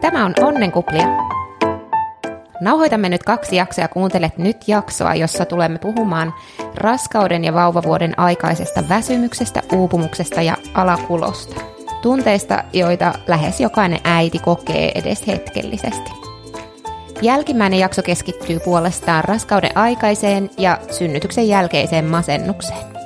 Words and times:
Tämä 0.00 0.24
on 0.24 0.34
Onnenkuplia. 0.40 1.06
Nauhoitamme 2.60 3.08
nyt 3.08 3.22
kaksi 3.22 3.56
jaksoa 3.56 3.84
ja 3.84 3.88
kuuntelet 3.88 4.38
nyt 4.38 4.68
jaksoa, 4.68 5.14
jossa 5.14 5.44
tulemme 5.44 5.78
puhumaan 5.78 6.34
raskauden 6.74 7.44
ja 7.44 7.54
vauvavuoden 7.54 8.18
aikaisesta 8.18 8.88
väsymyksestä, 8.88 9.62
uupumuksesta 9.72 10.42
ja 10.42 10.56
alakulosta. 10.74 11.60
Tunteista, 12.02 12.64
joita 12.72 13.12
lähes 13.26 13.60
jokainen 13.60 14.00
äiti 14.04 14.38
kokee 14.38 14.92
edes 14.94 15.26
hetkellisesti. 15.26 16.10
Jälkimmäinen 17.22 17.78
jakso 17.78 18.02
keskittyy 18.02 18.60
puolestaan 18.60 19.24
raskauden 19.24 19.76
aikaiseen 19.76 20.50
ja 20.58 20.78
synnytyksen 20.90 21.48
jälkeiseen 21.48 22.04
masennukseen. 22.04 22.99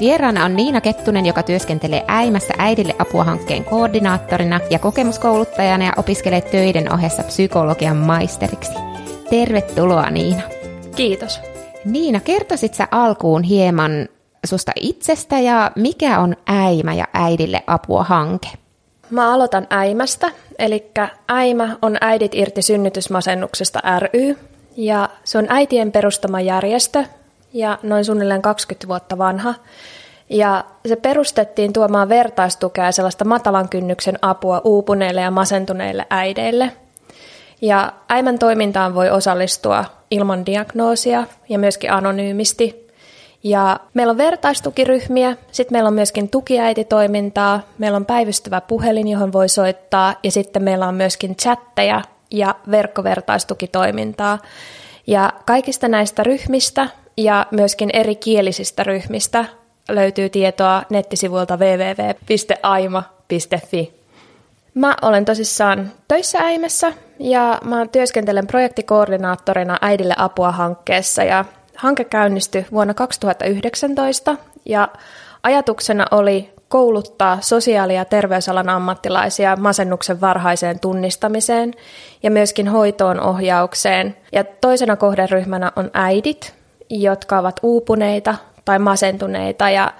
Vieraana 0.00 0.44
on 0.44 0.56
Niina 0.56 0.80
Kettunen, 0.80 1.26
joka 1.26 1.42
työskentelee 1.42 2.04
Äimässä 2.08 2.54
äidille 2.58 2.94
apua 2.98 3.24
hankkeen 3.24 3.64
koordinaattorina 3.64 4.60
ja 4.70 4.78
kokemuskouluttajana 4.78 5.84
ja 5.84 5.92
opiskelee 5.96 6.40
töiden 6.40 6.92
ohessa 6.92 7.22
psykologian 7.22 7.96
maisteriksi. 7.96 8.72
Tervetuloa 9.30 10.10
Niina. 10.10 10.42
Kiitos. 10.96 11.40
Niina, 11.84 12.20
kertoisit 12.20 12.74
sä 12.74 12.88
alkuun 12.90 13.42
hieman 13.42 14.08
susta 14.46 14.72
itsestä 14.80 15.38
ja 15.38 15.70
mikä 15.76 16.20
on 16.20 16.36
Äimä 16.46 16.94
ja 16.94 17.04
äidille 17.14 17.62
apua 17.66 18.04
hanke? 18.04 18.48
Mä 19.10 19.34
aloitan 19.34 19.66
Äimästä, 19.70 20.30
eli 20.58 20.90
Äimä 21.28 21.76
on 21.82 21.96
Äidit 22.00 22.34
irti 22.34 22.62
synnytysmasennuksesta 22.62 23.80
ry, 23.98 24.38
ja 24.76 25.08
se 25.24 25.38
on 25.38 25.46
äitien 25.48 25.92
perustama 25.92 26.40
järjestö, 26.40 27.04
ja 27.52 27.78
noin 27.82 28.04
suunnilleen 28.04 28.42
20 28.42 28.88
vuotta 28.88 29.18
vanha. 29.18 29.54
Ja 30.28 30.64
se 30.88 30.96
perustettiin 30.96 31.72
tuomaan 31.72 32.08
vertaistukea 32.08 32.84
ja 32.84 32.92
sellaista 32.92 33.24
matalan 33.24 33.68
kynnyksen 33.68 34.18
apua 34.22 34.60
uupuneille 34.64 35.20
ja 35.20 35.30
masentuneille 35.30 36.06
äideille. 36.10 36.72
Ja 37.60 37.92
äimän 38.10 38.38
toimintaan 38.38 38.94
voi 38.94 39.10
osallistua 39.10 39.84
ilman 40.10 40.46
diagnoosia 40.46 41.24
ja 41.48 41.58
myöskin 41.58 41.92
anonyymisti. 41.92 42.86
Ja 43.42 43.80
meillä 43.94 44.10
on 44.10 44.18
vertaistukiryhmiä, 44.18 45.36
sitten 45.52 45.74
meillä 45.74 45.88
on 45.88 45.94
myöskin 45.94 46.28
tukiäititoimintaa, 46.28 47.60
meillä 47.78 47.96
on 47.96 48.06
päivystävä 48.06 48.60
puhelin, 48.60 49.08
johon 49.08 49.32
voi 49.32 49.48
soittaa, 49.48 50.14
ja 50.22 50.30
sitten 50.30 50.62
meillä 50.62 50.86
on 50.86 50.94
myöskin 50.94 51.36
chatteja 51.36 52.02
ja 52.30 52.54
verkkovertaistukitoimintaa. 52.70 54.38
Ja 55.06 55.32
kaikista 55.46 55.88
näistä 55.88 56.22
ryhmistä 56.22 56.88
ja 57.16 57.46
myöskin 57.50 57.90
eri 57.92 58.16
kielisistä 58.16 58.82
ryhmistä 58.82 59.44
löytyy 59.88 60.28
tietoa 60.28 60.82
nettisivuilta 60.90 61.56
www.aima.fi. 61.56 62.86
Mä 64.74 64.96
olen 65.02 65.24
tosissaan 65.24 65.92
töissä 66.08 66.38
Äimessä 66.38 66.92
ja 67.18 67.58
mä 67.64 67.86
työskentelen 67.86 68.46
projektikoordinaattorina 68.46 69.78
Äidille 69.80 70.14
apua 70.16 70.52
hankkeessa 70.52 71.24
ja 71.24 71.44
hanke 71.76 72.04
käynnistyi 72.04 72.66
vuonna 72.72 72.94
2019 72.94 74.36
ja 74.64 74.88
ajatuksena 75.42 76.06
oli 76.10 76.52
kouluttaa 76.68 77.38
sosiaali- 77.40 77.94
ja 77.94 78.04
terveysalan 78.04 78.68
ammattilaisia 78.68 79.56
masennuksen 79.56 80.20
varhaiseen 80.20 80.80
tunnistamiseen 80.80 81.74
ja 82.22 82.30
myöskin 82.30 82.68
hoitoon 82.68 83.20
ohjaukseen. 83.20 84.16
Ja 84.32 84.44
toisena 84.44 84.96
kohderyhmänä 84.96 85.72
on 85.76 85.90
äidit, 85.94 86.54
jotka 86.90 87.38
ovat 87.38 87.60
uupuneita 87.62 88.34
tai 88.66 88.78
masentuneita 88.78 89.70
ja 89.70 89.92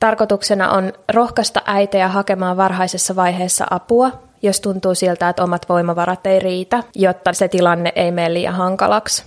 tarkoituksena 0.00 0.70
on 0.70 0.92
rohkaista 1.12 1.62
äitejä 1.64 2.08
hakemaan 2.08 2.56
varhaisessa 2.56 3.16
vaiheessa 3.16 3.66
apua, 3.70 4.10
jos 4.42 4.60
tuntuu 4.60 4.94
siltä, 4.94 5.28
että 5.28 5.44
omat 5.44 5.68
voimavarat 5.68 6.26
ei 6.26 6.38
riitä, 6.40 6.82
jotta 6.94 7.32
se 7.32 7.48
tilanne 7.48 7.92
ei 7.96 8.10
mene 8.10 8.34
liian 8.34 8.54
hankalaksi. 8.54 9.24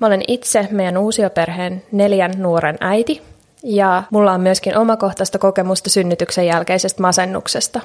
Mä 0.00 0.06
olen 0.06 0.22
itse 0.28 0.68
meidän 0.70 0.98
uusioperheen 0.98 1.82
neljän 1.92 2.32
nuoren 2.36 2.76
äiti 2.80 3.22
ja 3.62 4.02
mulla 4.10 4.32
on 4.32 4.40
myöskin 4.40 4.78
omakohtaista 4.78 5.38
kokemusta 5.38 5.90
synnytyksen 5.90 6.46
jälkeisestä 6.46 7.02
masennuksesta. 7.02 7.80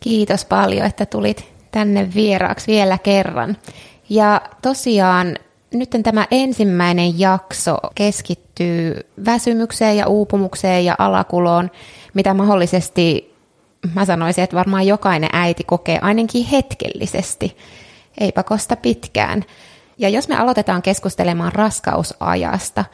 Kiitos 0.00 0.44
paljon, 0.44 0.86
että 0.86 1.06
tulit 1.06 1.52
tänne 1.70 2.08
vieraaksi 2.14 2.72
vielä 2.72 2.98
kerran. 2.98 3.56
Ja 4.08 4.40
tosiaan 4.62 5.36
nyt 5.78 5.90
tämä 6.02 6.26
ensimmäinen 6.30 7.18
jakso 7.18 7.76
keskittyy 7.94 9.00
väsymykseen 9.24 9.96
ja 9.96 10.06
uupumukseen 10.06 10.84
ja 10.84 10.94
alakuloon, 10.98 11.70
mitä 12.14 12.34
mahdollisesti, 12.34 13.34
mä 13.94 14.04
sanoisin, 14.04 14.44
että 14.44 14.56
varmaan 14.56 14.86
jokainen 14.86 15.30
äiti 15.32 15.64
kokee 15.64 15.98
ainakin 16.02 16.46
hetkellisesti, 16.46 17.56
ei 18.20 18.32
pakosta 18.32 18.76
pitkään. 18.76 19.44
Ja 19.98 20.08
jos 20.08 20.28
me 20.28 20.36
aloitetaan 20.36 20.82
keskustelemaan 20.82 21.52
raskausajasta, 21.52 22.84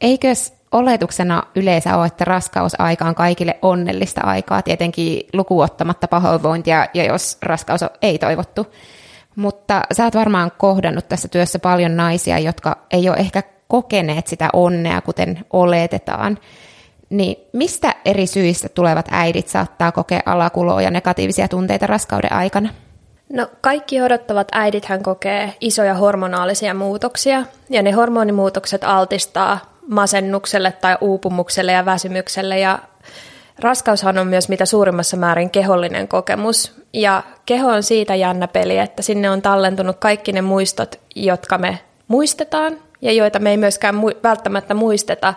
eikös 0.00 0.52
oletuksena 0.72 1.42
yleensä 1.54 1.96
ole, 1.96 2.06
että 2.06 2.24
raskausaika 2.24 3.04
on 3.04 3.14
kaikille 3.14 3.58
onnellista 3.62 4.20
aikaa, 4.20 4.62
tietenkin 4.62 5.20
lukuottamatta 5.32 6.08
pahoinvointia 6.08 6.86
ja 6.94 7.04
jos 7.04 7.38
raskaus 7.42 7.82
on 7.82 7.90
ei 8.02 8.18
toivottu. 8.18 8.66
Mutta 9.38 9.82
sä 9.92 10.04
oot 10.04 10.14
varmaan 10.14 10.52
kohdannut 10.58 11.08
tässä 11.08 11.28
työssä 11.28 11.58
paljon 11.58 11.96
naisia, 11.96 12.38
jotka 12.38 12.76
ei 12.90 13.08
ole 13.08 13.16
ehkä 13.16 13.42
kokeneet 13.68 14.26
sitä 14.26 14.48
onnea, 14.52 15.00
kuten 15.00 15.44
oletetaan. 15.50 16.38
Niin 17.10 17.36
mistä 17.52 17.94
eri 18.04 18.26
syistä 18.26 18.68
tulevat 18.68 19.06
äidit 19.10 19.48
saattaa 19.48 19.92
kokea 19.92 20.20
alakuloa 20.26 20.82
ja 20.82 20.90
negatiivisia 20.90 21.48
tunteita 21.48 21.86
raskauden 21.86 22.32
aikana? 22.32 22.68
No 23.32 23.46
kaikki 23.60 24.02
odottavat 24.02 24.48
äidithän 24.52 25.02
kokee 25.02 25.54
isoja 25.60 25.94
hormonaalisia 25.94 26.74
muutoksia 26.74 27.42
ja 27.70 27.82
ne 27.82 27.90
hormonimuutokset 27.90 28.84
altistaa 28.84 29.58
masennukselle 29.88 30.72
tai 30.72 30.96
uupumukselle 31.00 31.72
ja 31.72 31.84
väsymykselle 31.84 32.58
ja 32.58 32.78
Raskaushan 33.60 34.18
on 34.18 34.26
myös 34.26 34.48
mitä 34.48 34.66
suurimmassa 34.66 35.16
määrin 35.16 35.50
kehollinen 35.50 36.08
kokemus, 36.08 36.82
ja 36.92 37.22
keho 37.46 37.68
on 37.68 37.82
siitä 37.82 38.14
jännä 38.14 38.48
peli, 38.48 38.78
että 38.78 39.02
sinne 39.02 39.30
on 39.30 39.42
tallentunut 39.42 39.96
kaikki 39.96 40.32
ne 40.32 40.42
muistot, 40.42 41.00
jotka 41.14 41.58
me 41.58 41.78
muistetaan, 42.08 42.78
ja 43.02 43.12
joita 43.12 43.38
me 43.38 43.50
ei 43.50 43.56
myöskään 43.56 43.94
mu- 43.94 44.16
välttämättä 44.22 44.74
muisteta. 44.74 45.34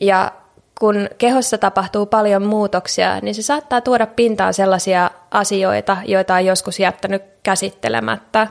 Ja 0.00 0.32
kun 0.80 1.08
kehossa 1.18 1.58
tapahtuu 1.58 2.06
paljon 2.06 2.42
muutoksia, 2.42 3.20
niin 3.20 3.34
se 3.34 3.42
saattaa 3.42 3.80
tuoda 3.80 4.06
pintaan 4.06 4.54
sellaisia 4.54 5.10
asioita, 5.30 5.96
joita 6.04 6.34
on 6.34 6.44
joskus 6.44 6.80
jättänyt 6.80 7.22
käsittelemättä. 7.42 8.46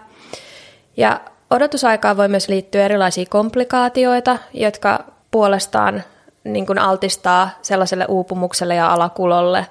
Ja 0.97 1.21
odotusaikaan 1.49 2.17
voi 2.17 2.27
myös 2.27 2.49
liittyä 2.49 2.85
erilaisia 2.85 3.25
komplikaatioita, 3.29 4.37
jotka 4.53 5.03
puolestaan 5.31 6.03
niin 6.45 6.65
kuin 6.65 6.79
altistaa 6.79 7.49
sellaiselle 7.61 8.05
uupumukselle 8.05 8.75
ja 8.75 8.93
alakulolle. 8.93 9.65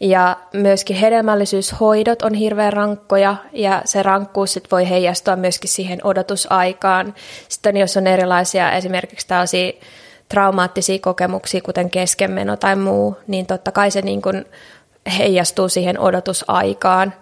Ja 0.00 0.36
myöskin 0.52 0.96
hedelmällisyyshoidot 0.96 2.22
on 2.22 2.34
hirveän 2.34 2.72
rankkoja 2.72 3.36
ja 3.52 3.82
se 3.84 4.02
rankkuus 4.02 4.52
sit 4.52 4.70
voi 4.70 4.88
heijastua 4.88 5.36
myöskin 5.36 5.70
siihen 5.70 6.00
odotusaikaan. 6.04 7.14
Sitten 7.48 7.76
jos 7.76 7.96
on 7.96 8.06
erilaisia 8.06 8.72
esimerkiksi 8.72 9.28
tällaisia 9.28 9.72
traumaattisia 10.28 10.98
kokemuksia, 10.98 11.60
kuten 11.60 11.90
keskenmeno 11.90 12.56
tai 12.56 12.76
muu, 12.76 13.16
niin 13.26 13.46
totta 13.46 13.72
kai 13.72 13.90
se 13.90 14.02
niin 14.02 14.22
kuin 14.22 14.44
heijastuu 15.18 15.68
siihen 15.68 16.00
odotusaikaan. 16.00 17.14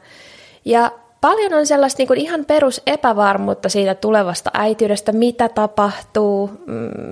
Ja 0.64 0.90
paljon 1.24 1.54
on 1.54 1.66
sellaista 1.66 2.00
niin 2.00 2.08
kuin 2.08 2.20
ihan 2.20 2.44
perus 2.44 2.82
epävarmuutta 2.86 3.68
siitä 3.68 3.94
tulevasta 3.94 4.50
äitiydestä, 4.54 5.12
mitä 5.12 5.48
tapahtuu, 5.48 6.50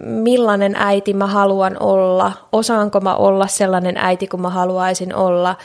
millainen 0.04 0.74
äiti 0.76 1.14
mä 1.14 1.26
haluan 1.26 1.76
olla, 1.80 2.32
osaanko 2.52 3.00
mä 3.00 3.14
olla 3.14 3.46
sellainen 3.46 3.96
äiti 3.96 4.26
kuin 4.26 4.40
mä 4.40 4.50
haluaisin 4.50 5.14
olla. 5.14 5.56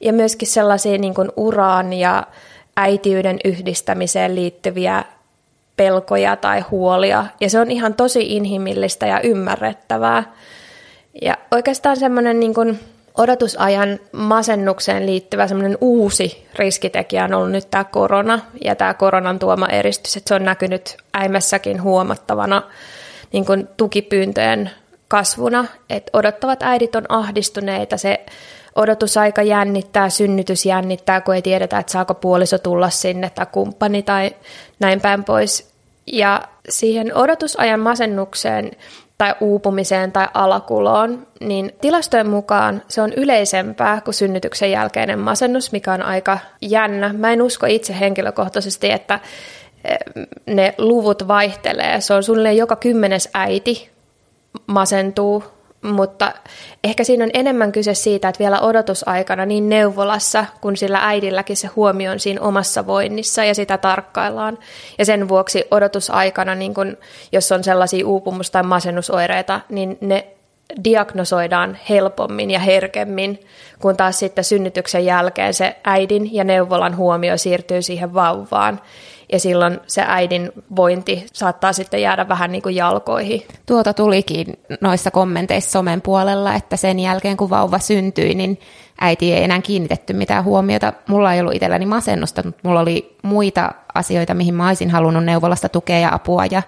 Ja 0.00 0.12
myöskin 0.12 0.48
sellaisia 0.48 0.98
niin 0.98 1.14
kuin 1.14 1.32
uraan 1.36 1.92
ja 1.92 2.26
äitiyden 2.76 3.38
yhdistämiseen 3.44 4.34
liittyviä 4.34 5.04
pelkoja 5.76 6.36
tai 6.36 6.60
huolia. 6.60 7.26
Ja 7.40 7.50
se 7.50 7.60
on 7.60 7.70
ihan 7.70 7.94
tosi 7.94 8.36
inhimillistä 8.36 9.06
ja 9.06 9.20
ymmärrettävää. 9.20 10.32
Ja 11.22 11.38
oikeastaan 11.50 11.96
semmoinen 11.96 12.40
niin 12.40 12.54
kuin 12.54 12.78
odotusajan 13.18 14.00
masennukseen 14.12 15.06
liittyvä 15.06 15.48
semmoinen 15.48 15.78
uusi 15.80 16.46
riskitekijä 16.54 17.24
on 17.24 17.34
ollut 17.34 17.50
nyt 17.50 17.70
tämä 17.70 17.84
korona 17.84 18.40
ja 18.64 18.74
tämä 18.74 18.94
koronan 18.94 19.38
tuoma 19.38 19.66
eristys, 19.66 20.16
että 20.16 20.28
se 20.28 20.34
on 20.34 20.44
näkynyt 20.44 20.96
äimässäkin 21.14 21.82
huomattavana 21.82 22.62
niin 23.32 23.44
kuin 23.44 23.68
tukipyyntöjen 23.76 24.70
kasvuna, 25.08 25.64
että 25.90 26.10
odottavat 26.12 26.62
äidit 26.62 26.94
on 26.94 27.04
ahdistuneita, 27.08 27.96
se 27.96 28.26
odotusaika 28.74 29.42
jännittää, 29.42 30.10
synnytys 30.10 30.66
jännittää, 30.66 31.20
kun 31.20 31.34
ei 31.34 31.42
tiedetä, 31.42 31.78
että 31.78 31.92
saako 31.92 32.14
puoliso 32.14 32.58
tulla 32.58 32.90
sinne 32.90 33.30
tai 33.30 33.46
kumppani 33.52 34.02
tai 34.02 34.30
näin 34.80 35.00
päin 35.00 35.24
pois. 35.24 35.70
Ja 36.06 36.42
siihen 36.68 37.14
odotusajan 37.14 37.80
masennukseen 37.80 38.70
tai 39.18 39.34
uupumiseen 39.40 40.12
tai 40.12 40.28
alakuloon, 40.34 41.26
niin 41.40 41.72
tilastojen 41.80 42.28
mukaan 42.28 42.82
se 42.88 43.02
on 43.02 43.12
yleisempää 43.12 44.00
kuin 44.00 44.14
synnytyksen 44.14 44.70
jälkeinen 44.70 45.18
masennus, 45.18 45.72
mikä 45.72 45.92
on 45.92 46.02
aika 46.02 46.38
jännä. 46.60 47.12
Mä 47.12 47.32
en 47.32 47.42
usko 47.42 47.66
itse 47.66 48.00
henkilökohtaisesti, 48.00 48.90
että 48.90 49.20
eh, 49.84 49.98
ne 50.46 50.74
luvut 50.78 51.28
vaihtelee. 51.28 52.00
Se 52.00 52.14
on 52.14 52.22
suunnilleen 52.22 52.56
joka 52.56 52.76
kymmenes 52.76 53.28
äiti 53.34 53.90
masentuu 54.66 55.44
mutta 55.82 56.32
ehkä 56.84 57.04
siinä 57.04 57.24
on 57.24 57.30
enemmän 57.34 57.72
kyse 57.72 57.94
siitä, 57.94 58.28
että 58.28 58.38
vielä 58.38 58.60
odotusaikana 58.60 59.46
niin 59.46 59.68
neuvolassa 59.68 60.44
kuin 60.60 60.76
sillä 60.76 60.98
äidilläkin 61.02 61.56
se 61.56 61.66
huomio 61.66 62.10
on 62.12 62.20
siinä 62.20 62.40
omassa 62.40 62.86
voinnissa 62.86 63.44
ja 63.44 63.54
sitä 63.54 63.78
tarkkaillaan. 63.78 64.58
Ja 64.98 65.04
sen 65.04 65.28
vuoksi 65.28 65.64
odotusaikana, 65.70 66.54
niin 66.54 66.74
kun, 66.74 66.96
jos 67.32 67.52
on 67.52 67.64
sellaisia 67.64 68.06
uupumus- 68.06 68.50
tai 68.50 68.62
masennusoireita, 68.62 69.60
niin 69.68 69.98
ne 70.00 70.26
diagnosoidaan 70.84 71.78
helpommin 71.88 72.50
ja 72.50 72.58
herkemmin, 72.58 73.40
kun 73.78 73.96
taas 73.96 74.18
sitten 74.18 74.44
synnytyksen 74.44 75.04
jälkeen 75.04 75.54
se 75.54 75.76
äidin 75.84 76.34
ja 76.34 76.44
neuvolan 76.44 76.96
huomio 76.96 77.36
siirtyy 77.36 77.82
siihen 77.82 78.14
vauvaan 78.14 78.80
ja 79.32 79.40
silloin 79.40 79.80
se 79.86 80.04
äidin 80.06 80.52
vointi 80.76 81.26
saattaa 81.32 81.72
sitten 81.72 82.02
jäädä 82.02 82.28
vähän 82.28 82.52
niin 82.52 82.62
kuin 82.62 82.74
jalkoihin. 82.74 83.42
Tuota 83.66 83.94
tulikin 83.94 84.46
noissa 84.80 85.10
kommenteissa 85.10 85.70
somen 85.70 86.02
puolella, 86.02 86.54
että 86.54 86.76
sen 86.76 86.98
jälkeen 86.98 87.36
kun 87.36 87.50
vauva 87.50 87.78
syntyi, 87.78 88.34
niin 88.34 88.60
äiti 89.00 89.32
ei 89.32 89.44
enää 89.44 89.60
kiinnitetty 89.60 90.12
mitään 90.12 90.44
huomiota. 90.44 90.92
Mulla 91.08 91.34
ei 91.34 91.40
ollut 91.40 91.54
itselläni 91.54 91.86
masennusta, 91.86 92.42
mutta 92.44 92.60
mulla 92.64 92.80
oli 92.80 93.16
muita 93.22 93.72
asioita, 93.94 94.34
mihin 94.34 94.54
mä 94.54 94.68
olisin 94.68 94.90
halunnut 94.90 95.24
neuvolasta 95.24 95.68
tukea 95.68 95.98
ja 95.98 96.14
apua. 96.14 96.46
Ja, 96.46 96.62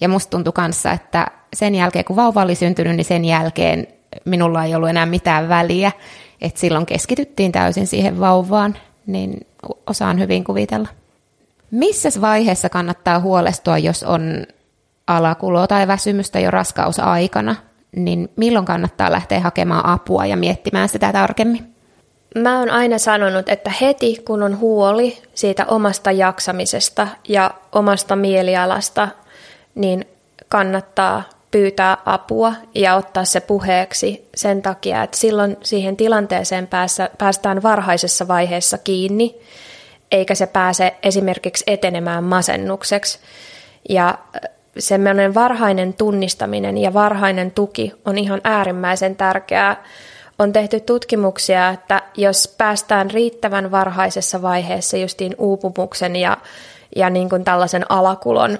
ja 0.00 0.08
musta 0.08 0.30
tuntui 0.30 0.52
kanssa, 0.52 0.92
että 0.92 1.26
sen 1.54 1.74
jälkeen 1.74 2.04
kun 2.04 2.16
vauva 2.16 2.42
oli 2.42 2.54
syntynyt, 2.54 2.96
niin 2.96 3.04
sen 3.04 3.24
jälkeen 3.24 3.86
minulla 4.24 4.64
ei 4.64 4.74
ollut 4.74 4.88
enää 4.88 5.06
mitään 5.06 5.48
väliä. 5.48 5.92
Että 6.40 6.60
silloin 6.60 6.86
keskityttiin 6.86 7.52
täysin 7.52 7.86
siihen 7.86 8.20
vauvaan, 8.20 8.76
niin 9.06 9.46
osaan 9.86 10.18
hyvin 10.18 10.44
kuvitella. 10.44 10.88
Missä 11.70 12.08
vaiheessa 12.20 12.68
kannattaa 12.68 13.20
huolestua, 13.20 13.78
jos 13.78 14.02
on 14.02 14.46
alakuloa 15.06 15.66
tai 15.66 15.86
väsymystä 15.86 16.40
jo 16.40 16.50
raskausaikana, 16.50 17.56
niin 17.96 18.28
milloin 18.36 18.64
kannattaa 18.64 19.12
lähteä 19.12 19.40
hakemaan 19.40 19.86
apua 19.86 20.26
ja 20.26 20.36
miettimään 20.36 20.88
sitä 20.88 21.12
tarkemmin? 21.12 21.74
Mä 22.34 22.58
oon 22.58 22.70
aina 22.70 22.98
sanonut, 22.98 23.48
että 23.48 23.72
heti 23.80 24.22
kun 24.26 24.42
on 24.42 24.58
huoli 24.58 25.22
siitä 25.34 25.66
omasta 25.66 26.12
jaksamisesta 26.12 27.08
ja 27.28 27.50
omasta 27.72 28.16
mielialasta, 28.16 29.08
niin 29.74 30.04
kannattaa 30.48 31.22
pyytää 31.50 31.96
apua 32.06 32.52
ja 32.74 32.94
ottaa 32.94 33.24
se 33.24 33.40
puheeksi 33.40 34.28
sen 34.34 34.62
takia, 34.62 35.02
että 35.02 35.16
silloin 35.16 35.56
siihen 35.62 35.96
tilanteeseen 35.96 36.68
päästään 37.18 37.62
varhaisessa 37.62 38.28
vaiheessa 38.28 38.78
kiinni 38.78 39.40
eikä 40.12 40.34
se 40.34 40.46
pääse 40.46 40.94
esimerkiksi 41.02 41.64
etenemään 41.66 42.24
masennukseksi. 42.24 43.18
Ja 43.88 44.18
semmoinen 44.78 45.34
varhainen 45.34 45.94
tunnistaminen 45.94 46.78
ja 46.78 46.94
varhainen 46.94 47.50
tuki 47.50 47.92
on 48.04 48.18
ihan 48.18 48.40
äärimmäisen 48.44 49.16
tärkeää. 49.16 49.84
On 50.38 50.52
tehty 50.52 50.80
tutkimuksia, 50.80 51.68
että 51.68 52.02
jos 52.16 52.54
päästään 52.58 53.10
riittävän 53.10 53.70
varhaisessa 53.70 54.42
vaiheessa 54.42 54.96
justiin 54.96 55.34
uupumuksen 55.38 56.16
ja, 56.16 56.36
ja 56.96 57.10
niin 57.10 57.28
kuin 57.28 57.44
tällaisen 57.44 57.86
alakulon 57.88 58.58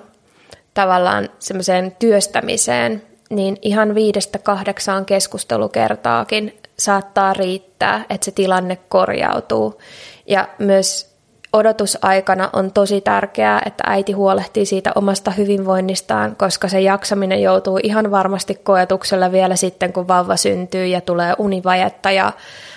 tavallaan 0.75 1.29
semmoiseen 1.39 1.97
työstämiseen, 1.99 3.03
niin 3.31 3.57
ihan 3.63 3.95
viidestä 3.95 4.39
kahdeksaan 4.39 5.05
keskustelukertaakin 5.05 6.59
saattaa 6.79 7.33
riittää, 7.33 8.05
että 8.11 8.25
se 8.25 8.31
tilanne 8.31 8.79
korjautuu. 8.89 9.81
Ja 10.27 10.49
myös 10.59 11.10
odotusaikana 11.53 12.51
on 12.53 12.73
tosi 12.73 13.01
tärkeää, 13.01 13.63
että 13.67 13.85
äiti 13.87 14.13
huolehtii 14.13 14.67
siitä 14.67 14.93
omasta 14.95 15.31
hyvinvoinnistaan, 15.31 16.37
koska 16.37 16.69
se 16.69 16.81
jaksaminen 16.81 17.43
joutuu 17.43 17.81
ihan 17.83 18.11
varmasti 18.11 18.55
koetuksella 18.55 19.33
vielä 19.33 19.57
sitten, 19.57 19.93
kun 19.93 20.09
vauva 20.09 20.37
syntyy 20.37 20.87
ja 20.87 21.01
tulee 21.01 21.35
univajetta 21.39 22.11
ja 22.11 22.33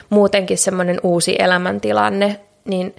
muutenkin 0.10 0.58
semmoinen 0.58 1.00
uusi 1.04 1.36
elämäntilanne, 1.40 2.40
niin 2.66 2.96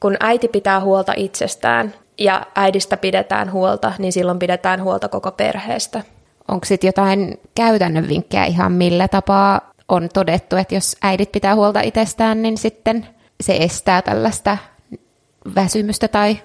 kun 0.00 0.16
äiti 0.20 0.48
pitää 0.48 0.80
huolta 0.80 1.12
itsestään 1.16 1.94
ja 2.18 2.46
äidistä 2.54 2.96
pidetään 2.96 3.52
huolta, 3.52 3.92
niin 3.98 4.12
silloin 4.12 4.38
pidetään 4.38 4.82
huolta 4.82 5.08
koko 5.08 5.30
perheestä. 5.30 6.02
Onko 6.48 6.66
sitten 6.66 6.88
jotain 6.88 7.40
käytännön 7.54 8.08
vinkkejä 8.08 8.44
ihan 8.44 8.72
millä 8.72 9.08
tapaa 9.08 9.70
on 9.88 10.08
todettu, 10.14 10.56
että 10.56 10.74
jos 10.74 10.96
äidit 11.02 11.32
pitää 11.32 11.54
huolta 11.54 11.80
itsestään, 11.80 12.42
niin 12.42 12.58
sitten 12.58 13.06
se 13.40 13.56
estää 13.56 14.02
tällaista 14.02 14.58
väsymystä 15.54 16.08
tai 16.08 16.38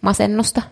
masennusta? 0.00 0.62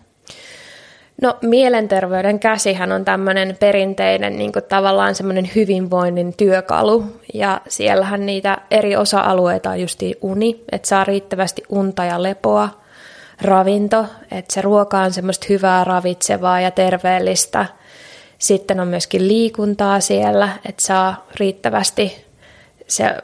No 1.21 1.37
mielenterveyden 1.41 2.39
käsihän 2.39 2.91
on 2.91 3.05
tämmöinen 3.05 3.57
perinteinen 3.59 4.37
niin 4.37 4.51
kuin 4.51 4.65
tavallaan 4.65 5.15
semmoinen 5.15 5.49
hyvinvoinnin 5.55 6.33
työkalu 6.37 7.05
ja 7.33 7.61
siellähän 7.67 8.25
niitä 8.25 8.57
eri 8.71 8.95
osa-alueita 8.95 9.69
on 9.69 9.81
justi 9.81 10.17
uni, 10.21 10.63
että 10.71 10.87
saa 10.87 11.03
riittävästi 11.03 11.63
unta 11.69 12.05
ja 12.05 12.23
lepoa, 12.23 12.69
ravinto, 13.41 14.05
että 14.31 14.53
se 14.53 14.61
ruoka 14.61 14.99
on 14.99 15.13
semmoista 15.13 15.45
hyvää 15.49 15.83
ravitsevaa 15.83 16.61
ja 16.61 16.71
terveellistä. 16.71 17.65
Sitten 18.37 18.79
on 18.79 18.87
myöskin 18.87 19.27
liikuntaa 19.27 19.99
siellä, 19.99 20.49
että 20.65 20.83
saa 20.83 21.25
riittävästi 21.39 22.25
se 22.87 23.17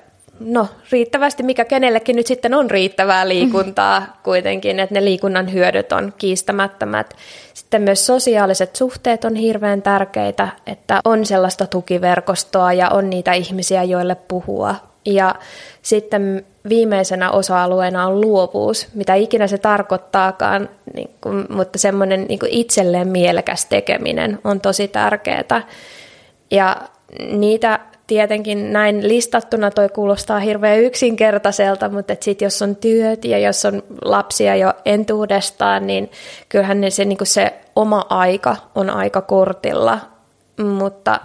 no 0.46 0.68
riittävästi, 0.92 1.44
mikä 1.44 1.66
kenellekin 1.66 2.16
nyt 2.16 2.28
sitten 2.28 2.54
on 2.54 2.72
riittävää 2.72 3.28
liikuntaa 3.28 4.20
kuitenkin, 4.24 4.80
että 4.80 4.96
ne 4.96 5.06
liikunnan 5.06 5.54
hyödyt 5.54 5.92
on 5.92 6.14
kiistämättömät. 6.18 7.14
Sitten 7.54 7.82
myös 7.82 8.06
sosiaaliset 8.06 8.76
suhteet 8.76 9.26
on 9.26 9.36
hirveän 9.36 9.82
tärkeitä, 9.82 10.48
että 10.68 11.00
on 11.06 11.26
sellaista 11.26 11.66
tukiverkostoa 11.66 12.74
ja 12.74 12.90
on 12.90 13.10
niitä 13.10 13.34
ihmisiä, 13.34 13.84
joille 13.84 14.16
puhua. 14.16 14.76
Ja 15.06 15.36
sitten 15.82 16.46
viimeisenä 16.70 17.32
osa-alueena 17.32 18.08
on 18.08 18.22
luovuus, 18.22 18.88
mitä 18.94 19.16
ikinä 19.16 19.48
se 19.48 19.58
tarkoittaakaan, 19.58 20.70
niin 20.94 21.10
kuin, 21.22 21.46
mutta 21.50 21.80
semmoinen 21.80 22.26
niin 22.30 22.40
itselleen 22.48 23.08
mielekäs 23.08 23.66
tekeminen 23.66 24.40
on 24.44 24.62
tosi 24.62 24.88
tärkeää. 24.88 25.62
Ja 26.52 26.78
niitä 27.32 27.80
tietenkin 28.12 28.74
näin 28.74 29.08
listattuna 29.08 29.72
toi 29.72 29.90
kuulostaa 29.90 30.40
hirveän 30.40 30.80
yksinkertaiselta, 30.80 31.90
mutta 31.90 32.16
sit 32.22 32.42
jos 32.42 32.62
on 32.62 32.76
työt 32.76 33.26
ja 33.26 33.38
jos 33.38 33.66
on 33.66 33.84
lapsia 34.02 34.56
jo 34.56 34.74
entuudestaan, 34.86 35.88
niin 35.88 36.12
kyllähän 36.50 36.82
ne 36.82 36.90
se, 36.90 37.06
niin 37.06 37.18
se 37.24 37.54
oma 37.76 38.06
aika 38.10 38.56
on 38.76 38.90
aika 38.90 39.22
kortilla. 39.22 40.00
Mutta 40.64 41.20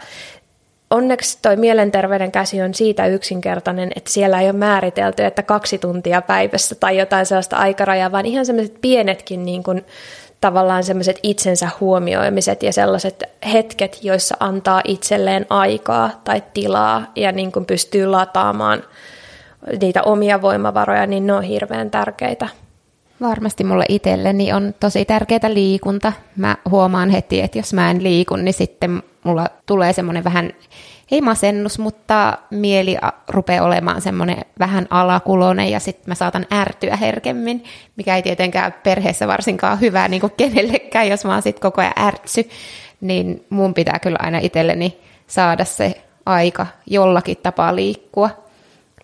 onneksi 0.91 1.39
toi 1.43 1.57
mielenterveyden 1.57 2.33
käsi 2.33 2.63
on 2.63 2.75
siitä 2.75 3.07
yksinkertainen, 3.07 3.93
että 3.97 4.13
siellä 4.13 4.41
ei 4.41 4.47
ole 4.47 4.53
määritelty, 4.53 5.25
että 5.25 5.43
kaksi 5.43 5.79
tuntia 5.79 6.23
päivässä 6.23 6.75
tai 6.75 6.99
jotain 6.99 7.27
sellaista 7.27 7.57
aikarajaa, 7.57 8.13
vaan 8.13 8.27
ihan 8.27 8.47
sellaiset 8.47 8.79
pienetkin 8.81 9.45
niin 9.45 9.63
tavallaan 10.47 10.85
semmoiset 10.85 11.21
itsensä 11.23 11.69
huomioimiset 11.81 12.63
ja 12.63 12.73
sellaiset 12.73 13.23
hetket, 13.53 13.99
joissa 14.03 14.37
antaa 14.41 14.81
itselleen 14.85 15.47
aikaa 15.51 16.11
tai 16.25 16.43
tilaa 16.55 17.07
ja 17.17 17.33
niin 17.33 17.53
kuin 17.53 17.65
pystyy 17.65 18.07
lataamaan 18.07 18.83
niitä 19.81 20.03
omia 20.03 20.43
voimavaroja, 20.43 21.07
niin 21.07 21.27
ne 21.27 21.33
on 21.33 21.43
hirveän 21.43 21.91
tärkeitä. 21.91 22.49
Varmasti 23.21 23.65
mulle 23.65 23.85
itselleni 23.89 24.53
on 24.53 24.75
tosi 24.81 25.05
tärkeää 25.05 25.55
liikunta. 25.55 26.13
Mä 26.37 26.57
huomaan 26.71 27.11
heti, 27.11 27.41
että 27.41 27.59
jos 27.59 27.73
mä 27.73 27.91
en 27.91 28.03
liikun, 28.03 28.45
niin 28.45 28.55
sitten 28.55 29.03
mulla 29.25 29.49
tulee 29.67 29.93
semmoinen 29.93 30.25
vähän 30.25 30.53
ei 31.11 31.21
masennus, 31.21 31.79
mutta 31.79 32.39
mieli 32.51 32.97
rupeaa 33.29 33.67
olemaan 33.67 34.03
semmoinen 34.03 34.45
vähän 34.59 34.87
alakuloinen 34.91 35.71
ja 35.71 35.81
sitten 35.81 36.05
mä 36.07 36.15
saatan 36.15 36.47
ärtyä 36.53 36.97
herkemmin, 36.97 37.65
mikä 37.97 38.17
ei 38.17 38.23
tietenkään 38.23 38.75
perheessä 38.83 39.29
varsinkaan 39.29 39.81
hyvää 39.81 40.09
niin 40.09 40.21
kuin 40.21 40.33
kenellekään, 40.37 41.09
jos 41.09 41.25
mä 41.25 41.33
oon 41.33 41.43
sitten 41.43 41.63
koko 41.63 41.81
ajan 41.81 41.93
ärtsy, 41.99 42.49
niin 43.01 43.47
mun 43.51 43.75
pitää 43.75 43.99
kyllä 43.99 44.19
aina 44.21 44.39
itselleni 44.39 45.01
saada 45.27 45.65
se 45.65 46.03
aika 46.27 46.67
jollakin 46.87 47.37
tapaa 47.37 47.77
liikkua. 47.77 48.31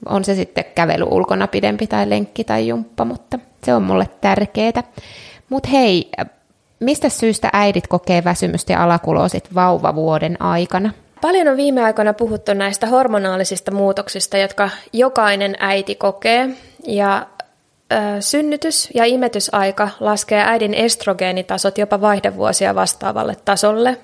On 0.08 0.24
se 0.24 0.34
sitten 0.34 0.64
kävely 0.74 1.04
ulkona 1.10 1.48
pidempi 1.48 1.86
tai 1.86 2.10
lenkki 2.10 2.44
tai 2.44 2.68
jumppa, 2.68 3.04
mutta 3.04 3.38
se 3.64 3.74
on 3.74 3.82
mulle 3.82 4.08
tärkeää. 4.20 4.82
Mutta 5.48 5.68
hei, 5.68 6.10
mistä 6.80 7.08
syystä 7.08 7.50
äidit 7.52 7.86
kokee 7.86 8.24
väsymystä 8.24 8.72
ja 8.72 8.84
alakuloa 8.84 9.26
vauvavuoden 9.54 10.42
aikana? 10.42 10.90
Paljon 11.22 11.48
on 11.48 11.56
viime 11.56 11.82
aikoina 11.84 12.12
puhuttu 12.12 12.54
näistä 12.54 12.86
hormonaalisista 12.86 13.70
muutoksista, 13.70 14.38
jotka 14.38 14.70
jokainen 14.92 15.56
äiti 15.58 15.94
kokee. 15.94 16.48
Ja 16.86 17.26
ö, 17.92 17.96
synnytys- 18.20 18.90
ja 18.94 19.04
imetysaika 19.04 19.88
laskee 20.00 20.42
äidin 20.46 20.74
estrogeenitasot 20.74 21.78
jopa 21.78 22.00
vaihdevuosia 22.00 22.74
vastaavalle 22.74 23.36
tasolle. 23.44 23.98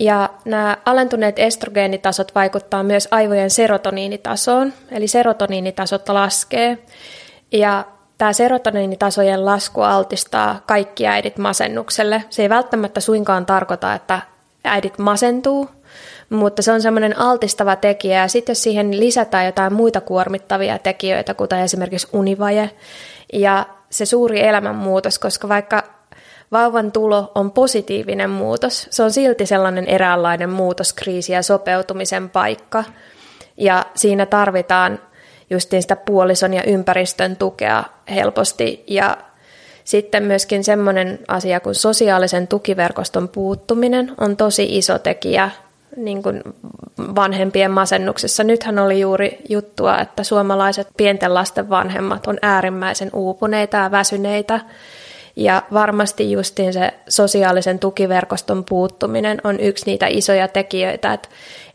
Ja 0.00 0.28
nämä 0.44 0.76
alentuneet 0.84 1.38
estrogeenitasot 1.38 2.34
vaikuttaa 2.34 2.82
myös 2.82 3.08
aivojen 3.10 3.50
serotoniinitasoon, 3.50 4.72
eli 4.90 5.08
serotoniinitasot 5.08 6.08
laskee. 6.08 6.78
Ja 7.52 7.84
tämä 8.18 8.32
serotoniinitasojen 8.32 9.44
lasku 9.44 9.80
altistaa 9.80 10.62
kaikki 10.66 11.06
äidit 11.06 11.38
masennukselle. 11.38 12.24
Se 12.30 12.42
ei 12.42 12.48
välttämättä 12.48 13.00
suinkaan 13.00 13.46
tarkoita, 13.46 13.94
että 13.94 14.20
äidit 14.64 14.98
masentuu, 14.98 15.68
mutta 16.30 16.62
se 16.62 16.72
on 16.72 16.82
semmoinen 16.82 17.18
altistava 17.18 17.76
tekijä. 17.76 18.20
Ja 18.20 18.28
sitten 18.28 18.50
jos 18.50 18.62
siihen 18.62 19.00
lisätään 19.00 19.46
jotain 19.46 19.72
muita 19.72 20.00
kuormittavia 20.00 20.78
tekijöitä, 20.78 21.34
kuten 21.34 21.58
esimerkiksi 21.58 22.08
univaje 22.12 22.70
ja 23.32 23.66
se 23.90 24.06
suuri 24.06 24.42
elämänmuutos, 24.42 25.18
koska 25.18 25.48
vaikka 25.48 25.82
vauvan 26.52 26.92
tulo 26.92 27.32
on 27.34 27.50
positiivinen 27.50 28.30
muutos, 28.30 28.86
se 28.90 29.02
on 29.02 29.12
silti 29.12 29.46
sellainen 29.46 29.86
eräänlainen 29.86 30.50
muutoskriisi 30.50 31.32
ja 31.32 31.42
sopeutumisen 31.42 32.30
paikka. 32.30 32.84
Ja 33.56 33.86
siinä 33.94 34.26
tarvitaan 34.26 34.98
justiin 35.50 35.82
sitä 35.82 35.96
puolison 35.96 36.54
ja 36.54 36.62
ympäristön 36.62 37.36
tukea 37.36 37.84
helposti 38.10 38.84
ja 38.86 39.16
sitten 39.84 40.22
myöskin 40.22 40.64
semmoinen 40.64 41.18
asia 41.28 41.60
kuin 41.60 41.74
sosiaalisen 41.74 42.48
tukiverkoston 42.48 43.28
puuttuminen 43.28 44.12
on 44.20 44.36
tosi 44.36 44.78
iso 44.78 44.98
tekijä 44.98 45.50
niin 45.96 46.22
kuin 46.22 46.42
vanhempien 46.98 47.70
masennuksessa. 47.70 48.44
Nythän 48.44 48.78
oli 48.78 49.00
juuri 49.00 49.38
juttua, 49.48 49.98
että 49.98 50.24
suomalaiset 50.24 50.88
pienten 50.96 51.34
lasten 51.34 51.70
vanhemmat 51.70 52.26
on 52.26 52.38
äärimmäisen 52.42 53.10
uupuneita 53.12 53.76
ja 53.76 53.90
väsyneitä. 53.90 54.60
Ja 55.36 55.62
varmasti 55.72 56.32
justiin 56.32 56.72
se 56.72 56.94
sosiaalisen 57.08 57.78
tukiverkoston 57.78 58.64
puuttuminen 58.64 59.40
on 59.44 59.60
yksi 59.60 59.86
niitä 59.86 60.06
isoja 60.06 60.48
tekijöitä, 60.48 61.12
että 61.12 61.28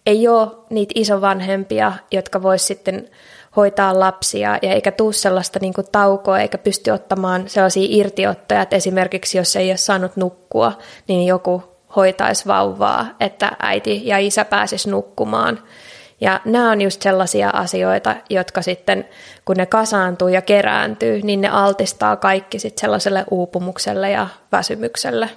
ei 0.05 0.27
ole 0.27 0.47
niitä 0.69 0.93
isovanhempia, 0.95 1.93
jotka 2.11 2.43
vois 2.43 2.67
sitten 2.67 3.09
hoitaa 3.55 3.99
lapsia 3.99 4.59
ja 4.61 4.73
eikä 4.73 4.91
tuu 4.91 5.11
sellaista 5.11 5.59
niin 5.61 5.73
kuin 5.73 5.87
taukoa 5.91 6.39
eikä 6.39 6.57
pysty 6.57 6.91
ottamaan 6.91 7.49
sellaisia 7.49 7.87
irtiottoja, 7.89 8.61
että 8.61 8.75
esimerkiksi 8.75 9.37
jos 9.37 9.55
ei 9.55 9.69
ole 9.69 9.77
saanut 9.77 10.15
nukkua, 10.15 10.73
niin 11.07 11.27
joku 11.27 11.70
hoitaisi 11.95 12.45
vauvaa, 12.47 13.05
että 13.19 13.51
äiti 13.59 14.01
ja 14.07 14.17
isä 14.17 14.45
pääsis 14.45 14.87
nukkumaan. 14.87 15.59
Ja 16.21 16.41
nämä 16.45 16.71
on 16.71 16.81
just 16.81 17.01
sellaisia 17.01 17.49
asioita, 17.49 18.15
jotka 18.29 18.61
sitten, 18.61 19.07
kun 19.45 19.57
ne 19.57 19.65
kasaantuu 19.65 20.27
ja 20.27 20.41
kerääntyy, 20.41 21.21
niin 21.21 21.41
ne 21.41 21.49
altistaa 21.49 22.15
kaikki 22.15 22.59
sitten 22.59 22.81
sellaiselle 22.81 23.25
uupumukselle 23.31 24.11
ja 24.11 24.27
väsymykselle. 24.51 25.29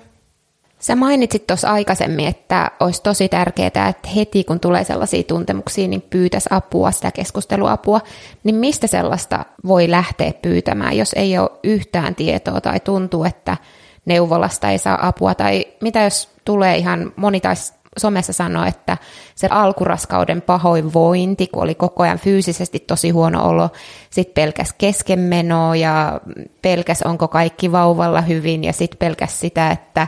Sä 0.79 0.97
mainitsit 0.97 1.47
tuossa 1.47 1.71
aikaisemmin, 1.71 2.29
että 2.29 2.71
olisi 2.81 3.03
tosi 3.03 3.29
tärkeää, 3.29 3.89
että 3.89 4.09
heti 4.17 4.45
kun 4.45 4.61
tulee 4.61 4.85
sellaisia 4.85 5.23
tuntemuksia, 5.23 5.89
niin 5.89 6.03
pyytäisi 6.03 6.49
apua, 6.53 6.91
sitä 6.91 7.11
keskusteluapua. 7.11 8.01
Niin 8.45 8.57
mistä 8.57 8.87
sellaista 8.87 9.45
voi 9.67 9.91
lähteä 9.91 10.33
pyytämään, 10.43 10.97
jos 10.97 11.13
ei 11.17 11.39
ole 11.39 11.51
yhtään 11.63 12.15
tietoa 12.15 12.61
tai 12.61 12.81
tuntuu, 12.81 13.25
että 13.25 13.57
neuvolasta 14.05 14.71
ei 14.71 14.79
saa 14.79 15.09
apua? 15.09 15.35
Tai 15.35 15.67
mitä 15.81 16.03
jos 16.03 16.29
tulee 16.45 16.77
ihan, 16.77 17.13
moni 17.17 17.41
taisi 17.41 17.73
somessa 17.97 18.33
sanoa, 18.33 18.67
että 18.67 18.99
se 19.35 19.47
alkuraskauden 19.51 20.43
pahoinvointi, 20.43 21.47
kun 21.47 21.63
oli 21.63 21.75
koko 21.75 22.03
ajan 22.03 22.19
fyysisesti 22.19 22.79
tosi 22.79 23.11
huono 23.11 23.49
olo, 23.49 23.71
sitten 24.11 24.43
pelkäs 24.43 24.75
keskenmenoa 24.79 25.77
ja 25.77 26.21
pelkäs 26.63 27.03
onko 27.03 27.29
kaikki 27.29 27.73
vauvalla 27.73 28.21
hyvin 28.21 28.65
ja 28.65 28.73
sitten 28.73 28.99
pelkäs 28.99 29.41
sitä, 29.41 29.71
että 29.71 30.07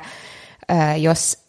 jos 1.01 1.46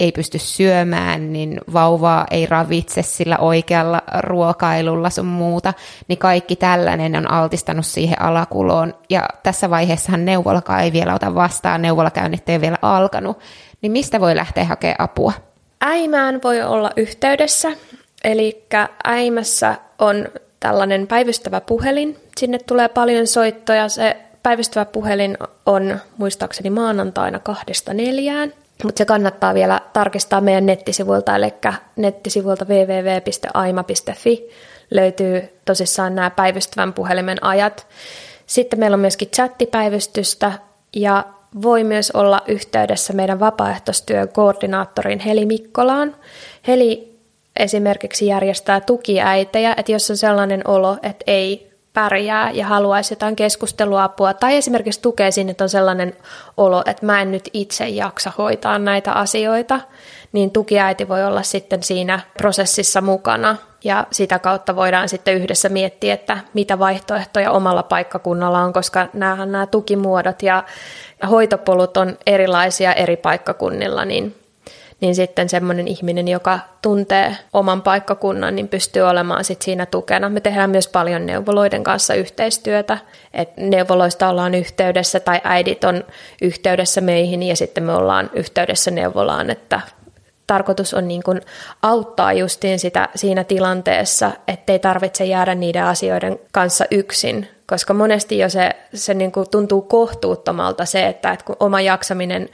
ei 0.00 0.12
pysty 0.12 0.38
syömään, 0.38 1.32
niin 1.32 1.60
vauvaa 1.72 2.26
ei 2.30 2.46
ravitse 2.46 3.02
sillä 3.02 3.38
oikealla 3.38 4.02
ruokailulla 4.18 5.10
sun 5.10 5.26
muuta, 5.26 5.74
niin 6.08 6.18
kaikki 6.18 6.56
tällainen 6.56 7.16
on 7.16 7.30
altistanut 7.30 7.86
siihen 7.86 8.22
alakuloon. 8.22 8.94
Ja 9.10 9.28
tässä 9.42 9.70
vaiheessahan 9.70 10.24
neuvolakaan 10.24 10.82
ei 10.82 10.92
vielä 10.92 11.14
ota 11.14 11.34
vastaan, 11.34 11.82
neuvolakäynnit 11.82 12.48
ei 12.48 12.60
vielä 12.60 12.78
alkanut. 12.82 13.38
Niin 13.82 13.92
mistä 13.92 14.20
voi 14.20 14.36
lähteä 14.36 14.64
hakemaan 14.64 15.00
apua? 15.00 15.32
Äimään 15.82 16.40
voi 16.44 16.62
olla 16.62 16.90
yhteydessä, 16.96 17.72
eli 18.24 18.66
äimässä 19.04 19.74
on 19.98 20.28
tällainen 20.60 21.06
päivystävä 21.06 21.60
puhelin. 21.60 22.16
Sinne 22.38 22.58
tulee 22.58 22.88
paljon 22.88 23.26
soittoja. 23.26 23.88
Se 23.88 24.16
päivystävä 24.42 24.84
puhelin 24.84 25.38
on 25.66 25.98
muistaakseni 26.18 26.70
maanantaina 26.70 27.38
kahdesta 27.38 27.94
neljään. 27.94 28.52
Mutta 28.84 28.98
se 28.98 29.04
kannattaa 29.04 29.54
vielä 29.54 29.80
tarkistaa 29.92 30.40
meidän 30.40 30.66
nettisivuilta, 30.66 31.36
eli 31.36 31.54
nettisivuilta 31.96 32.64
www.aima.fi 32.64 34.48
löytyy 34.90 35.60
tosissaan 35.64 36.14
nämä 36.14 36.30
päivystävän 36.30 36.92
puhelimen 36.92 37.44
ajat. 37.44 37.86
Sitten 38.46 38.78
meillä 38.78 38.94
on 38.94 39.00
myöskin 39.00 39.28
chattipäivystystä 39.28 40.52
ja 40.96 41.24
voi 41.62 41.84
myös 41.84 42.10
olla 42.10 42.42
yhteydessä 42.48 43.12
meidän 43.12 43.40
vapaaehtoistyön 43.40 44.28
koordinaattorin 44.28 45.18
Heli 45.18 45.46
Mikkolaan. 45.46 46.16
Heli 46.66 47.18
esimerkiksi 47.56 48.26
järjestää 48.26 48.80
tukiäitejä, 48.80 49.74
että 49.76 49.92
jos 49.92 50.10
on 50.10 50.16
sellainen 50.16 50.68
olo, 50.68 50.96
että 51.02 51.24
ei 51.26 51.69
pärjää 52.00 52.50
ja 52.50 52.66
haluaisi 52.66 53.12
jotain 53.12 53.36
keskusteluapua 53.36 54.34
tai 54.34 54.56
esimerkiksi 54.56 55.02
tukea 55.02 55.30
sinne, 55.30 55.50
että 55.50 55.64
on 55.64 55.68
sellainen 55.68 56.16
olo, 56.56 56.82
että 56.86 57.06
mä 57.06 57.20
en 57.20 57.30
nyt 57.30 57.50
itse 57.52 57.88
jaksa 57.88 58.32
hoitaa 58.38 58.78
näitä 58.78 59.12
asioita, 59.12 59.80
niin 60.32 60.50
tukiäiti 60.50 61.08
voi 61.08 61.24
olla 61.24 61.42
sitten 61.42 61.82
siinä 61.82 62.20
prosessissa 62.38 63.00
mukana. 63.00 63.56
Ja 63.84 64.06
sitä 64.10 64.38
kautta 64.38 64.76
voidaan 64.76 65.08
sitten 65.08 65.34
yhdessä 65.34 65.68
miettiä, 65.68 66.14
että 66.14 66.38
mitä 66.54 66.78
vaihtoehtoja 66.78 67.50
omalla 67.50 67.82
paikkakunnalla 67.82 68.58
on, 68.58 68.72
koska 68.72 69.08
näähän 69.12 69.52
nämä 69.52 69.66
tukimuodot 69.66 70.42
ja 70.42 70.64
hoitopolut 71.30 71.96
on 71.96 72.18
erilaisia 72.26 72.92
eri 72.92 73.16
paikkakunnilla, 73.16 74.04
niin 74.04 74.39
niin 75.00 75.14
sitten 75.14 75.48
semmoinen 75.48 75.88
ihminen, 75.88 76.28
joka 76.28 76.58
tuntee 76.82 77.36
oman 77.52 77.82
paikkakunnan, 77.82 78.56
niin 78.56 78.68
pystyy 78.68 79.02
olemaan 79.02 79.44
sit 79.44 79.62
siinä 79.62 79.86
tukena. 79.86 80.28
Me 80.28 80.40
tehdään 80.40 80.70
myös 80.70 80.88
paljon 80.88 81.26
neuvoloiden 81.26 81.84
kanssa 81.84 82.14
yhteistyötä, 82.14 82.98
että 83.34 83.60
neuvoloista 83.60 84.28
ollaan 84.28 84.54
yhteydessä 84.54 85.20
tai 85.20 85.40
äidit 85.44 85.84
on 85.84 86.04
yhteydessä 86.42 87.00
meihin 87.00 87.42
ja 87.42 87.56
sitten 87.56 87.84
me 87.84 87.92
ollaan 87.92 88.30
yhteydessä 88.32 88.90
neuvolaan, 88.90 89.50
että 89.50 89.80
tarkoitus 90.46 90.94
on 90.94 91.08
niin 91.08 91.22
kuin 91.22 91.40
auttaa 91.82 92.32
justiin 92.32 92.78
sitä 92.78 93.08
siinä 93.14 93.44
tilanteessa, 93.44 94.30
ettei 94.48 94.78
tarvitse 94.78 95.24
jäädä 95.24 95.54
niiden 95.54 95.84
asioiden 95.84 96.38
kanssa 96.52 96.84
yksin, 96.90 97.48
koska 97.70 97.94
monesti 97.94 98.38
jo 98.38 98.48
se, 98.48 98.70
se 98.94 99.14
niin 99.14 99.32
kuin 99.32 99.50
tuntuu 99.50 99.82
kohtuuttomalta 99.82 100.84
se, 100.84 101.06
että, 101.06 101.32
että 101.32 101.44
kun 101.44 101.56
oma 101.60 101.80
jaksaminen 101.80 102.48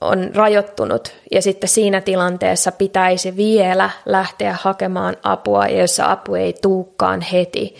on 0.00 0.30
rajoittunut 0.34 1.14
ja 1.30 1.42
sitten 1.42 1.68
siinä 1.68 2.00
tilanteessa 2.00 2.72
pitäisi 2.72 3.36
vielä 3.36 3.90
lähteä 4.06 4.56
hakemaan 4.60 5.16
apua 5.22 5.66
ja 5.66 5.80
jos 5.80 6.00
apu 6.00 6.34
ei 6.34 6.54
tuukkaan 6.62 7.20
heti, 7.20 7.74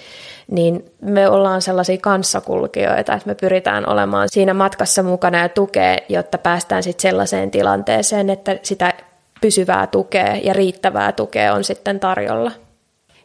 niin 0.51 0.85
me 1.01 1.29
ollaan 1.29 1.63
sellaisia 1.63 1.99
kanssakulkijoita, 1.99 3.15
että 3.15 3.27
me 3.27 3.35
pyritään 3.35 3.89
olemaan 3.89 4.29
siinä 4.31 4.55
matkassa 4.55 5.03
mukana 5.03 5.39
ja 5.39 5.49
tukea, 5.49 5.99
jotta 6.09 6.39
päästään 6.39 6.83
sitten 6.83 7.03
sellaiseen 7.11 7.51
tilanteeseen, 7.51 8.31
että 8.31 8.59
sitä 8.63 8.95
pysyvää 9.41 9.87
tukea 9.87 10.37
ja 10.37 10.53
riittävää 10.53 11.13
tukea 11.13 11.55
on 11.55 11.65
sitten 11.65 12.01
tarjolla. 12.01 12.53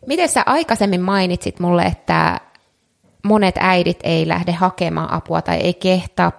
Miten 0.06 0.30
sä 0.30 0.44
aikaisemmin 0.46 1.02
mainitsit 1.02 1.60
mulle, 1.60 1.84
että 1.84 2.40
monet 3.24 3.56
äidit 3.60 4.00
ei 4.04 4.28
lähde 4.28 4.52
hakemaan 4.52 5.14
apua 5.14 5.42
tai 5.42 5.58
ei 5.58 5.74
kehtaa 5.74 6.32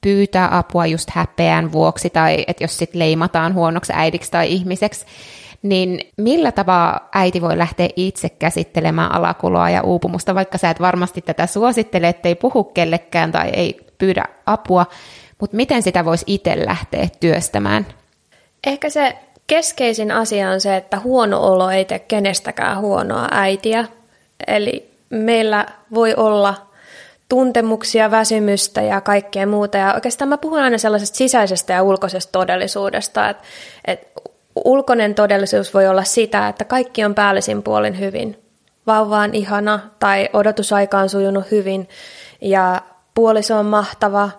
pyytää 0.00 0.58
apua 0.58 0.86
just 0.86 1.10
häpeän 1.10 1.72
vuoksi 1.72 2.10
tai 2.10 2.44
että 2.46 2.64
jos 2.64 2.78
sitten 2.78 2.98
leimataan 2.98 3.54
huonoksi 3.54 3.92
äidiksi 3.96 4.30
tai 4.30 4.52
ihmiseksi, 4.52 5.06
niin 5.62 6.00
millä 6.16 6.52
tavalla 6.52 7.00
äiti 7.14 7.40
voi 7.40 7.58
lähteä 7.58 7.88
itse 7.96 8.28
käsittelemään 8.28 9.12
alakuloa 9.12 9.70
ja 9.70 9.82
uupumusta, 9.82 10.34
vaikka 10.34 10.58
sä 10.58 10.70
et 10.70 10.80
varmasti 10.80 11.22
tätä 11.22 11.46
suosittele, 11.46 12.08
ettei 12.08 12.34
puhu 12.34 12.64
kellekään 12.64 13.32
tai 13.32 13.50
ei 13.50 13.76
pyydä 13.98 14.24
apua, 14.46 14.86
mutta 15.40 15.56
miten 15.56 15.82
sitä 15.82 16.04
voisi 16.04 16.24
itse 16.26 16.66
lähteä 16.66 17.08
työstämään? 17.20 17.86
Ehkä 18.66 18.90
se 18.90 19.16
keskeisin 19.46 20.10
asia 20.10 20.50
on 20.50 20.60
se, 20.60 20.76
että 20.76 20.98
huono 20.98 21.40
olo 21.40 21.70
ei 21.70 21.84
tee 21.84 21.98
kenestäkään 21.98 22.80
huonoa 22.80 23.28
äitiä. 23.30 23.84
Eli 24.46 24.91
meillä 25.12 25.66
voi 25.94 26.14
olla 26.14 26.54
tuntemuksia, 27.28 28.10
väsymystä 28.10 28.82
ja 28.82 29.00
kaikkea 29.00 29.46
muuta. 29.46 29.78
Ja 29.78 29.94
oikeastaan 29.94 30.28
mä 30.28 30.38
puhun 30.38 30.58
aina 30.58 30.78
sellaisesta 30.78 31.16
sisäisestä 31.16 31.72
ja 31.72 31.82
ulkoisesta 31.82 32.32
todellisuudesta, 32.32 33.28
että, 33.28 33.44
että 33.84 34.20
ulkoinen 34.64 35.14
todellisuus 35.14 35.74
voi 35.74 35.86
olla 35.86 36.04
sitä, 36.04 36.48
että 36.48 36.64
kaikki 36.64 37.04
on 37.04 37.14
päällisin 37.14 37.62
puolin 37.62 38.00
hyvin. 38.00 38.38
Vauva 38.86 39.18
on 39.18 39.34
ihana 39.34 39.80
tai 39.98 40.28
odotusaika 40.32 40.98
on 40.98 41.08
sujunut 41.08 41.50
hyvin 41.50 41.88
ja 42.40 42.80
puoliso 43.14 43.58
on 43.58 43.66
mahtava 43.66 44.30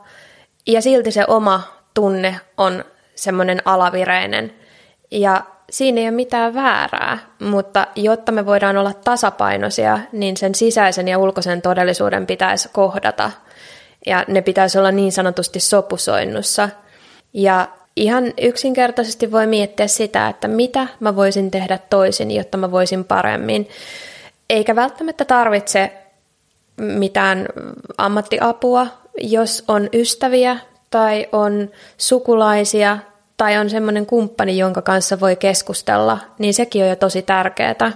ja 0.68 0.82
silti 0.82 1.12
se 1.12 1.26
oma 1.28 1.62
tunne 1.94 2.40
on 2.58 2.86
semmoinen 3.16 3.62
alavireinen. 3.66 4.54
Ja 5.12 5.44
siinä 5.70 6.02
ei 6.02 6.08
ole 6.08 6.12
mitään 6.12 6.54
väärää, 6.54 7.18
mutta 7.40 7.88
jotta 7.96 8.32
me 8.32 8.46
voidaan 8.46 8.78
olla 8.78 8.94
tasapainoisia, 8.94 10.00
niin 10.12 10.38
sen 10.38 10.56
sisäisen 10.56 11.08
ja 11.08 11.18
ulkoisen 11.18 11.62
todellisuuden 11.62 12.28
pitäisi 12.28 12.70
kohdata. 12.74 13.32
Ja 14.06 14.26
ne 14.28 14.42
pitäisi 14.42 14.78
olla 14.80 14.92
niin 14.92 15.12
sanotusti 15.12 15.60
sopusoinnussa. 15.60 16.70
Ja 17.34 17.68
ihan 17.96 18.34
yksinkertaisesti 18.42 19.32
voi 19.32 19.48
miettiä 19.48 19.88
sitä, 19.88 20.28
että 20.28 20.48
mitä 20.48 20.88
mä 21.00 21.16
voisin 21.16 21.52
tehdä 21.52 21.80
toisin, 21.90 22.32
jotta 22.32 22.58
mä 22.58 22.72
voisin 22.72 23.06
paremmin. 23.06 23.70
Eikä 24.50 24.76
välttämättä 24.76 25.26
tarvitse 25.26 25.94
mitään 26.78 27.48
ammattiapua, 27.98 28.88
jos 29.22 29.64
on 29.68 29.90
ystäviä 29.94 30.58
tai 30.90 31.28
on 31.32 31.70
sukulaisia 31.98 32.98
tai 33.44 33.58
on 33.58 33.70
semmoinen 33.70 34.06
kumppani, 34.06 34.58
jonka 34.58 34.82
kanssa 34.82 35.20
voi 35.20 35.36
keskustella, 35.36 36.18
niin 36.40 36.54
sekin 36.54 36.84
on 36.84 36.90
jo 36.90 36.96
tosi 36.96 37.22
tärkeää. 37.22 37.92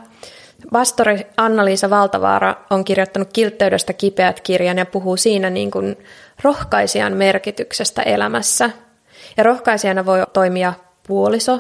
Pastori 0.71 1.27
Anna-Liisa 1.37 1.89
Valtavaara 1.89 2.55
on 2.69 2.83
kirjoittanut 2.85 3.29
Kiltteydestä 3.33 3.93
kipeät 3.93 4.39
kirjan 4.39 4.77
ja 4.77 4.85
puhuu 4.85 5.17
siinä 5.17 5.49
niin 5.49 5.71
kuin 5.71 5.97
rohkaisijan 6.43 7.13
merkityksestä 7.13 8.01
elämässä. 8.01 8.69
Ja 9.37 9.43
rohkaisijana 9.43 10.05
voi 10.05 10.23
toimia 10.33 10.73
puoliso, 11.07 11.59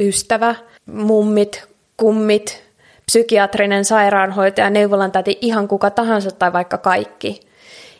ystävä, 0.00 0.54
mummit, 0.86 1.68
kummit, 1.96 2.64
psykiatrinen 3.06 3.84
sairaanhoitaja, 3.84 4.70
neuvolan 4.70 5.12
täti, 5.12 5.38
ihan 5.40 5.68
kuka 5.68 5.90
tahansa 5.90 6.30
tai 6.30 6.52
vaikka 6.52 6.78
kaikki. 6.78 7.40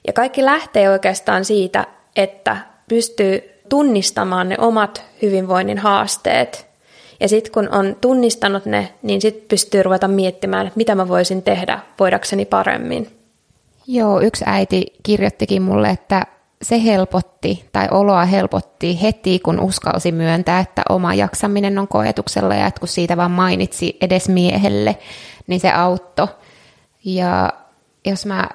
Ja 0.07 0.13
kaikki 0.13 0.45
lähtee 0.45 0.91
oikeastaan 0.91 1.45
siitä, 1.45 1.87
että 2.17 2.57
pystyy 2.89 3.58
tunnistamaan 3.69 4.49
ne 4.49 4.57
omat 4.59 5.05
hyvinvoinnin 5.23 5.79
haasteet. 5.79 6.69
Ja 7.21 7.29
sitten 7.29 7.53
kun 7.53 7.69
on 7.75 7.97
tunnistanut 8.01 8.65
ne, 8.67 8.95
niin 9.03 9.21
sitten 9.21 9.49
pystyy 9.49 9.83
ruveta 9.83 10.09
miettimään, 10.09 10.67
että 10.67 10.77
mitä 10.77 10.95
mä 10.95 11.09
voisin 11.09 11.43
tehdä 11.43 11.79
voidakseni 11.99 12.45
paremmin. 12.45 13.11
Joo, 13.87 14.21
yksi 14.21 14.45
äiti 14.47 14.87
kirjoittikin 15.03 15.63
mulle, 15.63 15.91
että 15.91 16.27
se 16.63 16.85
helpotti 16.85 17.69
tai 17.73 17.89
oloa 17.91 18.25
helpotti 18.25 19.03
heti, 19.03 19.39
kun 19.39 19.61
uskalsi 19.61 20.13
myöntää, 20.13 20.61
että 20.61 20.83
oma 20.89 21.15
jaksaminen 21.15 21.79
on 21.79 21.89
koetuksella 21.89 22.55
ja 22.55 22.67
että 22.67 22.81
kun 22.81 22.89
siitä 22.89 23.17
vaan 23.17 23.31
mainitsi 23.31 23.97
edes 24.01 24.29
miehelle, 24.29 24.99
niin 25.47 25.61
se 25.61 25.71
auttoi. 25.71 26.29
Ja 27.05 27.53
jos 28.07 28.27
mä 28.27 28.49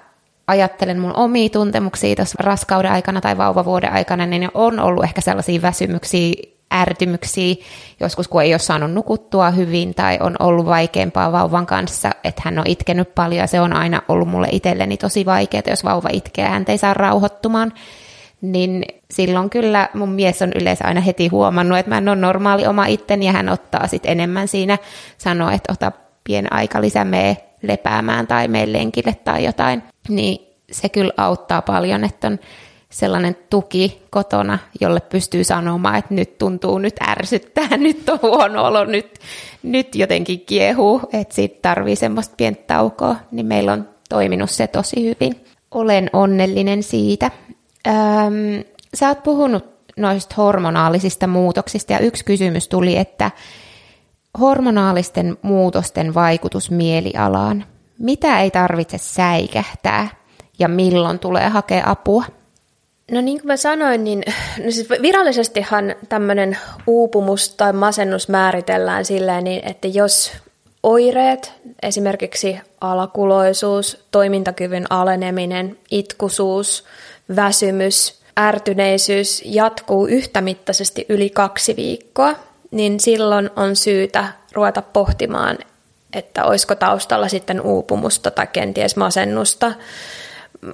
ajattelen 0.53 0.99
mun 0.99 1.15
omia 1.15 1.49
tuntemuksia 1.49 2.15
tuossa 2.15 2.35
raskauden 2.39 2.91
aikana 2.91 3.21
tai 3.21 3.37
vauvavuoden 3.37 3.93
aikana, 3.93 4.25
niin 4.25 4.49
on 4.53 4.79
ollut 4.79 5.03
ehkä 5.03 5.21
sellaisia 5.21 5.61
väsymyksiä, 5.61 6.33
ärtymyksiä, 6.73 7.55
joskus 7.99 8.27
kun 8.27 8.41
ei 8.41 8.53
ole 8.53 8.59
saanut 8.59 8.91
nukuttua 8.91 9.51
hyvin 9.51 9.95
tai 9.95 10.17
on 10.21 10.35
ollut 10.39 10.65
vaikeampaa 10.65 11.31
vauvan 11.31 11.65
kanssa, 11.65 12.11
että 12.23 12.41
hän 12.45 12.59
on 12.59 12.67
itkenyt 12.67 13.15
paljon 13.15 13.41
ja 13.41 13.47
se 13.47 13.61
on 13.61 13.73
aina 13.73 14.01
ollut 14.07 14.27
mulle 14.27 14.47
itselleni 14.51 14.97
tosi 14.97 15.25
vaikeaa, 15.25 15.63
jos 15.67 15.83
vauva 15.83 16.09
itkee 16.11 16.47
hän 16.47 16.65
ei 16.67 16.77
saa 16.77 16.93
rauhoittumaan, 16.93 17.73
niin 18.41 18.85
silloin 19.11 19.49
kyllä 19.49 19.89
mun 19.93 20.09
mies 20.09 20.41
on 20.41 20.51
yleensä 20.55 20.85
aina 20.85 21.01
heti 21.01 21.27
huomannut, 21.27 21.77
että 21.77 21.89
mä 21.89 21.97
en 21.97 22.09
ole 22.09 22.15
normaali 22.15 22.67
oma 22.67 22.85
itteni 22.85 23.25
ja 23.25 23.31
hän 23.31 23.49
ottaa 23.49 23.87
sitten 23.87 24.11
enemmän 24.11 24.47
siinä, 24.47 24.77
sanoo, 25.17 25.49
että 25.49 25.73
ota 25.73 25.91
pien 26.23 26.53
aika 26.53 26.81
lisä, 26.81 27.05
mee 27.05 27.37
lepäämään 27.61 28.27
tai 28.27 28.47
mene 28.47 28.73
lenkille 28.73 29.15
tai 29.23 29.45
jotain, 29.45 29.83
niin 30.09 30.47
se 30.71 30.89
kyllä 30.89 31.13
auttaa 31.17 31.61
paljon, 31.61 32.03
että 32.03 32.27
on 32.27 32.39
sellainen 32.89 33.37
tuki 33.49 34.01
kotona, 34.09 34.59
jolle 34.81 34.99
pystyy 34.99 35.43
sanomaan, 35.43 35.95
että 35.95 36.13
nyt 36.13 36.37
tuntuu, 36.37 36.77
nyt 36.77 36.95
ärsyttää, 37.07 37.77
nyt 37.77 38.09
on 38.09 38.19
huono 38.21 38.65
olo, 38.65 38.85
nyt, 38.85 39.19
nyt 39.63 39.95
jotenkin 39.95 40.39
kiehuu, 40.45 41.01
että 41.13 41.35
siitä 41.35 41.59
tarvii 41.61 41.95
semmoista 41.95 42.35
pientä 42.37 42.63
taukoa, 42.67 43.15
niin 43.31 43.45
meillä 43.45 43.73
on 43.73 43.89
toiminut 44.09 44.49
se 44.49 44.67
tosi 44.67 45.03
hyvin. 45.03 45.45
Olen 45.71 46.09
onnellinen 46.13 46.83
siitä. 46.83 47.31
Öm, 47.87 48.63
sä 48.93 49.07
oot 49.07 49.23
puhunut 49.23 49.65
noista 49.97 50.35
hormonaalisista 50.37 51.27
muutoksista 51.27 51.93
ja 51.93 51.99
yksi 51.99 52.25
kysymys 52.25 52.67
tuli, 52.67 52.97
että 52.97 53.31
hormonaalisten 54.39 55.37
muutosten 55.41 56.13
vaikutus 56.13 56.71
mielialaan. 56.71 57.65
Mitä 58.03 58.39
ei 58.41 58.51
tarvitse 58.51 58.97
säikähtää 58.97 60.09
ja 60.59 60.67
milloin 60.67 61.19
tulee 61.19 61.49
hakea 61.49 61.83
apua? 61.85 62.23
No 63.11 63.21
niin 63.21 63.37
kuin 63.37 63.47
mä 63.47 63.57
sanoin, 63.57 64.03
niin 64.03 64.23
no 64.65 64.71
siis 64.71 64.89
virallisestihan 64.89 65.95
tämmöinen 66.09 66.57
uupumus 66.87 67.49
tai 67.49 67.73
masennus 67.73 68.29
määritellään 68.29 69.05
silleen, 69.05 69.43
niin, 69.43 69.67
että 69.67 69.87
jos 69.87 70.31
oireet, 70.83 71.53
esimerkiksi 71.83 72.59
alakuloisuus, 72.81 74.05
toimintakyvyn 74.11 74.85
aleneminen, 74.89 75.77
itkusuus, 75.91 76.85
väsymys, 77.35 78.21
ärtyneisyys 78.39 79.41
jatkuu 79.45 80.07
yhtämittaisesti 80.07 81.05
yli 81.09 81.29
kaksi 81.29 81.75
viikkoa, 81.75 82.35
niin 82.71 82.99
silloin 82.99 83.49
on 83.55 83.75
syytä 83.75 84.27
ruveta 84.53 84.81
pohtimaan, 84.81 85.57
että 86.15 86.45
olisiko 86.45 86.75
taustalla 86.75 87.27
sitten 87.27 87.61
uupumusta 87.61 88.31
tai 88.31 88.47
kenties 88.47 88.95
masennusta. 88.95 89.71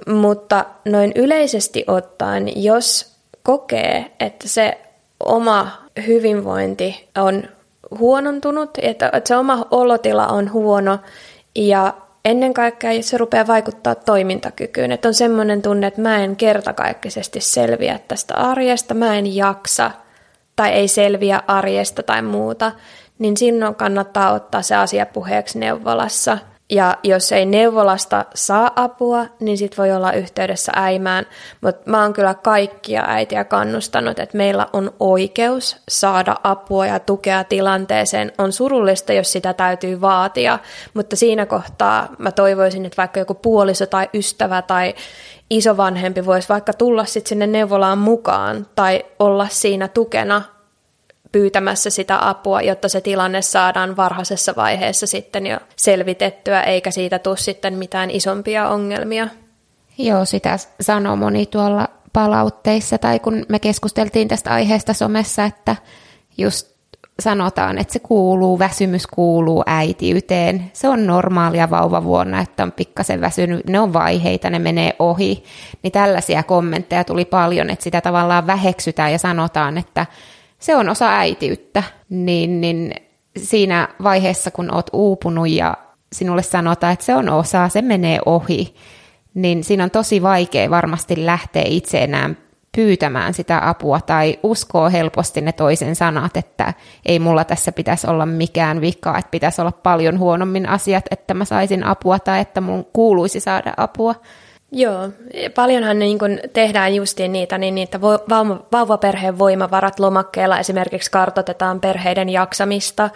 Mutta 0.06 0.64
noin 0.84 1.12
yleisesti 1.14 1.84
ottaen, 1.86 2.62
jos 2.62 3.16
kokee, 3.42 4.10
että 4.20 4.48
se 4.48 4.78
oma 5.20 5.82
hyvinvointi 6.06 7.08
on 7.18 7.42
huonontunut, 7.98 8.70
että 8.82 9.12
se 9.24 9.36
oma 9.36 9.66
olotila 9.70 10.26
on 10.26 10.52
huono 10.52 10.98
ja 11.54 11.94
ennen 12.24 12.54
kaikkea 12.54 13.02
se 13.02 13.18
rupeaa 13.18 13.46
vaikuttaa 13.46 13.94
toimintakykyyn, 13.94 14.92
että 14.92 15.08
on 15.08 15.14
semmoinen 15.14 15.62
tunne, 15.62 15.86
että 15.86 16.00
mä 16.00 16.24
en 16.24 16.36
kertakaikkisesti 16.36 17.40
selviä 17.40 18.00
tästä 18.08 18.34
arjesta, 18.34 18.94
mä 18.94 19.18
en 19.18 19.36
jaksa 19.36 19.90
tai 20.56 20.70
ei 20.70 20.88
selviä 20.88 21.42
arjesta 21.46 22.02
tai 22.02 22.22
muuta, 22.22 22.72
niin 23.20 23.36
silloin 23.36 23.74
kannattaa 23.74 24.32
ottaa 24.32 24.62
se 24.62 24.74
asia 24.74 25.06
puheeksi 25.06 25.58
neuvolassa– 25.58 26.38
ja 26.70 26.98
jos 27.02 27.32
ei 27.32 27.46
neuvolasta 27.46 28.24
saa 28.34 28.72
apua, 28.76 29.26
niin 29.40 29.58
sit 29.58 29.78
voi 29.78 29.92
olla 29.92 30.12
yhteydessä 30.12 30.72
äimään. 30.76 31.26
Mutta 31.60 31.90
mä 31.90 32.02
oon 32.02 32.12
kyllä 32.12 32.34
kaikkia 32.34 33.04
äitiä 33.06 33.44
kannustanut, 33.44 34.18
että 34.18 34.36
meillä 34.36 34.66
on 34.72 34.92
oikeus 35.00 35.76
saada 35.88 36.36
apua 36.44 36.86
ja 36.86 36.98
tukea 36.98 37.44
tilanteeseen. 37.44 38.32
On 38.38 38.52
surullista, 38.52 39.12
jos 39.12 39.32
sitä 39.32 39.54
täytyy 39.54 40.00
vaatia, 40.00 40.58
mutta 40.94 41.16
siinä 41.16 41.46
kohtaa 41.46 42.08
mä 42.18 42.32
toivoisin, 42.32 42.86
että 42.86 42.96
vaikka 42.96 43.20
joku 43.20 43.34
puoliso 43.34 43.86
tai 43.86 44.08
ystävä 44.14 44.62
tai 44.62 44.94
isovanhempi 45.50 46.26
voisi 46.26 46.48
vaikka 46.48 46.72
tulla 46.72 47.04
sitten 47.04 47.28
sinne 47.28 47.46
neuvolaan 47.46 47.98
mukaan 47.98 48.66
tai 48.74 49.04
olla 49.18 49.46
siinä 49.50 49.88
tukena 49.88 50.42
pyytämässä 51.32 51.90
sitä 51.90 52.28
apua, 52.28 52.62
jotta 52.62 52.88
se 52.88 53.00
tilanne 53.00 53.42
saadaan 53.42 53.96
varhaisessa 53.96 54.52
vaiheessa 54.56 55.06
sitten 55.06 55.46
jo 55.46 55.58
selvitettyä, 55.76 56.62
eikä 56.62 56.90
siitä 56.90 57.18
tule 57.18 57.36
sitten 57.36 57.74
mitään 57.74 58.10
isompia 58.10 58.68
ongelmia. 58.68 59.28
Joo, 59.98 60.24
sitä 60.24 60.58
sanoo 60.80 61.16
moni 61.16 61.46
tuolla 61.46 61.88
palautteissa, 62.12 62.98
tai 62.98 63.18
kun 63.18 63.46
me 63.48 63.58
keskusteltiin 63.58 64.28
tästä 64.28 64.50
aiheesta 64.50 64.92
somessa, 64.92 65.44
että 65.44 65.76
just 66.38 66.70
sanotaan, 67.20 67.78
että 67.78 67.92
se 67.92 67.98
kuuluu, 67.98 68.58
väsymys 68.58 69.06
kuuluu 69.06 69.62
äitiyteen. 69.66 70.70
Se 70.72 70.88
on 70.88 71.06
normaalia 71.06 71.70
vauvavuonna, 71.70 72.40
että 72.40 72.62
on 72.62 72.72
pikkasen 72.72 73.20
väsynyt, 73.20 73.66
ne 73.66 73.80
on 73.80 73.92
vaiheita, 73.92 74.50
ne 74.50 74.58
menee 74.58 74.96
ohi. 74.98 75.44
Niin 75.82 75.92
tällaisia 75.92 76.42
kommentteja 76.42 77.04
tuli 77.04 77.24
paljon, 77.24 77.70
että 77.70 77.82
sitä 77.82 78.00
tavallaan 78.00 78.46
väheksytään 78.46 79.12
ja 79.12 79.18
sanotaan, 79.18 79.78
että 79.78 80.06
se 80.60 80.76
on 80.76 80.88
osa 80.88 81.18
äitiyttä, 81.18 81.82
niin, 82.08 82.60
niin 82.60 82.94
siinä 83.36 83.88
vaiheessa, 84.02 84.50
kun 84.50 84.74
oot 84.74 84.90
uupunut 84.92 85.48
ja 85.48 85.76
sinulle 86.12 86.42
sanotaan, 86.42 86.92
että 86.92 87.04
se 87.04 87.14
on 87.14 87.28
osa, 87.28 87.68
se 87.68 87.82
menee 87.82 88.18
ohi, 88.26 88.74
niin 89.34 89.64
siinä 89.64 89.84
on 89.84 89.90
tosi 89.90 90.22
vaikea 90.22 90.70
varmasti 90.70 91.26
lähteä 91.26 91.64
itse 91.66 91.98
enää 91.98 92.30
pyytämään 92.76 93.34
sitä 93.34 93.68
apua 93.68 94.00
tai 94.00 94.38
uskoo 94.42 94.90
helposti 94.90 95.40
ne 95.40 95.52
toisen 95.52 95.96
sanat, 95.96 96.36
että 96.36 96.74
ei 97.06 97.18
mulla 97.18 97.44
tässä 97.44 97.72
pitäisi 97.72 98.06
olla 98.06 98.26
mikään 98.26 98.80
vika, 98.80 99.18
että 99.18 99.30
pitäisi 99.30 99.60
olla 99.60 99.72
paljon 99.72 100.18
huonommin 100.18 100.68
asiat, 100.68 101.04
että 101.10 101.34
mä 101.34 101.44
saisin 101.44 101.84
apua 101.84 102.18
tai 102.18 102.40
että 102.40 102.60
mun 102.60 102.86
kuuluisi 102.92 103.40
saada 103.40 103.74
apua. 103.76 104.14
Joo, 104.72 105.08
paljonhan 105.54 105.98
niin 105.98 106.18
kun 106.18 106.38
tehdään 106.52 106.94
justiin 106.94 107.32
niitä, 107.32 107.58
niin 107.58 107.74
niitä 107.74 108.00
vauva, 108.00 108.64
vauvaperheen 108.72 109.38
voimavarat 109.38 110.00
lomakkeella 110.00 110.58
esimerkiksi 110.58 111.10
kartotetaan 111.10 111.80
perheiden 111.80 112.28
jaksamista. 112.28 113.10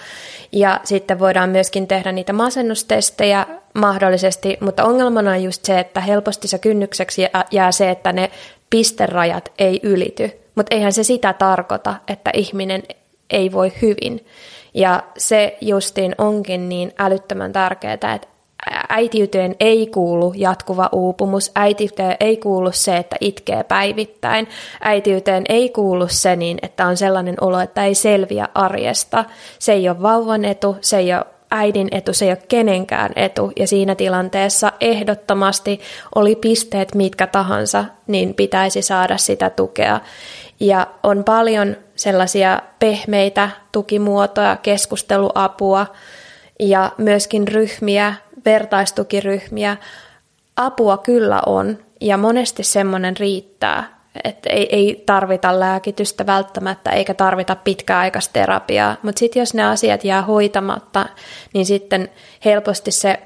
Ja 0.52 0.80
sitten 0.84 1.18
voidaan 1.18 1.50
myöskin 1.50 1.88
tehdä 1.88 2.12
niitä 2.12 2.32
masennustestejä 2.32 3.46
mahdollisesti, 3.74 4.56
mutta 4.60 4.84
ongelmana 4.84 5.30
on 5.30 5.42
just 5.42 5.64
se, 5.64 5.78
että 5.78 6.00
helposti 6.00 6.48
se 6.48 6.58
kynnykseksi 6.58 7.22
jää 7.50 7.72
se, 7.72 7.90
että 7.90 8.12
ne 8.12 8.30
pisterajat 8.70 9.52
ei 9.58 9.80
ylity, 9.82 10.30
mutta 10.54 10.74
eihän 10.74 10.92
se 10.92 11.04
sitä 11.04 11.32
tarkoita, 11.32 11.94
että 12.08 12.30
ihminen 12.34 12.82
ei 13.30 13.52
voi 13.52 13.72
hyvin. 13.82 14.26
Ja 14.74 15.02
se 15.18 15.58
justiin 15.60 16.14
onkin 16.18 16.68
niin 16.68 16.92
älyttömän 16.98 17.52
tärkeää, 17.52 17.94
että 17.94 18.33
äitiyteen 18.88 19.56
ei 19.60 19.86
kuulu 19.86 20.32
jatkuva 20.36 20.88
uupumus, 20.92 21.50
äitiyteen 21.54 22.16
ei 22.20 22.36
kuulu 22.36 22.72
se, 22.72 22.96
että 22.96 23.16
itkee 23.20 23.64
päivittäin, 23.64 24.48
äitiyteen 24.80 25.44
ei 25.48 25.68
kuulu 25.68 26.08
se 26.08 26.36
niin, 26.36 26.58
että 26.62 26.86
on 26.86 26.96
sellainen 26.96 27.36
olo, 27.40 27.60
että 27.60 27.84
ei 27.84 27.94
selviä 27.94 28.48
arjesta. 28.54 29.24
Se 29.58 29.72
ei 29.72 29.88
ole 29.88 30.02
vauvan 30.02 30.44
etu, 30.44 30.76
se 30.80 30.98
ei 30.98 31.14
ole 31.14 31.24
äidin 31.50 31.88
etu, 31.90 32.12
se 32.14 32.24
ei 32.24 32.30
ole 32.30 32.42
kenenkään 32.48 33.12
etu. 33.16 33.52
Ja 33.56 33.66
siinä 33.66 33.94
tilanteessa 33.94 34.72
ehdottomasti 34.80 35.80
oli 36.14 36.36
pisteet 36.36 36.94
mitkä 36.94 37.26
tahansa, 37.26 37.84
niin 38.06 38.34
pitäisi 38.34 38.82
saada 38.82 39.16
sitä 39.16 39.50
tukea. 39.50 40.00
Ja 40.60 40.86
on 41.02 41.24
paljon 41.24 41.76
sellaisia 41.96 42.58
pehmeitä 42.78 43.50
tukimuotoja, 43.72 44.56
keskusteluapua 44.56 45.86
ja 46.60 46.92
myöskin 46.98 47.48
ryhmiä, 47.48 48.14
vertaistukiryhmiä. 48.44 49.76
Apua 50.56 50.98
kyllä 50.98 51.42
on 51.46 51.78
ja 52.00 52.16
monesti 52.16 52.62
semmoinen 52.62 53.16
riittää, 53.16 53.98
että 54.24 54.50
ei, 54.50 54.76
ei 54.76 55.02
tarvita 55.06 55.60
lääkitystä 55.60 56.26
välttämättä 56.26 56.90
eikä 56.90 57.14
tarvita 57.14 57.56
pitkäaikaista 57.56 58.32
terapiaa, 58.32 58.96
mutta 59.02 59.18
sitten 59.18 59.40
jos 59.40 59.54
ne 59.54 59.64
asiat 59.64 60.04
jää 60.04 60.22
hoitamatta, 60.22 61.06
niin 61.54 61.66
sitten 61.66 62.08
helposti 62.44 62.90
se 62.90 63.18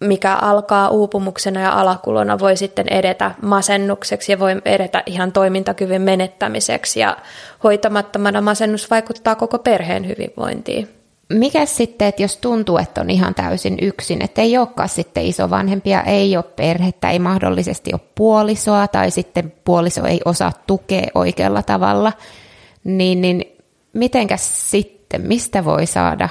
mikä 0.00 0.34
alkaa 0.34 0.88
uupumuksena 0.88 1.60
ja 1.60 1.80
alakulona, 1.80 2.38
voi 2.38 2.56
sitten 2.56 2.88
edetä 2.88 3.30
masennukseksi 3.42 4.32
ja 4.32 4.38
voi 4.38 4.62
edetä 4.64 5.02
ihan 5.06 5.32
toimintakyvyn 5.32 6.02
menettämiseksi. 6.02 7.00
Ja 7.00 7.16
hoitamattomana 7.64 8.40
masennus 8.40 8.90
vaikuttaa 8.90 9.34
koko 9.34 9.58
perheen 9.58 10.08
hyvinvointiin. 10.08 10.97
Mikä 11.32 11.66
sitten, 11.66 12.08
että 12.08 12.22
jos 12.22 12.36
tuntuu, 12.36 12.78
että 12.78 13.00
on 13.00 13.10
ihan 13.10 13.34
täysin 13.34 13.78
yksin, 13.82 14.24
että 14.24 14.42
ei 14.42 14.58
olekaan 14.58 14.88
sitten 14.88 15.26
isovanhempia, 15.26 16.02
ei 16.02 16.36
ole 16.36 16.44
perhettä, 16.56 17.10
ei 17.10 17.18
mahdollisesti 17.18 17.90
ole 17.92 18.00
puolisoa 18.14 18.88
tai 18.88 19.10
sitten 19.10 19.52
puoliso 19.64 20.06
ei 20.06 20.20
osaa 20.24 20.52
tukea 20.66 21.06
oikealla 21.14 21.62
tavalla, 21.62 22.12
niin, 22.84 23.20
niin 23.20 23.44
mitenkäs 23.92 24.70
sitten, 24.70 25.20
mistä 25.20 25.64
voi 25.64 25.86
saada 25.86 26.28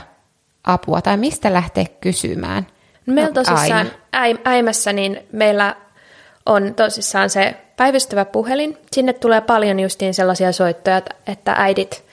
apua 0.64 1.02
tai 1.02 1.18
mistä 1.18 1.54
lähteä 1.54 1.86
kysymään? 2.02 2.68
Meillä 3.06 3.34
tosissaan 3.34 3.92
äimässä, 4.46 4.94
niin 4.94 5.20
meillä 5.32 5.76
on 6.46 6.74
tosissaan 6.76 7.30
se 7.30 7.56
päivystävä 7.78 8.26
puhelin. 8.26 8.78
Sinne 8.92 9.14
tulee 9.14 9.42
paljon 9.42 9.80
justiin 9.80 10.14
sellaisia 10.14 10.52
soittoja, 10.52 11.02
että 11.28 11.56
äidit 11.58 12.07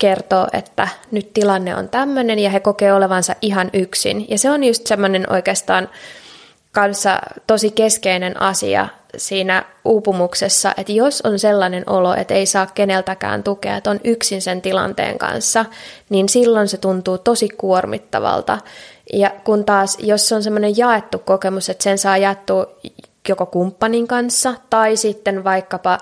kertoo, 0.00 0.46
että 0.52 0.88
nyt 1.10 1.32
tilanne 1.32 1.76
on 1.76 1.88
tämmöinen 1.88 2.38
ja 2.38 2.50
he 2.50 2.60
kokee 2.60 2.92
olevansa 2.92 3.34
ihan 3.42 3.70
yksin. 3.72 4.26
Ja 4.28 4.38
se 4.38 4.50
on 4.50 4.64
just 4.64 4.86
semmoinen 4.86 5.32
oikeastaan 5.32 5.88
kanssa 6.72 7.18
tosi 7.46 7.70
keskeinen 7.70 8.40
asia 8.42 8.88
siinä 9.16 9.64
uupumuksessa, 9.84 10.74
että 10.76 10.92
jos 10.92 11.20
on 11.20 11.38
sellainen 11.38 11.84
olo, 11.86 12.14
että 12.14 12.34
ei 12.34 12.46
saa 12.46 12.66
keneltäkään 12.66 13.42
tukea, 13.42 13.76
että 13.76 13.90
on 13.90 14.00
yksin 14.04 14.42
sen 14.42 14.62
tilanteen 14.62 15.18
kanssa, 15.18 15.64
niin 16.08 16.28
silloin 16.28 16.68
se 16.68 16.76
tuntuu 16.76 17.18
tosi 17.18 17.48
kuormittavalta. 17.48 18.58
Ja 19.12 19.30
kun 19.44 19.64
taas, 19.64 19.98
jos 20.00 20.32
on 20.32 20.42
semmoinen 20.42 20.76
jaettu 20.76 21.18
kokemus, 21.18 21.68
että 21.68 21.84
sen 21.84 21.98
saa 21.98 22.16
jaettua 22.16 22.66
joko 23.28 23.46
kumppanin 23.46 24.06
kanssa 24.06 24.54
tai 24.70 24.96
sitten 24.96 25.44
vaikkapa 25.44 25.98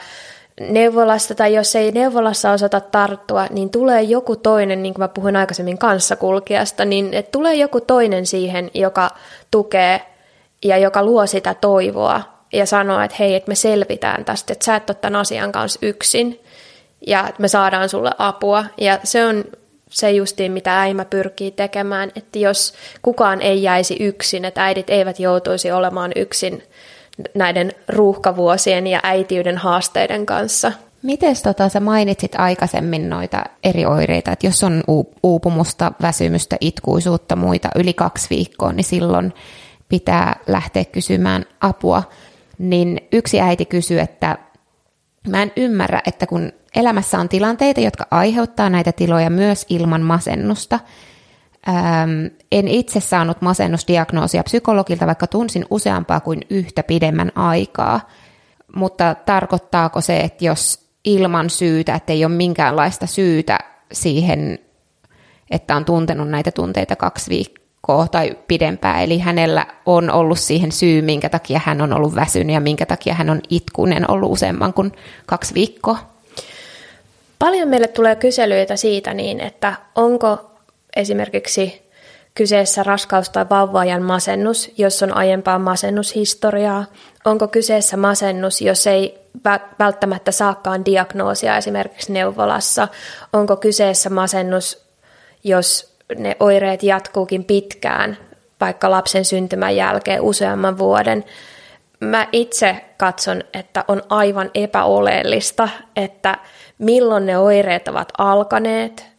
neuvolasta, 0.60 1.34
tai 1.34 1.54
jos 1.54 1.76
ei 1.76 1.92
neuvolassa 1.92 2.52
osata 2.52 2.80
tarttua, 2.80 3.46
niin 3.50 3.70
tulee 3.70 4.02
joku 4.02 4.36
toinen, 4.36 4.82
niin 4.82 4.94
kuin 4.94 5.02
mä 5.02 5.08
puhuin 5.08 5.36
aikaisemmin 5.36 5.78
kanssakulkijasta, 5.78 6.84
niin 6.84 7.14
että 7.14 7.32
tulee 7.32 7.54
joku 7.54 7.80
toinen 7.80 8.26
siihen, 8.26 8.70
joka 8.74 9.10
tukee 9.50 10.02
ja 10.64 10.78
joka 10.78 11.04
luo 11.04 11.26
sitä 11.26 11.54
toivoa 11.54 12.22
ja 12.52 12.66
sanoo, 12.66 13.00
että 13.00 13.16
hei, 13.18 13.34
että 13.34 13.48
me 13.48 13.54
selvitään 13.54 14.24
tästä, 14.24 14.52
että 14.52 14.64
sä 14.64 14.76
et 14.76 14.90
ole 14.90 14.96
tämän 15.00 15.20
asian 15.20 15.52
kanssa 15.52 15.78
yksin 15.82 16.40
ja 17.06 17.30
me 17.38 17.48
saadaan 17.48 17.88
sulle 17.88 18.10
apua. 18.18 18.64
Ja 18.78 18.98
se 19.04 19.24
on 19.24 19.44
se 19.90 20.10
justiin, 20.10 20.52
mitä 20.52 20.80
äimä 20.80 21.04
pyrkii 21.04 21.50
tekemään, 21.50 22.12
että 22.16 22.38
jos 22.38 22.74
kukaan 23.02 23.40
ei 23.40 23.62
jäisi 23.62 23.96
yksin, 24.00 24.44
että 24.44 24.64
äidit 24.64 24.90
eivät 24.90 25.20
joutuisi 25.20 25.70
olemaan 25.70 26.12
yksin 26.16 26.62
näiden 27.34 27.72
ruuhkavuosien 27.88 28.86
ja 28.86 29.00
äitiyden 29.02 29.58
haasteiden 29.58 30.26
kanssa. 30.26 30.72
Miten 31.02 31.36
tota, 31.42 31.68
sä 31.68 31.80
mainitsit 31.80 32.34
aikaisemmin 32.34 33.10
noita 33.10 33.44
eri 33.64 33.86
oireita, 33.86 34.32
että 34.32 34.46
jos 34.46 34.64
on 34.64 34.82
uupumusta, 35.22 35.92
väsymystä, 36.02 36.56
itkuisuutta, 36.60 37.36
muita 37.36 37.68
yli 37.76 37.92
kaksi 37.92 38.30
viikkoa, 38.30 38.72
niin 38.72 38.84
silloin 38.84 39.34
pitää 39.88 40.40
lähteä 40.46 40.84
kysymään 40.84 41.44
apua. 41.60 42.02
Niin 42.58 43.00
yksi 43.12 43.40
äiti 43.40 43.64
kysyi, 43.64 43.98
että 43.98 44.38
mä 45.28 45.42
en 45.42 45.52
ymmärrä, 45.56 46.02
että 46.06 46.26
kun 46.26 46.52
elämässä 46.74 47.18
on 47.18 47.28
tilanteita, 47.28 47.80
jotka 47.80 48.06
aiheuttaa 48.10 48.70
näitä 48.70 48.92
tiloja 48.92 49.30
myös 49.30 49.66
ilman 49.68 50.02
masennusta. 50.02 50.80
Ähm, 51.68 52.26
en 52.52 52.68
itse 52.68 53.00
saanut 53.00 53.40
masennusdiagnoosia 53.40 54.42
psykologilta, 54.42 55.06
vaikka 55.06 55.26
tunsin 55.26 55.66
useampaa 55.70 56.20
kuin 56.20 56.40
yhtä 56.50 56.82
pidemmän 56.82 57.32
aikaa. 57.34 58.08
Mutta 58.76 59.14
tarkoittaako 59.14 60.00
se, 60.00 60.20
että 60.20 60.44
jos 60.44 60.88
ilman 61.04 61.50
syytä, 61.50 61.94
että 61.94 62.12
ei 62.12 62.24
ole 62.24 62.34
minkäänlaista 62.34 63.06
syytä 63.06 63.58
siihen, 63.92 64.58
että 65.50 65.76
on 65.76 65.84
tuntenut 65.84 66.28
näitä 66.28 66.50
tunteita 66.50 66.96
kaksi 66.96 67.30
viikkoa 67.30 68.08
tai 68.08 68.36
pidempään, 68.48 69.02
eli 69.02 69.18
hänellä 69.18 69.66
on 69.86 70.10
ollut 70.10 70.38
siihen 70.38 70.72
syy, 70.72 71.02
minkä 71.02 71.28
takia 71.28 71.60
hän 71.64 71.80
on 71.80 71.92
ollut 71.92 72.14
väsynyt 72.14 72.54
ja 72.54 72.60
minkä 72.60 72.86
takia 72.86 73.14
hän 73.14 73.30
on 73.30 73.40
itkunen 73.50 74.10
ollut 74.10 74.32
useamman 74.32 74.72
kuin 74.74 74.92
kaksi 75.26 75.54
viikkoa? 75.54 75.98
Paljon 77.38 77.68
meille 77.68 77.88
tulee 77.88 78.16
kyselyitä 78.16 78.76
siitä 78.76 79.14
niin, 79.14 79.40
että 79.40 79.74
onko 79.94 80.50
esimerkiksi 80.96 81.88
kyseessä 82.34 82.82
raskaus- 82.82 83.30
tai 83.30 83.46
vauvaajan 83.50 84.02
masennus, 84.02 84.70
jos 84.78 85.02
on 85.02 85.16
aiempaa 85.16 85.58
masennushistoriaa? 85.58 86.84
Onko 87.24 87.48
kyseessä 87.48 87.96
masennus, 87.96 88.60
jos 88.60 88.86
ei 88.86 89.18
välttämättä 89.78 90.30
saakaan 90.30 90.84
diagnoosia 90.84 91.56
esimerkiksi 91.56 92.12
neuvolassa? 92.12 92.88
Onko 93.32 93.56
kyseessä 93.56 94.10
masennus, 94.10 94.86
jos 95.44 95.96
ne 96.16 96.36
oireet 96.40 96.82
jatkuukin 96.82 97.44
pitkään, 97.44 98.18
vaikka 98.60 98.90
lapsen 98.90 99.24
syntymän 99.24 99.76
jälkeen 99.76 100.20
useamman 100.20 100.78
vuoden? 100.78 101.24
Mä 102.00 102.28
itse 102.32 102.84
katson, 102.96 103.42
että 103.54 103.84
on 103.88 104.02
aivan 104.08 104.50
epäoleellista, 104.54 105.68
että 105.96 106.38
milloin 106.78 107.26
ne 107.26 107.38
oireet 107.38 107.88
ovat 107.88 108.08
alkaneet 108.18 109.17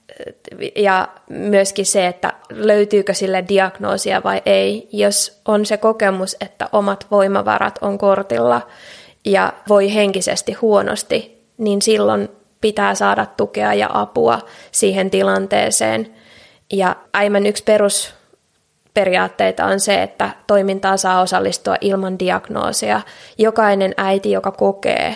ja 0.76 1.08
myöskin 1.30 1.86
se, 1.86 2.08
että 2.08 2.34
löytyykö 2.50 3.14
sille 3.14 3.46
diagnoosia 3.50 4.24
vai 4.24 4.42
ei. 4.46 4.90
Jos 4.92 5.42
on 5.46 5.66
se 5.66 5.78
kokemus, 5.78 6.38
että 6.42 6.70
omat 6.72 7.08
voimavarat 7.12 7.80
on 7.82 7.98
kortilla 7.98 8.62
ja 9.26 9.54
voi 9.70 9.94
henkisesti 9.94 10.54
huonosti, 10.54 11.46
niin 11.58 11.82
silloin 11.82 12.30
pitää 12.62 12.96
saada 12.96 13.26
tukea 13.26 13.74
ja 13.74 13.90
apua 13.94 14.40
siihen 14.72 15.10
tilanteeseen. 15.10 16.16
Ja 16.74 16.96
aivan 17.14 17.46
yksi 17.46 17.64
perusperiaatteita 17.64 19.66
on 19.66 19.80
se, 19.80 20.04
että 20.04 20.30
toimintaan 20.48 20.98
saa 20.98 21.22
osallistua 21.22 21.76
ilman 21.82 22.20
diagnoosia. 22.20 23.02
Jokainen 23.38 23.94
äiti, 23.98 24.32
joka 24.32 24.52
kokee, 24.52 25.16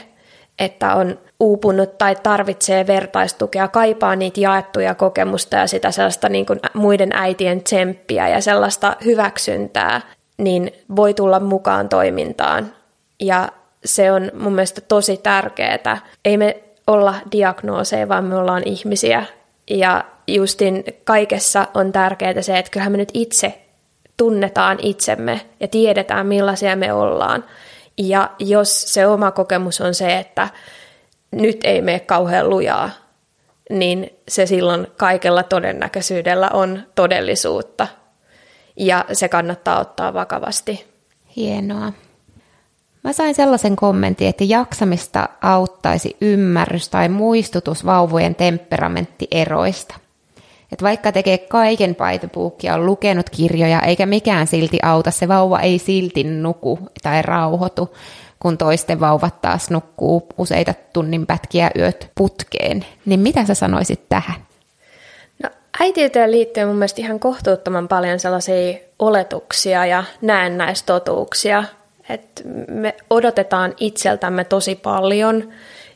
että 0.59 0.95
on 0.95 1.19
uupunut 1.43 1.97
tai 1.97 2.15
tarvitsee 2.23 2.87
vertaistukea, 2.87 3.67
kaipaa 3.67 4.15
niitä 4.15 4.39
jaettuja 4.39 4.95
kokemusta 4.95 5.55
ja 5.55 5.67
sitä 5.67 5.91
sellaista 5.91 6.29
niin 6.29 6.45
kuin 6.45 6.59
muiden 6.73 7.09
äitien 7.13 7.63
tsemppiä 7.63 8.27
ja 8.29 8.41
sellaista 8.41 8.95
hyväksyntää, 9.05 10.01
niin 10.37 10.71
voi 10.95 11.13
tulla 11.13 11.39
mukaan 11.39 11.89
toimintaan. 11.89 12.73
Ja 13.19 13.49
se 13.85 14.11
on 14.11 14.31
mun 14.33 14.53
mielestä 14.53 14.81
tosi 14.81 15.17
tärkeää. 15.17 15.97
Ei 16.25 16.37
me 16.37 16.63
olla 16.87 17.15
diagnooseja, 17.31 18.09
vaan 18.09 18.23
me 18.23 18.35
ollaan 18.35 18.63
ihmisiä. 18.65 19.25
Ja 19.69 20.03
justin 20.27 20.83
kaikessa 21.03 21.67
on 21.73 21.91
tärkeää 21.91 22.41
se, 22.41 22.57
että 22.57 22.71
kyllähän 22.71 22.91
me 22.91 22.97
nyt 22.97 23.11
itse 23.13 23.61
tunnetaan 24.17 24.77
itsemme 24.81 25.41
ja 25.59 25.67
tiedetään 25.67 26.27
millaisia 26.27 26.75
me 26.75 26.93
ollaan. 26.93 27.45
Ja 27.97 28.29
jos 28.39 28.93
se 28.93 29.07
oma 29.07 29.31
kokemus 29.31 29.81
on 29.81 29.93
se, 29.93 30.17
että 30.17 30.49
nyt 31.33 31.59
ei 31.63 31.81
mene 31.81 31.99
kauhean 31.99 32.49
lujaa, 32.49 32.89
niin 33.69 34.09
se 34.27 34.45
silloin 34.45 34.87
kaikella 34.97 35.43
todennäköisyydellä 35.43 36.49
on 36.53 36.83
todellisuutta. 36.95 37.87
Ja 38.77 39.05
se 39.13 39.29
kannattaa 39.29 39.79
ottaa 39.79 40.13
vakavasti. 40.13 40.85
Hienoa. 41.35 41.93
Mä 43.03 43.13
sain 43.13 43.35
sellaisen 43.35 43.75
kommentin, 43.75 44.27
että 44.27 44.43
jaksamista 44.43 45.29
auttaisi 45.41 46.17
ymmärrys 46.21 46.89
tai 46.89 47.09
muistutus 47.09 47.85
vauvojen 47.85 48.35
temperamenttieroista. 48.35 49.95
että 50.71 50.83
vaikka 50.85 51.11
tekee 51.11 51.37
kaiken 51.37 51.95
paitopuukkia, 51.95 52.73
on 52.73 52.85
lukenut 52.85 53.29
kirjoja, 53.29 53.81
eikä 53.81 54.05
mikään 54.05 54.47
silti 54.47 54.77
auta, 54.83 55.11
se 55.11 55.27
vauva 55.27 55.59
ei 55.59 55.79
silti 55.79 56.23
nuku 56.23 56.79
tai 57.03 57.21
rauhoitu, 57.21 57.93
kun 58.43 58.57
toisten 58.57 58.99
vauvat 58.99 59.41
taas 59.41 59.69
nukkuu 59.69 60.27
useita 60.37 60.73
tunnin 60.93 61.25
pätkiä 61.25 61.71
yöt 61.77 62.11
putkeen. 62.15 62.85
Niin 63.05 63.19
mitä 63.19 63.45
sä 63.45 63.53
sanoisit 63.53 64.09
tähän? 64.09 64.35
No, 65.43 65.49
äitiyteen 65.79 66.31
liittyy 66.31 66.65
mun 66.65 66.75
mielestä 66.75 67.01
ihan 67.01 67.19
kohtuuttoman 67.19 67.87
paljon 67.87 68.19
sellaisia 68.19 68.77
oletuksia 68.99 69.85
ja 69.85 70.03
näennäistotuuksia, 70.21 71.63
että 72.09 72.41
me 72.67 72.95
odotetaan 73.09 73.73
itseltämme 73.79 74.43
tosi 74.43 74.75
paljon 74.75 75.53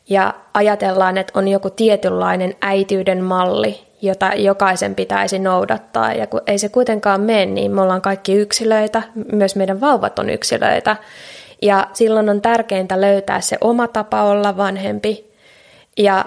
ja 0.10 0.34
ajatellaan, 0.54 1.18
että 1.18 1.40
on 1.40 1.48
joku 1.48 1.70
tietynlainen 1.70 2.56
äitiyden 2.62 3.24
malli, 3.24 3.88
jota 4.02 4.32
jokaisen 4.36 4.96
pitäisi 4.96 5.40
noudattaa. 5.40 6.14
Ja 6.14 6.28
kun 6.28 6.42
ei 6.48 6.58
se 6.58 6.70
kuitenkaan 6.70 7.22
mene, 7.22 7.46
niin 7.46 7.72
me 7.72 7.82
ollaan 7.82 8.02
kaikki 8.02 8.34
yksilöitä, 8.34 9.04
myös 9.32 9.56
meidän 9.56 9.82
vauvat 9.82 10.20
on 10.20 10.30
yksilöitä. 10.30 10.96
Ja 11.62 11.88
silloin 11.94 12.30
on 12.30 12.42
tärkeintä 12.42 13.02
löytää 13.02 13.42
se 13.42 13.58
oma 13.62 13.88
tapa 13.88 14.24
olla 14.24 14.58
vanhempi. 14.58 15.34
Ja 15.98 16.26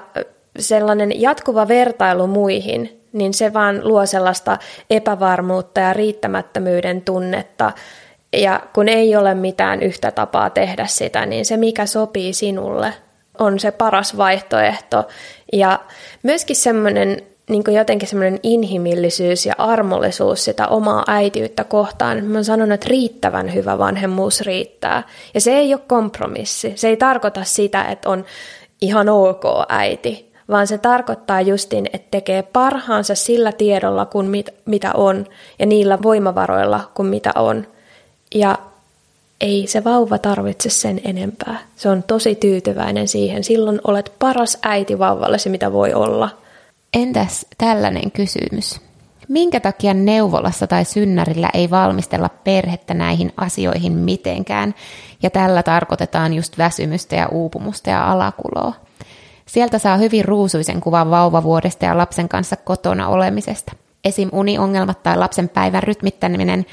sellainen 0.59 1.21
jatkuva 1.21 1.69
vertailu 1.69 2.27
muihin, 2.27 3.03
niin 3.13 3.35
se 3.35 3.53
vaan 3.53 3.81
luo 3.89 4.07
sellaista 4.07 4.59
epävarmuutta 4.91 5.81
ja 5.81 5.93
riittämättömyyden 5.93 7.03
tunnetta. 7.03 7.73
Ja 8.33 8.61
kun 8.75 8.89
ei 8.89 9.17
ole 9.17 9.35
mitään 9.35 9.83
yhtä 9.83 10.11
tapaa 10.11 10.51
tehdä 10.51 10.87
sitä, 10.87 11.27
niin 11.27 11.45
se 11.45 11.57
mikä 11.57 11.87
sopii 11.87 12.33
sinulle 12.33 12.95
on 13.39 13.61
se 13.61 13.71
paras 13.71 14.17
vaihtoehto. 14.17 15.09
Ja 15.53 15.81
myöskin 16.23 16.57
semmoinen 16.57 17.23
niin 17.51 17.65
jotenkin 17.75 18.09
semmoinen 18.09 18.41
inhimillisyys 18.43 19.47
ja 19.47 19.55
armollisuus 19.59 20.45
sitä 20.45 20.69
omaa 20.69 21.05
äitiyttä 21.07 21.65
kohtaan. 21.65 22.25
Mä 22.25 22.39
oon 22.39 22.45
sanonut, 22.45 22.75
että 22.75 22.89
riittävän 22.91 23.55
hyvä 23.55 23.79
vanhemmuus 23.79 24.41
riittää. 24.41 25.03
Ja 25.35 25.41
se 25.41 25.53
ei 25.53 25.75
ole 25.75 25.83
kompromissi. 25.87 26.73
Se 26.77 26.89
ei 26.89 26.97
tarkoita 26.97 27.45
sitä, 27.45 27.85
että 27.85 28.11
on 28.11 28.25
ihan 28.81 29.09
ok 29.09 29.45
äiti, 29.69 30.33
vaan 30.51 30.67
se 30.67 30.79
tarkoittaa 30.79 31.41
justin, 31.41 31.87
että 31.93 32.09
tekee 32.11 32.43
parhaansa 32.43 33.15
sillä 33.15 33.53
tiedolla, 33.53 34.07
kun 34.07 34.27
mit, 34.27 34.49
mitä 34.65 34.93
on, 34.95 35.27
ja 35.59 35.67
niillä 35.67 35.99
voimavaroilla, 36.03 36.91
kun 36.95 37.07
mitä 37.07 37.33
on. 37.35 37.67
Ja 38.35 38.59
ei 39.41 39.67
se 39.67 39.85
vauva 39.85 40.19
tarvitse 40.19 40.71
sen 40.71 41.01
enempää. 41.05 41.59
Se 41.77 41.89
on 41.89 42.03
tosi 42.03 42.35
tyytyväinen 42.35 43.09
siihen. 43.09 43.45
Silloin 43.45 43.81
olet 43.85 44.13
paras 44.19 44.59
äiti 44.63 44.99
vauvallesi, 44.99 45.51
mitä 45.51 45.73
voi 45.73 45.95
olla– 45.95 46.29
Entäs 46.95 47.47
tällainen 47.59 48.11
kysymys? 48.11 48.81
Minkä 49.29 49.61
takia 49.61 49.95
neuvolassa 49.95 50.67
tai 50.67 50.85
synnärillä 50.85 51.51
ei 51.55 51.71
valmistella 51.71 52.29
perhettä 52.29 52.95
näihin 52.95 53.33
asioihin 53.37 53.93
mitenkään, 53.93 54.75
ja 55.23 55.31
tällä 55.31 55.63
tarkoitetaan 55.63 56.35
just 56.35 56.59
väsymystä 56.59 57.17
ja 57.17 57.29
uupumusta 57.29 57.91
ja 57.91 58.13
alakuloa? 58.13 58.75
Sieltä 59.47 59.79
saa 59.79 59.97
hyvin 59.97 60.25
ruusuisen 60.25 60.81
kuvan 60.81 61.11
vauvavuodesta 61.11 61.85
ja 61.85 61.97
lapsen 61.97 62.29
kanssa 62.29 62.57
kotona 62.57 63.09
olemisesta. 63.09 63.73
Esim. 64.05 64.29
uniongelmat 64.33 65.03
tai 65.03 65.17
lapsen 65.17 65.49
päivän 65.49 65.83
rytmittäminen 65.83 66.67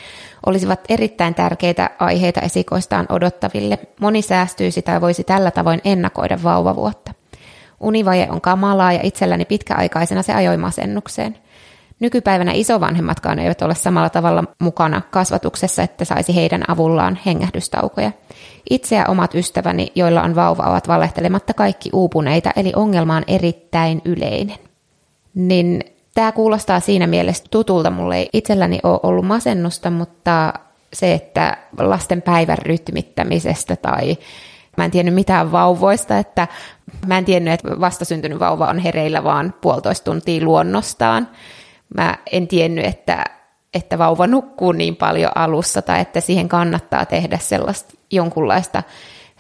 olisivat 0.45 0.79
erittäin 0.89 1.35
tärkeitä 1.35 1.89
aiheita 1.99 2.41
esikoistaan 2.41 3.05
odottaville. 3.09 3.79
Moni 3.99 4.21
säästyisi 4.21 4.81
tai 4.81 5.01
voisi 5.01 5.23
tällä 5.23 5.51
tavoin 5.51 5.81
ennakoida 5.83 6.39
vauvavuotta. 6.43 7.13
Univaje 7.79 8.27
on 8.31 8.41
kamalaa 8.41 8.93
ja 8.93 8.99
itselläni 9.03 9.45
pitkäaikaisena 9.45 10.21
se 10.21 10.33
ajoi 10.33 10.57
masennukseen. 10.57 11.37
Nykypäivänä 11.99 12.51
isovanhemmatkaan 12.55 13.39
eivät 13.39 13.61
ole 13.61 13.75
samalla 13.75 14.09
tavalla 14.09 14.43
mukana 14.59 15.01
kasvatuksessa, 15.11 15.83
että 15.83 16.05
saisi 16.05 16.35
heidän 16.35 16.63
avullaan 16.67 17.19
hengähdystaukoja. 17.25 18.11
Itse 18.69 18.95
ja 18.95 19.05
omat 19.07 19.35
ystäväni, 19.35 19.91
joilla 19.95 20.21
on 20.21 20.35
vauva, 20.35 20.63
ovat 20.63 20.87
valehtelematta 20.87 21.53
kaikki 21.53 21.89
uupuneita, 21.93 22.51
eli 22.55 22.71
ongelma 22.75 23.15
on 23.15 23.23
erittäin 23.27 24.01
yleinen. 24.05 24.57
Niin 25.35 25.83
tämä 26.15 26.31
kuulostaa 26.31 26.79
siinä 26.79 27.07
mielessä 27.07 27.43
tutulta. 27.51 27.89
Mulle 27.91 28.17
ei 28.17 28.29
itselläni 28.33 28.79
ole 28.83 28.99
ollut 29.03 29.25
masennusta, 29.25 29.91
mutta 29.91 30.53
se, 30.93 31.13
että 31.13 31.57
lasten 31.77 32.21
päivän 32.21 32.57
rytmittämisestä 32.57 33.75
tai 33.75 34.17
Mä 34.77 34.85
en 34.85 34.91
tiennyt 34.91 35.15
mitään 35.15 35.51
vauvoista, 35.51 36.17
että 36.17 36.47
mä 37.07 37.17
en 37.17 37.25
tiennyt, 37.25 37.53
että 37.53 37.79
vastasyntynyt 37.79 38.39
vauva 38.39 38.67
on 38.67 38.79
hereillä 38.79 39.23
vaan 39.23 39.53
puolitoista 39.61 40.05
tuntia 40.05 40.43
luonnostaan. 40.43 41.29
Mä 41.97 42.17
en 42.31 42.47
tiennyt, 42.47 42.85
että, 42.85 43.25
että 43.73 43.97
vauva 43.97 44.27
nukkuu 44.27 44.71
niin 44.71 44.95
paljon 44.95 45.31
alussa 45.35 45.81
tai 45.81 46.01
että 46.01 46.21
siihen 46.21 46.49
kannattaa 46.49 47.05
tehdä 47.05 47.37
sellaista 47.37 47.93
jonkunlaista 48.11 48.83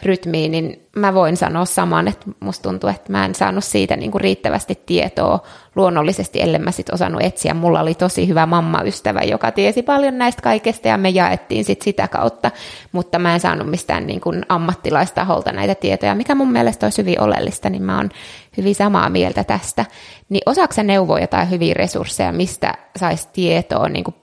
rytmiin, 0.03 0.51
niin 0.51 0.87
mä 0.95 1.13
voin 1.13 1.37
sanoa 1.37 1.65
saman, 1.65 2.07
että 2.07 2.25
musta 2.39 2.69
tuntuu, 2.69 2.89
että 2.89 3.11
mä 3.11 3.25
en 3.25 3.35
saanut 3.35 3.63
siitä 3.63 3.95
niin 3.95 4.11
kuin 4.11 4.21
riittävästi 4.21 4.81
tietoa 4.85 5.39
luonnollisesti, 5.75 6.41
ellen 6.41 6.63
mä 6.63 6.71
sit 6.71 6.89
osannut 6.89 7.21
etsiä. 7.21 7.53
Mulla 7.53 7.81
oli 7.81 7.95
tosi 7.95 8.27
hyvä 8.27 8.45
mamma-ystävä, 8.45 9.21
joka 9.21 9.51
tiesi 9.51 9.83
paljon 9.83 10.17
näistä 10.17 10.41
kaikesta 10.41 10.87
ja 10.87 10.97
me 10.97 11.09
jaettiin 11.09 11.65
sit 11.65 11.81
sitä 11.81 12.07
kautta, 12.07 12.51
mutta 12.91 13.19
mä 13.19 13.33
en 13.33 13.39
saanut 13.39 13.69
mistään 13.69 14.07
niin 14.07 14.21
kuin 14.21 14.45
ammattilaistaholta 14.49 15.51
näitä 15.51 15.75
tietoja, 15.75 16.15
mikä 16.15 16.35
mun 16.35 16.51
mielestä 16.51 16.85
olisi 16.85 17.01
hyvin 17.01 17.21
oleellista, 17.21 17.69
niin 17.69 17.83
mä 17.83 17.97
oon 17.97 18.09
hyvin 18.57 18.75
samaa 18.75 19.09
mieltä 19.09 19.43
tästä. 19.43 19.85
Niin 20.29 20.41
osaako 20.45 20.73
neuvoja 20.83 21.27
tai 21.27 21.49
hyviä 21.49 21.73
resursseja, 21.73 22.31
mistä 22.31 22.73
saisi 22.95 23.27
tietoa 23.33 23.89
niin 23.89 24.03
kuin 24.03 24.15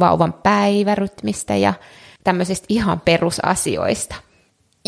vauvan 0.00 0.32
päivärytmistä 0.32 1.56
ja 1.56 1.74
tämmöisistä 2.24 2.66
ihan 2.68 3.00
perusasioista? 3.00 4.27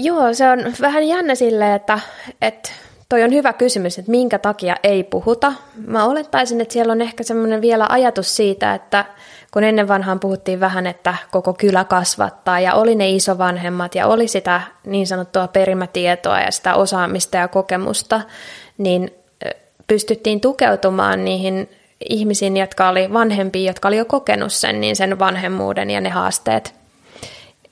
Joo, 0.02 0.34
se 0.34 0.50
on 0.50 0.58
vähän 0.80 1.08
jännä 1.08 1.34
silleen, 1.34 1.72
että, 1.72 2.00
että 2.42 2.70
toi 3.08 3.22
on 3.22 3.32
hyvä 3.32 3.52
kysymys, 3.52 3.98
että 3.98 4.10
minkä 4.10 4.38
takia 4.38 4.76
ei 4.82 5.04
puhuta. 5.04 5.52
Mä 5.86 6.04
olettaisin, 6.04 6.60
että 6.60 6.72
siellä 6.72 6.92
on 6.92 7.02
ehkä 7.02 7.22
semmoinen 7.22 7.60
vielä 7.60 7.86
ajatus 7.88 8.36
siitä, 8.36 8.74
että 8.74 9.04
kun 9.50 9.64
ennen 9.64 9.88
vanhaan 9.88 10.20
puhuttiin 10.20 10.60
vähän, 10.60 10.86
että 10.86 11.14
koko 11.30 11.52
kylä 11.52 11.84
kasvattaa 11.84 12.60
ja 12.60 12.74
oli 12.74 12.94
ne 12.94 13.10
isovanhemmat 13.10 13.94
ja 13.94 14.06
oli 14.06 14.28
sitä 14.28 14.60
niin 14.86 15.06
sanottua 15.06 15.48
perimätietoa 15.48 16.40
ja 16.40 16.50
sitä 16.50 16.74
osaamista 16.74 17.36
ja 17.36 17.48
kokemusta, 17.48 18.20
niin 18.78 19.10
pystyttiin 19.86 20.40
tukeutumaan 20.40 21.24
niihin 21.24 21.70
ihmisiin, 22.08 22.56
jotka 22.56 22.88
oli 22.88 23.12
vanhempia, 23.12 23.70
jotka 23.70 23.88
oli 23.88 23.96
jo 23.96 24.04
kokenut 24.04 24.52
sen, 24.52 24.80
niin 24.80 24.96
sen 24.96 25.18
vanhemmuuden 25.18 25.90
ja 25.90 26.00
ne 26.00 26.08
haasteet. 26.08 26.74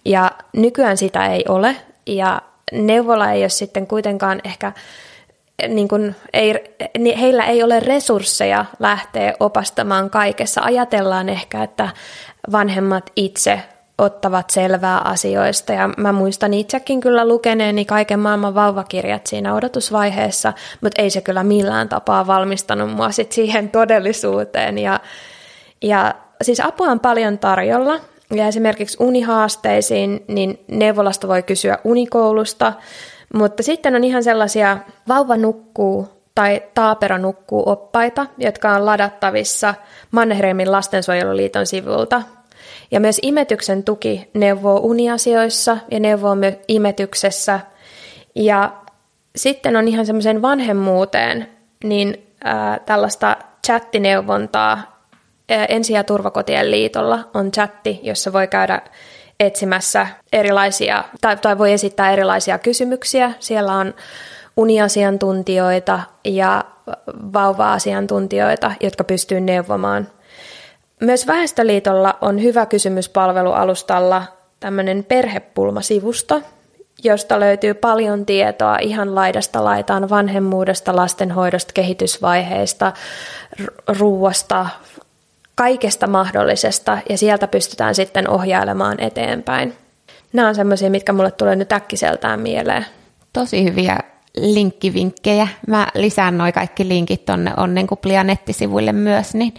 Ja 0.05 0.31
nykyään 0.53 0.97
sitä 0.97 1.27
ei 1.27 1.45
ole, 1.49 1.77
ja 2.09 2.42
neuvola 2.73 3.33
ei 3.33 3.42
ole 3.42 3.49
sitten 3.49 3.87
kuitenkaan 3.87 4.40
ehkä, 4.44 4.73
niin 5.68 5.88
kuin, 5.88 6.16
ei, 6.33 6.55
heillä 7.21 7.44
ei 7.44 7.62
ole 7.62 7.81
resursseja 7.81 8.64
lähteä 8.79 9.35
opastamaan 9.40 10.11
kaikessa. 10.11 10.61
Ajatellaan 10.61 11.29
ehkä, 11.29 11.62
että 11.62 11.88
vanhemmat 12.53 13.11
itse 13.16 13.61
ottavat 13.99 14.51
selvää 14.51 14.99
asioista. 14.99 15.73
Ja 15.73 15.90
mä 15.97 16.12
muistan 16.12 16.55
itsekin 16.55 17.01
kyllä 17.01 17.29
lukeneeni 17.29 17.85
kaiken 17.85 18.21
maailman 18.21 18.55
vauvakirjat 18.55 19.27
siinä 19.27 19.55
odotusvaiheessa, 19.55 20.53
mutta 20.81 21.03
ei 21.03 21.11
se 21.11 21.21
kyllä 21.21 21.44
millään 21.44 21.88
tapaa 21.88 22.27
valmistanut 22.27 22.90
mua 22.90 23.11
sit 23.11 23.33
siihen 23.33 23.71
todellisuuteen. 23.71 24.79
Ja, 24.79 25.01
ja 25.83 26.14
siis 26.42 26.61
apua 26.61 26.87
on 26.87 27.01
paljon 27.01 27.38
tarjolla 27.38 28.01
ja 28.35 28.47
esimerkiksi 28.47 28.97
unihaasteisiin, 29.01 30.25
niin 30.29 30.64
neuvolasta 30.69 31.29
voi 31.29 31.43
kysyä 31.43 31.79
unikoulusta, 31.85 32.73
mutta 33.35 33.62
sitten 33.62 33.95
on 33.95 34.05
ihan 34.05 34.25
sellaisia 34.25 34.79
vauva 35.09 35.37
nukkuu 35.37 36.09
tai 36.35 36.62
taapera 36.75 37.19
nukkuu 37.19 37.62
oppaita, 37.67 38.27
jotka 38.38 38.71
on 38.71 38.87
ladattavissa 38.87 39.75
Mannerheimin 40.11 40.73
lastensuojeluliiton 40.73 41.67
sivulta. 41.67 42.23
Ja 42.91 43.01
myös 43.01 43.19
imetyksen 43.23 43.85
tuki 43.85 44.31
neuvoo 44.35 44.81
uniasioissa 44.83 45.79
ja 45.91 46.01
neuvoo 46.01 46.35
myös 46.35 46.55
imetyksessä. 46.69 47.61
Ja 48.35 48.73
sitten 49.37 49.77
on 49.77 49.88
ihan 49.88 50.07
semmoisen 50.07 50.43
vanhemmuuteen, 50.43 51.49
niin 51.85 52.27
ää, 52.45 52.79
tällaista 52.87 53.37
chattineuvontaa 53.67 54.98
Ensi- 55.49 55.93
ja 55.93 56.05
turvakotien 56.05 56.71
liitolla 56.71 57.19
on 57.35 57.51
chatti, 57.51 58.01
jossa 58.03 58.33
voi 58.33 58.47
käydä 58.47 58.83
etsimässä 59.41 60.07
erilaisia, 60.33 61.05
tai, 61.21 61.37
tai 61.37 61.59
voi 61.59 61.73
esittää 61.73 62.13
erilaisia 62.13 62.59
kysymyksiä. 62.59 63.33
Siellä 63.41 63.75
on 63.75 63.95
uniasiantuntijoita 64.57 66.01
ja 66.25 66.65
vauva-asiantuntijoita, 67.33 68.73
jotka 68.81 69.05
pystyy 69.05 69.41
neuvomaan. 69.41 70.09
Myös 71.01 71.27
Väestöliitolla 71.27 72.19
on 72.21 72.43
hyvä 72.43 72.67
kysymyspalvelu 72.67 73.53
alustalla 73.53 74.23
tämmöinen 74.61 75.05
perhepulmasivusto, 75.05 76.43
josta 77.05 77.41
löytyy 77.41 77.75
paljon 77.75 78.27
tietoa 78.27 78.79
ihan 78.81 79.15
laidasta 79.15 79.65
laitaan 79.65 80.11
vanhemmuudesta, 80.11 80.97
lastenhoidosta, 80.97 81.73
kehitysvaiheista, 81.73 82.93
ruuasta, 83.99 84.67
kaikesta 85.59 86.07
mahdollisesta 86.07 86.99
ja 87.09 87.18
sieltä 87.18 87.49
pystytään 87.49 87.94
sitten 87.94 88.31
ohjailemaan 88.31 89.01
eteenpäin. 89.01 89.75
Nämä 90.33 90.49
on 90.49 90.55
semmoisia, 90.55 90.90
mitkä 90.90 91.12
mulle 91.12 91.31
tulee 91.31 91.57
nyt 91.57 91.73
äkkiseltään 91.73 92.40
mieleen. 92.40 92.87
Tosi 93.33 93.64
hyviä 93.64 93.99
linkkivinkkejä. 94.37 95.49
Mä 95.66 95.88
lisään 95.94 96.38
noin 96.38 96.53
kaikki 96.53 96.88
linkit 96.88 97.25
tonne 97.25 97.53
Onnenkuplia 97.57 98.25
nettisivuille 98.25 98.92
myös, 98.92 99.35
niin 99.35 99.55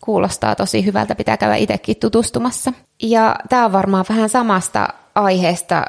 kuulostaa 0.00 0.54
tosi 0.54 0.84
hyvältä, 0.84 1.14
pitää 1.14 1.36
käydä 1.36 1.56
itsekin 1.56 1.96
tutustumassa. 1.96 2.72
Ja 3.02 3.36
tämä 3.48 3.64
on 3.64 3.72
varmaan 3.72 4.04
vähän 4.08 4.28
samasta 4.28 4.88
aiheesta 5.14 5.84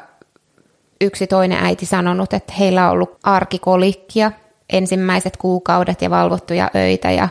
yksi 1.00 1.26
toinen 1.26 1.64
äiti 1.64 1.86
sanonut, 1.86 2.32
että 2.32 2.52
heillä 2.58 2.86
on 2.86 2.92
ollut 2.92 3.18
arkikolikkia 3.22 4.32
ensimmäiset 4.72 5.36
kuukaudet 5.36 6.02
ja 6.02 6.10
valvottuja 6.10 6.70
öitä 6.74 7.10
ja 7.10 7.28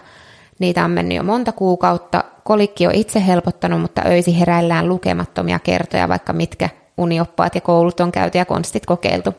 niitä 0.64 0.86
on 0.86 0.92
mennyt 0.92 1.18
jo 1.18 1.24
monta 1.24 1.52
kuukautta. 1.52 2.24
Kolikki 2.44 2.88
on 2.88 2.96
itse 2.96 3.26
helpottanut, 3.28 3.82
mutta 3.82 4.02
öisi 4.06 4.40
heräillään 4.40 4.90
lukemattomia 4.90 5.60
kertoja, 5.60 6.10
vaikka 6.10 6.34
mitkä 6.34 6.70
unioppaat 6.98 7.56
ja 7.56 7.62
koulut 7.62 8.00
on 8.00 8.12
käyty 8.12 8.38
ja 8.38 8.46
konstit 8.46 8.86
kokeiltu. 8.86 9.34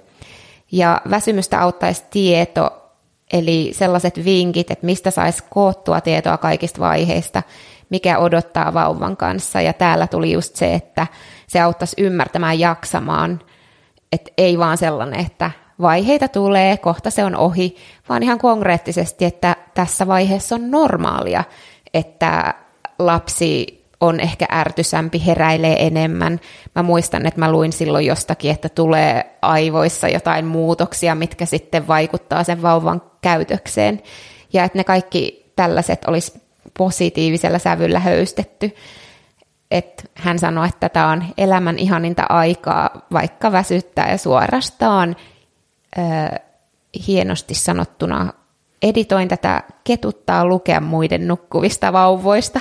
Ja 0.72 1.00
väsymystä 1.10 1.60
auttaisi 1.60 2.04
tieto, 2.10 2.90
eli 3.32 3.70
sellaiset 3.74 4.24
vinkit, 4.24 4.70
että 4.70 4.86
mistä 4.86 5.10
saisi 5.10 5.44
koottua 5.50 6.00
tietoa 6.00 6.38
kaikista 6.38 6.80
vaiheista, 6.80 7.42
mikä 7.90 8.18
odottaa 8.18 8.74
vauvan 8.74 9.16
kanssa. 9.16 9.60
Ja 9.60 9.72
täällä 9.72 10.06
tuli 10.06 10.32
just 10.32 10.56
se, 10.56 10.74
että 10.74 11.06
se 11.46 11.60
auttaisi 11.60 11.96
ymmärtämään 11.98 12.58
jaksamaan, 12.58 13.40
että 14.12 14.30
ei 14.38 14.58
vaan 14.58 14.78
sellainen, 14.78 15.20
että 15.20 15.50
vaiheita 15.80 16.28
tulee, 16.28 16.76
kohta 16.76 17.10
se 17.10 17.24
on 17.24 17.36
ohi, 17.36 17.76
vaan 18.08 18.22
ihan 18.22 18.38
konkreettisesti, 18.38 19.24
että 19.24 19.56
tässä 19.74 20.06
vaiheessa 20.06 20.54
on 20.54 20.70
normaalia, 20.70 21.44
että 21.94 22.54
lapsi 22.98 23.84
on 24.00 24.20
ehkä 24.20 24.46
ärtysämpi, 24.52 25.26
heräilee 25.26 25.86
enemmän. 25.86 26.40
Mä 26.74 26.82
muistan, 26.82 27.26
että 27.26 27.40
mä 27.40 27.52
luin 27.52 27.72
silloin 27.72 28.06
jostakin, 28.06 28.50
että 28.50 28.68
tulee 28.68 29.36
aivoissa 29.42 30.08
jotain 30.08 30.44
muutoksia, 30.44 31.14
mitkä 31.14 31.46
sitten 31.46 31.88
vaikuttaa 31.88 32.44
sen 32.44 32.62
vauvan 32.62 33.02
käytökseen. 33.20 34.02
Ja 34.52 34.64
että 34.64 34.78
ne 34.78 34.84
kaikki 34.84 35.52
tällaiset 35.56 36.04
olisi 36.04 36.40
positiivisella 36.78 37.58
sävyllä 37.58 38.00
höystetty. 38.00 38.74
Et 39.70 40.10
hän 40.14 40.38
sanoi, 40.38 40.68
että 40.68 40.88
tämä 40.88 41.10
on 41.10 41.24
elämän 41.38 41.78
ihaninta 41.78 42.26
aikaa, 42.28 42.90
vaikka 43.12 43.52
väsyttää 43.52 44.10
ja 44.10 44.18
suorastaan 44.18 45.16
hienosti 47.06 47.54
sanottuna 47.54 48.32
editoin 48.82 49.28
tätä 49.28 49.62
ketuttaa 49.84 50.46
lukea 50.46 50.80
muiden 50.80 51.28
nukkuvista 51.28 51.92
vauvoista. 51.92 52.60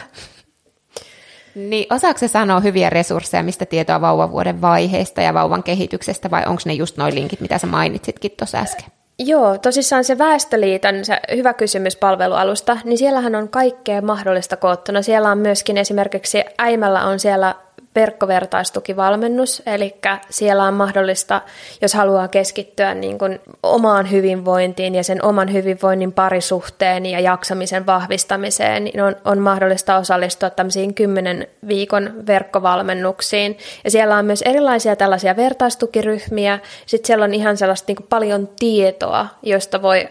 Niin 1.56 1.93
osaako 1.93 2.19
se 2.19 2.28
sanoa 2.28 2.60
hyviä 2.60 2.89
resursseja, 2.89 3.43
mistä 3.43 3.65
tietoa 3.65 4.02
vauvavuoden 4.02 4.62
vaiheista 4.62 5.22
ja 5.22 5.34
vauvan 5.34 5.63
kehityksestä, 5.63 6.32
vai 6.32 6.43
onko 6.46 6.62
ne 6.65 6.74
just 6.74 6.98
noin 6.98 7.15
linkit, 7.15 7.41
mitä 7.41 7.58
sä 7.58 7.67
mainitsitkin 7.67 8.32
tuossa 8.38 8.58
äsken? 8.58 8.86
Joo, 9.19 9.58
tosissaan 9.58 10.04
se 10.04 10.17
Väestöliiton 10.17 11.06
se 11.06 11.19
hyvä 11.36 11.54
kysymys 11.54 11.96
palvelualusta, 11.96 12.78
niin 12.84 12.98
siellähän 12.98 13.36
on 13.36 13.50
kaikkea 13.50 14.02
mahdollista 14.02 14.58
koottuna. 14.58 15.02
Siellä 15.02 15.32
on 15.32 15.38
myöskin 15.38 15.78
esimerkiksi 15.78 16.43
Äimällä 16.58 17.06
on 17.06 17.19
siellä 17.19 17.56
verkkovertaistukivalmennus, 17.95 19.63
eli 19.65 19.95
siellä 20.29 20.63
on 20.63 20.73
mahdollista, 20.73 21.41
jos 21.81 21.93
haluaa 21.93 22.27
keskittyä 22.27 22.93
niin 22.93 23.17
kuin 23.17 23.39
omaan 23.63 24.12
hyvinvointiin 24.12 24.95
ja 24.95 25.03
sen 25.03 25.25
oman 25.25 25.53
hyvinvoinnin 25.53 26.12
parisuhteen 26.12 27.05
ja 27.05 27.19
jaksamisen 27.19 27.86
vahvistamiseen, 27.86 28.83
niin 28.83 29.01
on, 29.01 29.15
on 29.25 29.39
mahdollista 29.39 29.97
osallistua 29.97 30.49
tämmöisiin 30.49 30.93
kymmenen 30.93 31.47
viikon 31.67 32.13
verkkovalmennuksiin. 32.27 33.57
Ja 33.83 33.91
siellä 33.91 34.17
on 34.17 34.25
myös 34.25 34.41
erilaisia 34.41 34.95
tällaisia 34.95 35.36
vertaistukiryhmiä, 35.36 36.59
sitten 36.86 37.07
siellä 37.07 37.25
on 37.25 37.33
ihan 37.33 37.57
sellaista 37.57 37.86
niin 37.88 37.95
kuin 37.95 38.07
paljon 38.09 38.49
tietoa, 38.59 39.27
josta 39.43 39.81
voi, 39.81 40.07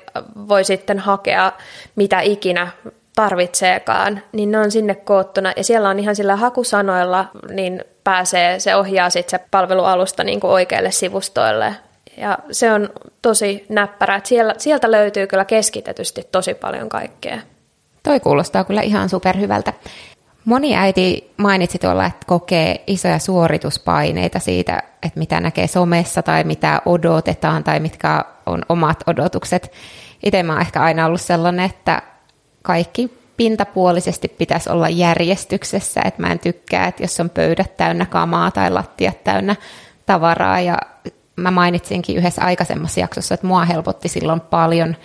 voi 0.48 0.64
sitten 0.64 0.98
hakea 0.98 1.53
mitä 1.96 2.20
ikinä 2.20 2.68
tarvitseekaan, 3.14 4.22
niin 4.33 4.51
ne 4.51 4.59
on 4.59 4.70
sinne 4.70 4.94
koottuna 4.94 5.53
ja 5.57 5.64
siellä 5.64 5.88
on 5.88 5.98
ihan 5.98 6.16
sillä 6.16 6.37
hakusanoilla, 6.37 7.31
niin 7.51 7.85
pääsee, 8.05 8.59
se 8.59 8.77
ohjaa 8.77 9.11
sitten 9.11 9.40
se 9.40 9.46
palvelualusta 9.51 10.25
niin 10.25 10.40
kuin 10.40 10.51
oikeille 10.51 10.90
sivustoille. 10.90 11.75
Ja 12.16 12.38
se 12.51 12.72
on 12.72 12.88
tosi 13.22 13.66
näppärä, 13.68 14.16
että 14.16 14.29
siellä, 14.29 14.55
sieltä 14.59 14.90
löytyy 14.90 15.27
kyllä 15.27 15.44
keskitetysti 15.44 16.29
tosi 16.33 16.55
paljon 16.55 16.88
kaikkea. 16.88 17.38
Toi 18.03 18.20
kuulostaa 18.20 18.64
kyllä 18.64 18.83
ihan 18.83 19.09
superhyvältä. 19.09 19.72
Moni 20.44 20.77
äiti 20.77 21.33
mainitsi 21.37 21.79
tuolla, 21.79 22.07
että 22.07 22.27
kokee 22.27 22.85
isoja 22.87 23.18
suorituspaineita 23.18 24.38
siitä, 24.38 24.83
että 25.03 25.18
mitä 25.18 25.40
näkee 25.40 25.66
somessa 25.66 26.22
tai 26.22 26.44
mitä 26.44 26.83
odotetaan 26.87 27.64
tai 27.64 27.81
mitkä 27.81 28.25
on 28.46 28.62
omat 28.68 28.98
odotukset. 29.07 29.72
Itse 30.22 30.42
mä 30.42 30.53
oon 30.53 30.61
ehkä 30.61 30.83
aina 30.83 31.07
ollut 31.07 31.20
sellainen, 31.20 31.64
että 31.64 32.03
kaikki 32.62 33.18
pintapuolisesti 33.37 34.29
pitäisi 34.29 34.70
olla 34.70 34.88
järjestyksessä, 34.88 36.01
että 36.05 36.22
mä 36.22 36.33
en 36.33 36.38
tykkää, 36.38 36.87
että 36.87 37.03
jos 37.03 37.20
on 37.20 37.31
pöydät 37.31 37.77
täynnä 37.77 38.07
kamaa 38.07 38.51
tai 38.51 38.70
lattiat 38.70 39.25
täynnä 39.25 39.57
tavaraa. 40.07 40.61
Ja 40.61 40.79
mä 41.37 41.51
mainitsinkin 41.51 42.16
yhdessä 42.16 42.42
aikaisemmassa 42.42 43.01
jaksossa, 43.01 43.35
että 43.35 43.46
mua 43.46 43.64
helpotti 43.64 44.09
silloin 44.09 44.40
paljon 44.40 44.96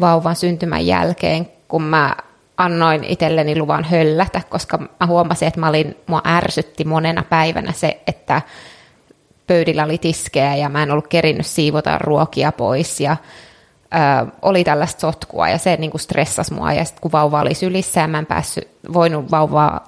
vauvan 0.00 0.36
syntymän 0.36 0.86
jälkeen, 0.86 1.48
kun 1.68 1.82
mä 1.82 2.16
annoin 2.56 3.04
itselleni 3.04 3.58
luvan 3.58 3.84
höllätä, 3.84 4.40
koska 4.48 4.78
mä 4.78 5.06
huomasin, 5.06 5.48
että 5.48 5.60
mä 5.60 5.68
olin, 5.68 5.96
mua 6.06 6.22
ärsytti 6.26 6.84
monena 6.84 7.22
päivänä 7.22 7.72
se, 7.72 8.00
että 8.06 8.42
pöydillä 9.46 9.84
oli 9.84 9.98
tiskejä 9.98 10.56
ja 10.56 10.68
mä 10.68 10.82
en 10.82 10.90
ollut 10.90 11.08
kerinnyt 11.08 11.46
siivota 11.46 11.98
ruokia 11.98 12.52
pois. 12.52 13.00
Ja 13.00 13.16
ö, 13.94 14.26
oli 14.42 14.64
tällaista 14.64 15.00
sotkua 15.00 15.48
ja 15.48 15.58
se 15.58 15.76
niin 15.76 15.90
kuin 15.90 16.00
stressasi 16.00 16.54
mua. 16.54 16.72
Ja 16.72 16.84
sitten 16.84 17.00
kun 17.00 17.12
vauva 17.12 17.40
oli 17.40 17.54
sylissä 17.54 18.00
ja 18.00 18.08
mä 18.08 18.18
en 18.18 18.26
päässyt, 18.26 18.68
voinut 18.92 19.30
vauvaa 19.30 19.86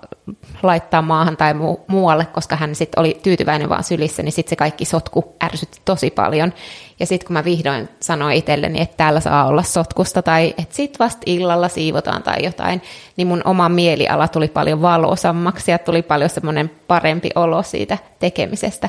laittaa 0.63 1.03
maahan 1.03 1.37
tai 1.37 1.53
mu- 1.53 1.81
muualle, 1.87 2.25
koska 2.25 2.57
hän 2.57 2.75
sitten 2.75 3.01
oli 3.01 3.21
tyytyväinen 3.23 3.69
vaan 3.69 3.85
sylissä, 3.85 4.23
niin 4.23 4.33
sitten 4.33 4.51
se 4.51 4.57
kaikki 4.57 4.85
sotku 4.85 5.35
ärsytti 5.45 5.81
tosi 5.85 6.11
paljon. 6.11 6.53
Ja 7.01 7.07
sitten 7.07 7.27
kun 7.27 7.35
mä 7.35 7.45
vihdoin 7.45 7.89
sanoin 8.01 8.37
itselleni, 8.37 8.81
että 8.81 8.97
täällä 8.97 9.21
saa 9.21 9.47
olla 9.47 9.63
sotkusta 9.63 10.23
tai 10.23 10.55
että 10.59 10.75
sitten 10.77 10.99
vasta 10.99 11.23
illalla 11.27 11.69
siivotaan 11.69 12.23
tai 12.23 12.45
jotain, 12.45 12.83
niin 13.17 13.29
mun 13.29 13.43
oma 13.45 13.69
mieliala 13.69 14.29
tuli 14.29 14.49
paljon 14.49 14.83
valoisammaksi 14.83 15.71
ja 15.71 15.79
tuli 15.79 16.03
paljon 16.03 16.31
semmoinen 16.31 16.71
parempi 16.87 17.31
olo 17.35 17.63
siitä 17.63 17.99
tekemisestä. 18.19 18.89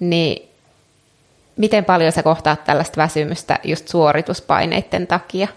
Niin 0.00 0.49
Miten 1.60 1.84
paljon 1.84 2.12
sä 2.12 2.22
kohtaat 2.22 2.64
tällaista 2.64 2.96
väsymystä 2.96 3.58
just 3.64 3.88
suorituspaineiden 3.88 5.06
takia? 5.06 5.48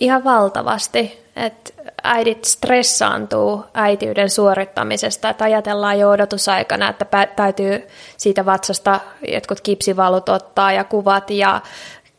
Ihan 0.00 0.24
valtavasti. 0.24 1.20
että 1.36 1.72
äidit 2.02 2.44
stressaantuu 2.44 3.64
äitiyden 3.74 4.30
suorittamisesta, 4.30 5.30
että 5.30 5.44
ajatellaan 5.44 5.98
jo 5.98 6.10
odotusaikana, 6.10 6.88
että 6.88 7.26
täytyy 7.36 7.88
siitä 8.16 8.46
vatsasta 8.46 9.00
jotkut 9.28 9.60
kipsivalut 9.60 10.28
ottaa 10.28 10.72
ja 10.72 10.84
kuvat 10.84 11.30
ja 11.30 11.60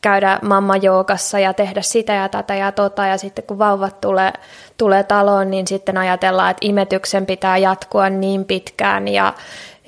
käydä 0.01 0.39
mamma 0.41 0.77
joukassa 0.77 1.39
ja 1.39 1.53
tehdä 1.53 1.81
sitä 1.81 2.13
ja 2.13 2.29
tätä 2.29 2.55
ja 2.55 2.71
tota. 2.71 3.05
Ja 3.05 3.17
sitten 3.17 3.43
kun 3.43 3.59
vauvat 3.59 4.01
tulee, 4.01 4.33
tulee 4.77 5.03
taloon, 5.03 5.51
niin 5.51 5.67
sitten 5.67 5.97
ajatellaan, 5.97 6.51
että 6.51 6.67
imetyksen 6.67 7.25
pitää 7.25 7.57
jatkua 7.57 8.09
niin 8.09 8.45
pitkään 8.45 9.07
ja 9.07 9.33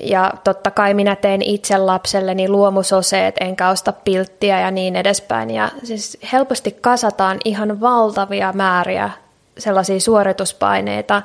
ja 0.04 0.34
totta 0.44 0.72
kai 0.72 0.94
minä 0.94 1.16
teen 1.16 1.42
itse 1.42 1.78
lapselleni 1.78 2.50
luomusoseet, 2.50 3.36
enkä 3.40 3.70
osta 3.70 3.94
pilttiä 3.94 4.60
ja 4.60 4.72
niin 4.72 4.96
edespäin. 4.96 5.50
Ja 5.50 5.70
siis 5.84 6.18
helposti 6.34 6.72
kasataan 6.82 7.38
ihan 7.46 7.82
valtavia 7.82 8.54
määriä 8.54 9.10
sellaisia 9.58 10.00
suorituspaineita, 10.00 11.22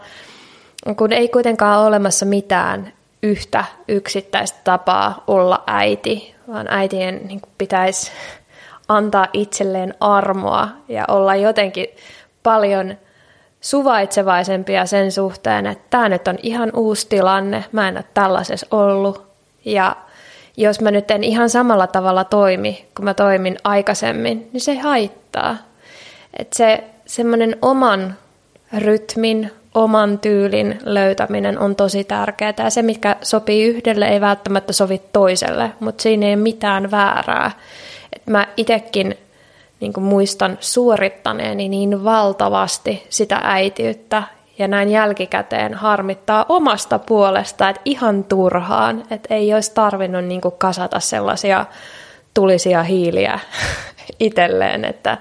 kun 0.96 1.12
ei 1.12 1.28
kuitenkaan 1.28 1.78
ole 1.78 1.86
olemassa 1.86 2.26
mitään 2.26 2.92
yhtä 3.22 3.64
yksittäistä 3.88 4.58
tapaa 4.64 5.24
olla 5.26 5.62
äiti, 5.66 6.34
vaan 6.48 6.66
äitien 6.70 7.20
niin 7.24 7.42
pitäisi 7.58 8.12
antaa 8.88 9.26
itselleen 9.32 9.94
armoa 10.00 10.68
ja 10.88 11.04
olla 11.08 11.34
jotenkin 11.34 11.86
paljon– 12.42 12.94
suvaitsevaisempia 13.60 14.86
sen 14.86 15.12
suhteen, 15.12 15.66
että 15.66 15.84
tämä 15.90 16.08
nyt 16.08 16.28
on 16.28 16.38
ihan 16.42 16.70
uusi 16.76 17.06
tilanne, 17.08 17.64
mä 17.72 17.88
en 17.88 17.96
ole 17.96 18.04
tällaisessa 18.14 18.66
ollut. 18.70 19.26
Ja 19.64 19.96
jos 20.56 20.80
mä 20.80 20.90
nyt 20.90 21.10
en 21.10 21.24
ihan 21.24 21.50
samalla 21.50 21.86
tavalla 21.86 22.24
toimi, 22.24 22.86
kun 22.96 23.04
mä 23.04 23.14
toimin 23.14 23.56
aikaisemmin, 23.64 24.48
niin 24.52 24.60
se 24.60 24.78
haittaa. 24.78 25.56
Että 26.38 26.56
se 26.56 26.84
semmoinen 27.06 27.56
oman 27.62 28.14
rytmin, 28.78 29.52
oman 29.74 30.18
tyylin 30.18 30.78
löytäminen 30.84 31.58
on 31.58 31.76
tosi 31.76 32.04
tärkeää. 32.04 32.54
Ja 32.58 32.70
se, 32.70 32.82
mikä 32.82 33.16
sopii 33.22 33.64
yhdelle, 33.64 34.08
ei 34.08 34.20
välttämättä 34.20 34.72
sovi 34.72 35.02
toiselle, 35.12 35.70
mutta 35.80 36.02
siinä 36.02 36.26
ei 36.26 36.34
ole 36.34 36.42
mitään 36.42 36.90
väärää. 36.90 37.50
Et 38.12 38.26
mä 38.26 38.46
itsekin 38.56 39.18
niin 39.80 39.92
muistan 40.00 40.58
suorittaneeni 40.60 41.68
niin 41.68 42.04
valtavasti 42.04 43.06
sitä 43.08 43.40
äitiyttä 43.44 44.22
ja 44.58 44.68
näin 44.68 44.88
jälkikäteen 44.88 45.74
harmittaa 45.74 46.46
omasta 46.48 46.98
puolesta, 46.98 47.68
että 47.68 47.82
ihan 47.84 48.24
turhaan, 48.24 49.04
että 49.10 49.34
ei 49.34 49.54
olisi 49.54 49.74
tarvinnut 49.74 50.24
niin 50.24 50.40
kasata 50.58 51.00
sellaisia 51.00 51.66
tulisia 52.34 52.82
hiiliä 52.82 53.38
itselleen, 54.20 54.84
että 54.84 55.18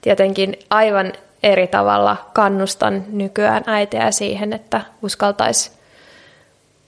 tietenkin 0.00 0.58
aivan 0.70 1.12
eri 1.42 1.66
tavalla 1.66 2.16
kannustan 2.32 3.04
nykyään 3.08 3.64
äitiä 3.66 4.10
siihen, 4.10 4.52
että 4.52 4.80
uskaltaisi 5.02 5.80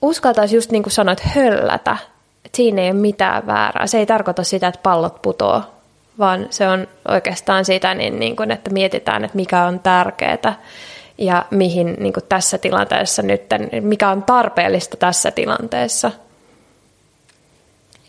uskaltais 0.03 0.53
just 0.53 0.71
niin 0.71 0.83
kuin 0.83 0.93
sanoit, 0.93 1.19
höllätä. 1.19 1.97
Että 2.45 2.57
siinä 2.57 2.81
ei 2.81 2.91
ole 2.91 2.99
mitään 2.99 3.47
väärää. 3.47 3.87
Se 3.87 3.97
ei 3.97 4.05
tarkoita 4.05 4.43
sitä, 4.43 4.67
että 4.67 4.79
pallot 4.83 5.21
putoo, 5.21 5.61
vaan 6.19 6.47
se 6.49 6.67
on 6.67 6.87
oikeastaan 7.07 7.65
sitä, 7.65 7.93
niin, 7.93 8.19
niin 8.19 8.35
kuin, 8.35 8.51
että 8.51 8.69
mietitään, 8.69 9.25
että 9.25 9.35
mikä 9.35 9.63
on 9.63 9.79
tärkeää 9.79 10.55
ja 11.17 11.45
mihin 11.51 11.95
niin 11.99 12.13
kuin 12.13 12.23
tässä 12.29 12.57
tilanteessa 12.57 13.21
nyt, 13.21 13.41
mikä 13.81 14.09
on 14.09 14.23
tarpeellista 14.23 14.97
tässä 14.97 15.31
tilanteessa. 15.31 16.11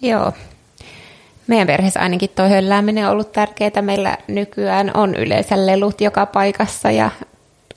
Joo, 0.03 0.33
meidän 1.47 1.67
perheessä 1.67 2.01
ainakin 2.01 2.31
tuo 2.37 2.49
höllääminen 2.49 3.05
on 3.07 3.13
ollut 3.13 3.33
tärkeää. 3.33 3.83
Meillä 3.83 4.19
nykyään 4.29 4.91
on 4.95 5.15
yleensä 5.15 5.67
lelut 5.67 6.01
joka 6.01 6.27
paikassa 6.27 6.91
ja 6.91 7.11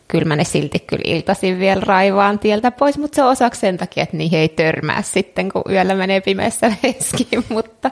kyllä 0.07 0.25
mä 0.25 0.35
ne 0.35 0.43
silti 0.43 0.79
kyllä 0.79 1.03
iltaisin 1.05 1.59
vielä 1.59 1.81
raivaan 1.85 2.39
tieltä 2.39 2.71
pois, 2.71 2.97
mutta 2.97 3.15
se 3.15 3.23
on 3.23 3.29
osaksi 3.29 3.61
sen 3.61 3.77
takia, 3.77 4.03
että 4.03 4.17
niihin 4.17 4.39
ei 4.39 4.49
törmää 4.49 5.01
sitten, 5.01 5.51
kun 5.51 5.63
yöllä 5.69 5.95
menee 5.95 6.21
pimeässä 6.21 6.71
veskiin, 6.83 7.43
mutta, 7.49 7.91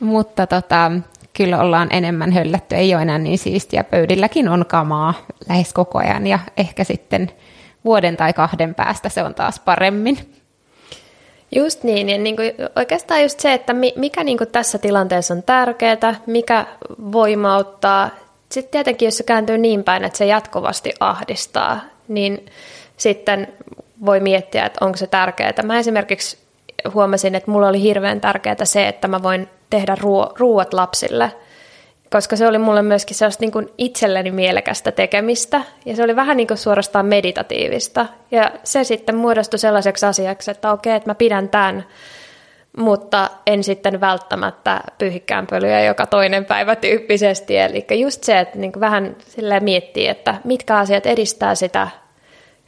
mutta 0.00 0.46
tota, 0.46 0.92
kyllä 1.36 1.60
ollaan 1.60 1.88
enemmän 1.90 2.32
höllätty, 2.32 2.74
ei 2.74 2.94
ole 2.94 3.02
enää 3.02 3.18
niin 3.18 3.38
siistiä. 3.38 3.84
Pöydilläkin 3.84 4.48
on 4.48 4.64
kamaa 4.68 5.14
lähes 5.48 5.72
koko 5.72 5.98
ajan 5.98 6.26
ja 6.26 6.38
ehkä 6.56 6.84
sitten 6.84 7.30
vuoden 7.84 8.16
tai 8.16 8.32
kahden 8.32 8.74
päästä 8.74 9.08
se 9.08 9.22
on 9.22 9.34
taas 9.34 9.60
paremmin. 9.60 10.18
Just 11.54 11.82
niin, 11.82 12.08
ja 12.08 12.18
niin 12.18 12.36
kuin 12.36 12.52
oikeastaan 12.76 13.22
just 13.22 13.40
se, 13.40 13.52
että 13.52 13.72
mikä 13.96 14.24
niin 14.24 14.38
kuin 14.38 14.48
tässä 14.48 14.78
tilanteessa 14.78 15.34
on 15.34 15.42
tärkeää, 15.42 16.14
mikä 16.26 16.66
voimauttaa. 17.12 18.10
Sitten 18.48 18.70
tietenkin, 18.70 19.06
jos 19.06 19.16
se 19.16 19.24
kääntyy 19.24 19.58
niin 19.58 19.84
päin, 19.84 20.04
että 20.04 20.18
se 20.18 20.26
jatkuvasti 20.26 20.92
ahdistaa, 21.00 21.80
niin 22.08 22.46
sitten 22.96 23.48
voi 24.06 24.20
miettiä, 24.20 24.66
että 24.66 24.84
onko 24.84 24.96
se 24.96 25.06
tärkeää. 25.06 25.52
Mä 25.62 25.78
esimerkiksi 25.78 26.38
huomasin, 26.94 27.34
että 27.34 27.50
mulla 27.50 27.68
oli 27.68 27.82
hirveän 27.82 28.20
tärkeää 28.20 28.64
se, 28.64 28.88
että 28.88 29.08
mä 29.08 29.22
voin 29.22 29.48
tehdä 29.70 29.96
ruuat 30.38 30.74
lapsille– 30.74 31.32
koska 32.10 32.36
se 32.36 32.46
oli 32.46 32.58
mulle 32.58 32.82
myöskin 32.82 33.16
sellaista 33.16 33.42
niin 33.42 33.52
kuin 33.52 33.68
itselleni 33.78 34.30
mielekästä 34.30 34.92
tekemistä, 34.92 35.60
ja 35.84 35.96
se 35.96 36.02
oli 36.02 36.16
vähän 36.16 36.36
niin 36.36 36.46
kuin 36.46 36.58
suorastaan 36.58 37.06
meditatiivista. 37.06 38.06
Ja 38.30 38.50
se 38.64 38.84
sitten 38.84 39.16
muodostui 39.16 39.58
sellaiseksi 39.58 40.06
asiaksi, 40.06 40.50
että 40.50 40.72
okei, 40.72 40.94
että 40.94 41.10
mä 41.10 41.14
pidän 41.14 41.48
tämän, 41.48 41.86
mutta 42.76 43.30
en 43.46 43.64
sitten 43.64 44.00
välttämättä 44.00 44.80
pyhikään 44.98 45.46
pölyä 45.46 45.80
joka 45.80 46.06
toinen 46.06 46.44
päivä 46.44 46.76
tyyppisesti. 46.76 47.58
Eli 47.58 47.86
just 48.00 48.24
se, 48.24 48.38
että 48.38 48.58
niin 48.58 48.72
vähän 48.80 49.16
miettii, 49.60 50.08
että 50.08 50.34
mitkä 50.44 50.76
asiat 50.76 51.06
edistää 51.06 51.54
sitä 51.54 51.88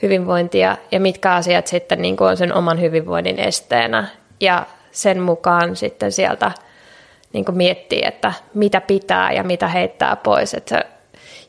hyvinvointia 0.02 0.76
ja 0.92 1.00
mitkä 1.00 1.34
asiat 1.34 1.66
sitten 1.66 2.02
niin 2.02 2.16
on 2.20 2.36
sen 2.36 2.54
oman 2.54 2.80
hyvinvoinnin 2.80 3.38
esteenä. 3.38 4.06
Ja 4.40 4.66
sen 4.90 5.20
mukaan 5.20 5.76
sitten 5.76 6.12
sieltä– 6.12 6.52
niin 7.32 7.44
kuin 7.44 7.56
miettii, 7.56 8.02
että 8.04 8.32
mitä 8.54 8.80
pitää 8.80 9.32
ja 9.32 9.42
mitä 9.42 9.68
heittää 9.68 10.16
pois. 10.16 10.54
Että 10.54 10.68
se, 10.68 10.86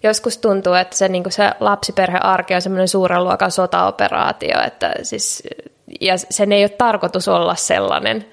joskus 0.03 0.37
tuntuu, 0.37 0.73
että 0.73 0.97
se, 0.97 1.07
niin 1.07 1.23
kuin 1.23 1.33
se 1.33 1.51
lapsiperhearki 1.59 2.55
on 2.55 2.61
semmoinen 2.61 2.87
suuren 2.87 3.23
luokan 3.23 3.51
sotaoperaatio, 3.51 4.61
että 4.65 4.93
siis, 5.03 5.43
ja 6.01 6.17
sen 6.17 6.51
ei 6.51 6.63
ole 6.63 6.69
tarkoitus 6.69 7.27
olla 7.27 7.55
sellainen. 7.55 8.25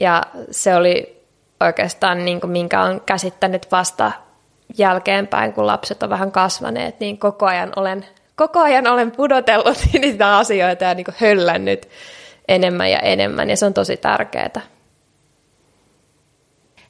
Ja 0.00 0.22
se 0.50 0.76
oli 0.76 1.22
oikeastaan, 1.60 2.24
niin 2.24 2.40
kuin, 2.40 2.50
minkä 2.50 2.82
on 2.82 3.00
käsittänyt 3.06 3.70
vasta 3.70 4.12
jälkeenpäin, 4.78 5.52
kun 5.52 5.66
lapset 5.66 6.02
on 6.02 6.10
vähän 6.10 6.32
kasvaneet, 6.32 7.00
niin 7.00 7.18
koko 7.18 7.46
ajan 7.46 7.72
olen, 7.76 8.06
koko 8.36 8.60
ajan 8.60 8.86
olen 8.86 9.10
pudotellut 9.10 9.78
niitä 10.00 10.36
asioita 10.36 10.84
ja 10.84 10.94
niin 10.94 11.06
höllännyt 11.16 11.88
enemmän 12.48 12.90
ja 12.90 12.98
enemmän, 12.98 13.50
ja 13.50 13.56
se 13.56 13.66
on 13.66 13.74
tosi 13.74 13.96
tärkeää. 13.96 14.60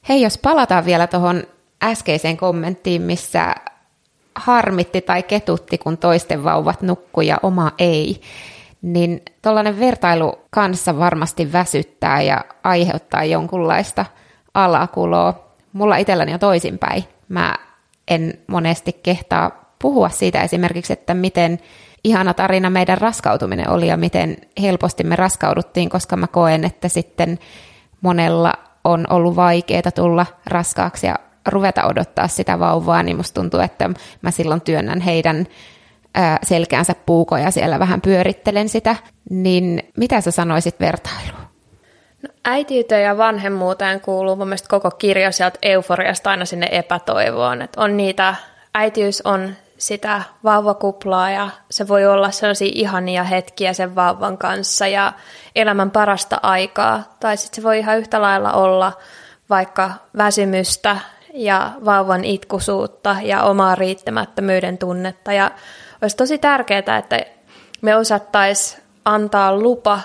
Hei, 0.09 0.21
jos 0.21 0.37
palataan 0.37 0.85
vielä 0.85 1.07
tuohon 1.07 1.43
äskeiseen 1.83 2.37
kommenttiin, 2.37 3.01
missä 3.01 3.55
harmitti 4.35 5.01
tai 5.01 5.23
ketutti, 5.23 5.77
kun 5.77 5.97
toisten 5.97 6.43
vauvat 6.43 6.81
nukkuu 6.81 7.21
ja 7.21 7.37
oma 7.43 7.71
ei, 7.77 8.21
niin 8.81 9.21
tuollainen 9.41 9.79
vertailu 9.79 10.39
kanssa 10.49 10.99
varmasti 10.99 11.53
väsyttää 11.53 12.21
ja 12.21 12.45
aiheuttaa 12.63 13.23
jonkunlaista 13.23 14.05
alakuloa. 14.53 15.53
Mulla 15.73 15.97
itselläni 15.97 16.33
on 16.33 16.39
toisinpäin. 16.39 17.03
Mä 17.29 17.55
en 18.07 18.33
monesti 18.47 18.93
kehtaa 19.03 19.75
puhua 19.79 20.09
siitä 20.09 20.41
esimerkiksi, 20.41 20.93
että 20.93 21.13
miten 21.13 21.59
ihana 22.03 22.33
tarina 22.33 22.69
meidän 22.69 22.97
raskautuminen 22.97 23.69
oli 23.69 23.87
ja 23.87 23.97
miten 23.97 24.37
helposti 24.61 25.03
me 25.03 25.15
raskauduttiin, 25.15 25.89
koska 25.89 26.17
mä 26.17 26.27
koen, 26.27 26.63
että 26.63 26.87
sitten 26.87 27.39
monella 28.01 28.53
on 28.83 29.05
ollut 29.09 29.35
vaikeaa 29.35 29.91
tulla 29.95 30.25
raskaaksi 30.45 31.07
ja 31.07 31.15
ruveta 31.47 31.85
odottaa 31.85 32.27
sitä 32.27 32.59
vauvaa, 32.59 33.03
niin 33.03 33.17
musta 33.17 33.41
tuntuu, 33.41 33.59
että 33.59 33.89
mä 34.21 34.31
silloin 34.31 34.61
työnnän 34.61 35.01
heidän 35.01 35.47
selkäänsä 36.43 36.95
puukoja 37.05 37.51
siellä 37.51 37.79
vähän 37.79 38.01
pyörittelen 38.01 38.69
sitä. 38.69 38.95
Niin 39.29 39.91
mitä 39.97 40.21
sä 40.21 40.31
sanoisit 40.31 40.79
vertailuun? 40.79 41.43
No, 42.23 42.29
äitiyteen 42.45 43.03
ja 43.03 43.17
vanhemmuuteen 43.17 44.01
kuuluu 44.01 44.35
mun 44.35 44.47
mielestä 44.47 44.69
koko 44.69 44.91
kirja 44.91 45.31
sieltä 45.31 45.59
euforiasta 45.61 46.29
aina 46.29 46.45
sinne 46.45 46.67
epätoivoon. 46.71 47.61
Että 47.61 47.81
on 47.81 47.97
niitä, 47.97 48.35
äitiys 48.73 49.21
on 49.21 49.55
sitä 49.77 50.23
vauvakuplaa 50.43 51.29
ja 51.29 51.49
se 51.71 51.87
voi 51.87 52.05
olla 52.05 52.31
sellaisia 52.31 52.71
ihania 52.73 53.23
hetkiä 53.23 53.73
sen 53.73 53.95
vauvan 53.95 54.37
kanssa 54.37 54.87
ja 54.87 55.13
elämän 55.55 55.91
parasta 55.91 56.39
aikaa. 56.43 57.15
Tai 57.19 57.37
sitten 57.37 57.55
se 57.55 57.63
voi 57.63 57.79
ihan 57.79 57.97
yhtä 57.97 58.21
lailla 58.21 58.53
olla 58.53 58.93
vaikka 59.49 59.91
väsymystä 60.17 60.97
ja 61.33 61.71
vauvan 61.85 62.23
itkusuutta 62.23 63.15
ja 63.21 63.43
omaa 63.43 63.75
riittämättömyyden 63.75 64.77
tunnetta. 64.77 65.33
Ja 65.33 65.51
olisi 66.01 66.17
tosi 66.17 66.37
tärkeää, 66.37 66.97
että 66.97 67.25
me 67.81 67.95
osattaisiin 67.95 68.83
antaa 69.05 69.55
lupa 69.57 69.99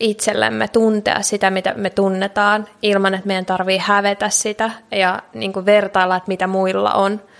itsellemme 0.00 0.68
tuntea 0.68 1.22
sitä, 1.22 1.50
mitä 1.50 1.74
me 1.76 1.90
tunnetaan, 1.90 2.68
ilman 2.82 3.14
että 3.14 3.26
meidän 3.26 3.46
tarvii 3.46 3.78
hävetä 3.78 4.28
sitä 4.28 4.70
ja 4.90 5.22
niin 5.34 5.66
vertailla, 5.66 6.16
että 6.16 6.28
mitä 6.28 6.46
muilla 6.46 6.92
on– 6.92 7.20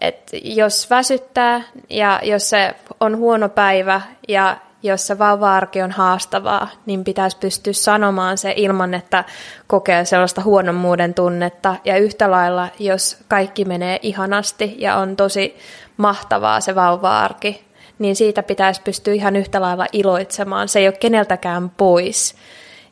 et 0.00 0.30
jos 0.42 0.90
väsyttää 0.90 1.62
ja 1.90 2.20
jos 2.22 2.50
se 2.50 2.74
on 3.00 3.16
huono 3.16 3.48
päivä 3.48 4.00
ja 4.28 4.56
jos 4.82 5.06
se 5.06 5.18
vauva-arki 5.18 5.82
on 5.82 5.90
haastavaa, 5.90 6.68
niin 6.86 7.04
pitäisi 7.04 7.36
pystyä 7.40 7.72
sanomaan 7.72 8.38
se 8.38 8.54
ilman, 8.56 8.94
että 8.94 9.24
kokee 9.66 10.04
sellaista 10.04 10.42
huonommuuden 10.42 11.14
tunnetta. 11.14 11.76
Ja 11.84 11.98
yhtä 11.98 12.30
lailla, 12.30 12.68
jos 12.78 13.18
kaikki 13.28 13.64
menee 13.64 13.98
ihanasti 14.02 14.74
ja 14.78 14.96
on 14.96 15.16
tosi 15.16 15.56
mahtavaa 15.96 16.60
se 16.60 16.74
vauva-arki, 16.74 17.64
niin 17.98 18.16
siitä 18.16 18.42
pitäisi 18.42 18.82
pystyä 18.82 19.14
ihan 19.14 19.36
yhtä 19.36 19.60
lailla 19.60 19.86
iloitsemaan. 19.92 20.68
Se 20.68 20.78
ei 20.78 20.86
ole 20.86 20.96
keneltäkään 21.00 21.70
pois. 21.70 22.34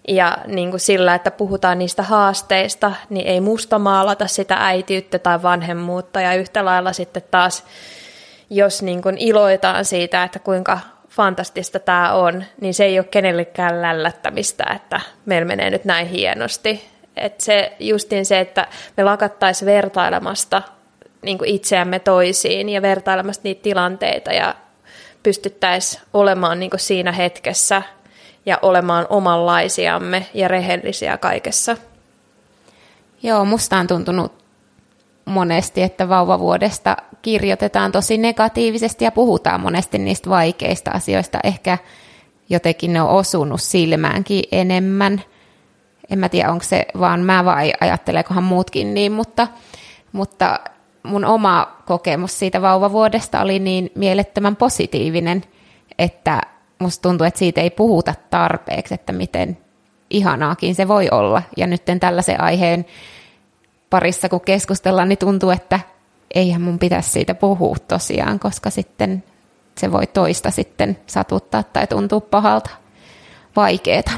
Ja 0.09 0.39
niin 0.47 0.71
kuin 0.71 0.81
sillä, 0.81 1.15
että 1.15 1.31
puhutaan 1.31 1.79
niistä 1.79 2.03
haasteista, 2.03 2.93
niin 3.11 3.27
ei 3.27 3.41
musta 3.41 3.79
maalata 3.79 4.27
sitä 4.27 4.57
äitiyttä 4.61 5.19
tai 5.19 5.43
vanhemmuutta. 5.43 6.21
Ja 6.21 6.35
yhtä 6.35 6.65
lailla 6.65 6.93
sitten 6.93 7.23
taas, 7.31 7.65
jos 8.51 8.83
niin 8.83 9.03
kuin 9.03 9.19
iloitaan 9.19 9.85
siitä, 9.85 10.23
että 10.23 10.39
kuinka 10.39 10.79
fantastista 11.09 11.79
tämä 11.79 12.13
on, 12.13 12.45
niin 12.61 12.75
se 12.75 12.85
ei 12.85 12.99
ole 12.99 13.07
kenellekään 13.11 13.83
lällättämistä, 13.83 14.65
että 14.77 15.01
meillä 15.27 15.47
menee 15.47 15.71
nyt 15.71 15.85
näin 15.85 16.07
hienosti. 16.07 16.89
Että 17.17 17.45
se 17.45 17.73
justiin 17.81 18.27
se, 18.27 18.41
että 18.41 18.67
me 18.97 19.05
lakattaisiin 19.05 19.67
vertailemasta 19.67 20.63
niin 21.23 21.39
kuin 21.39 21.51
itseämme 21.51 21.99
toisiin 21.99 22.69
ja 22.69 22.83
vertailemasta 22.83 23.41
niitä 23.45 23.63
tilanteita 23.63 24.33
ja 24.33 24.55
pystyttäisiin 25.23 26.03
olemaan 26.15 26.61
niin 26.61 26.71
kuin 26.71 26.81
siinä 26.81 27.13
hetkessä– 27.13 27.83
ja 28.49 28.59
olemaan 28.63 29.07
omanlaisiamme 29.11 30.27
ja 30.35 30.49
rehellisiä 30.49 31.19
kaikessa. 31.19 31.77
Joo, 33.23 33.45
musta 33.45 33.77
on 33.77 33.87
tuntunut 33.87 34.33
monesti, 35.25 35.83
että 35.83 36.09
vauvavuodesta 36.09 36.97
kirjoitetaan 37.23 37.93
tosi 37.93 38.19
negatiivisesti 38.19 39.05
ja 39.05 39.13
puhutaan 39.13 39.61
monesti 39.61 39.99
niistä 39.99 40.31
vaikeista 40.31 40.91
asioista. 40.91 41.39
Ehkä 41.45 41.79
jotenkin 42.49 42.93
ne 42.93 43.03
on 43.03 43.09
osunut 43.09 43.61
silmäänkin 43.61 44.45
enemmän. 44.53 45.23
En 46.11 46.19
mä 46.19 46.29
tiedä, 46.29 46.51
onko 46.51 46.65
se 46.65 46.87
vaan 47.01 47.21
mä 47.21 47.45
vai 47.45 47.73
ajatteleekohan 47.81 48.45
muutkin 48.45 48.95
niin, 48.95 49.13
mutta, 49.13 49.49
mutta 50.13 50.61
mun 51.03 51.25
oma 51.25 51.77
kokemus 51.87 52.39
siitä 52.39 52.63
vauvavuodesta 52.63 53.41
oli 53.41 53.59
niin 53.59 53.91
mielettömän 53.95 54.57
positiivinen, 54.57 55.45
että 55.99 56.41
musta 56.79 57.03
tuntuu, 57.03 57.27
että 57.27 57.39
siitä 57.39 57.61
ei 57.61 57.71
puhuta 57.71 58.15
tarpeeksi, 58.31 58.95
että 58.95 59.13
miten 59.13 59.59
ihanaakin 60.11 60.75
se 60.75 60.89
voi 60.89 61.09
olla. 61.11 61.43
Ja 61.57 61.67
nyt 61.67 61.83
tällaisen 62.01 62.41
aiheen 62.41 62.87
parissa 63.91 64.29
kun 64.29 64.41
keskustellaan, 64.41 65.09
niin 65.09 65.19
tuntuu, 65.19 65.51
että 65.51 65.81
eihän 66.35 66.61
mun 66.61 66.79
pitäisi 66.79 67.11
siitä 67.11 67.35
puhua 67.35 67.77
tosiaan, 67.89 68.39
koska 68.39 68.71
sitten 68.71 69.25
se 69.79 69.93
voi 69.93 70.07
toista 70.07 70.51
sitten 70.51 70.99
satuttaa 71.07 71.63
tai 71.63 71.87
tuntua 71.87 72.21
pahalta, 72.21 72.71
vaikeeta. 73.57 74.11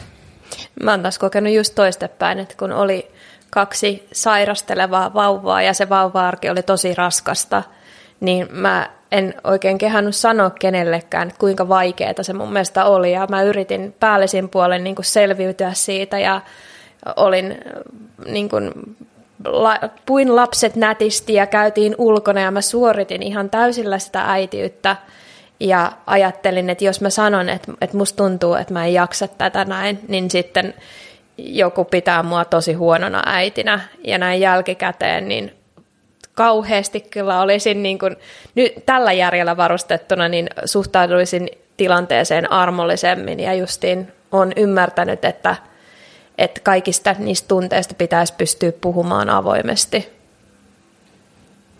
Mä 0.82 0.90
oon 0.90 1.02
taas 1.02 1.18
kokenut 1.18 1.52
just 1.52 1.74
toistepäin, 1.74 2.38
että 2.38 2.54
kun 2.58 2.72
oli 2.72 3.10
kaksi 3.50 4.08
sairastelevaa 4.12 5.14
vauvaa 5.14 5.62
ja 5.62 5.74
se 5.74 5.88
vauva-arki 5.88 6.50
oli 6.50 6.62
tosi 6.62 6.94
raskasta, 6.94 7.62
niin 8.20 8.48
mä 8.50 8.90
en 9.12 9.34
oikein 9.44 9.78
kehannut 9.78 10.16
sanoa 10.16 10.50
kenellekään, 10.50 11.28
että 11.28 11.40
kuinka 11.40 11.68
vaikeaa 11.68 12.22
se 12.22 12.32
mun 12.32 12.52
mielestä 12.52 12.84
oli. 12.84 13.12
Ja 13.12 13.26
mä 13.30 13.42
yritin 13.42 13.94
päällisin 14.00 14.48
puolen 14.48 14.84
niin 14.84 14.96
selviytyä 15.00 15.72
siitä 15.72 16.18
ja 16.18 16.40
olin 17.16 17.58
niin 18.26 18.48
kuin, 18.48 18.72
la, 19.44 19.78
puin 20.06 20.36
lapset 20.36 20.76
nätisti 20.76 21.34
ja 21.34 21.46
käytiin 21.46 21.94
ulkona 21.98 22.40
ja 22.40 22.50
mä 22.50 22.60
suoritin 22.60 23.22
ihan 23.22 23.50
täysillä 23.50 23.98
sitä 23.98 24.22
äitiyttä. 24.26 24.96
Ja 25.60 25.92
ajattelin, 26.06 26.70
että 26.70 26.84
jos 26.84 27.00
mä 27.00 27.10
sanon, 27.10 27.48
että, 27.48 27.72
että 27.80 27.96
musta 27.96 28.16
tuntuu, 28.16 28.54
että 28.54 28.72
mä 28.72 28.86
en 28.86 28.94
jaksa 28.94 29.28
tätä 29.28 29.64
näin, 29.64 29.98
niin 30.08 30.30
sitten 30.30 30.74
joku 31.38 31.84
pitää 31.84 32.22
mua 32.22 32.44
tosi 32.44 32.72
huonona 32.72 33.22
äitinä. 33.26 33.80
Ja 34.04 34.18
näin 34.18 34.40
jälkikäteen, 34.40 35.28
niin 35.28 35.59
kauheasti 36.40 37.00
kyllä 37.00 37.40
olisin 37.40 37.82
niin 37.82 37.98
kuin, 37.98 38.16
nyt 38.54 38.72
tällä 38.86 39.12
järjellä 39.12 39.56
varustettuna, 39.56 40.28
niin 40.28 40.48
suhtautuisin 40.64 41.48
tilanteeseen 41.76 42.52
armollisemmin 42.52 43.40
ja 43.40 43.54
justiin 43.54 44.12
on 44.32 44.52
ymmärtänyt, 44.56 45.24
että, 45.24 45.56
että 46.38 46.60
kaikista 46.60 47.14
niistä 47.18 47.48
tunteista 47.48 47.94
pitäisi 47.94 48.34
pystyä 48.38 48.72
puhumaan 48.80 49.30
avoimesti. 49.30 50.08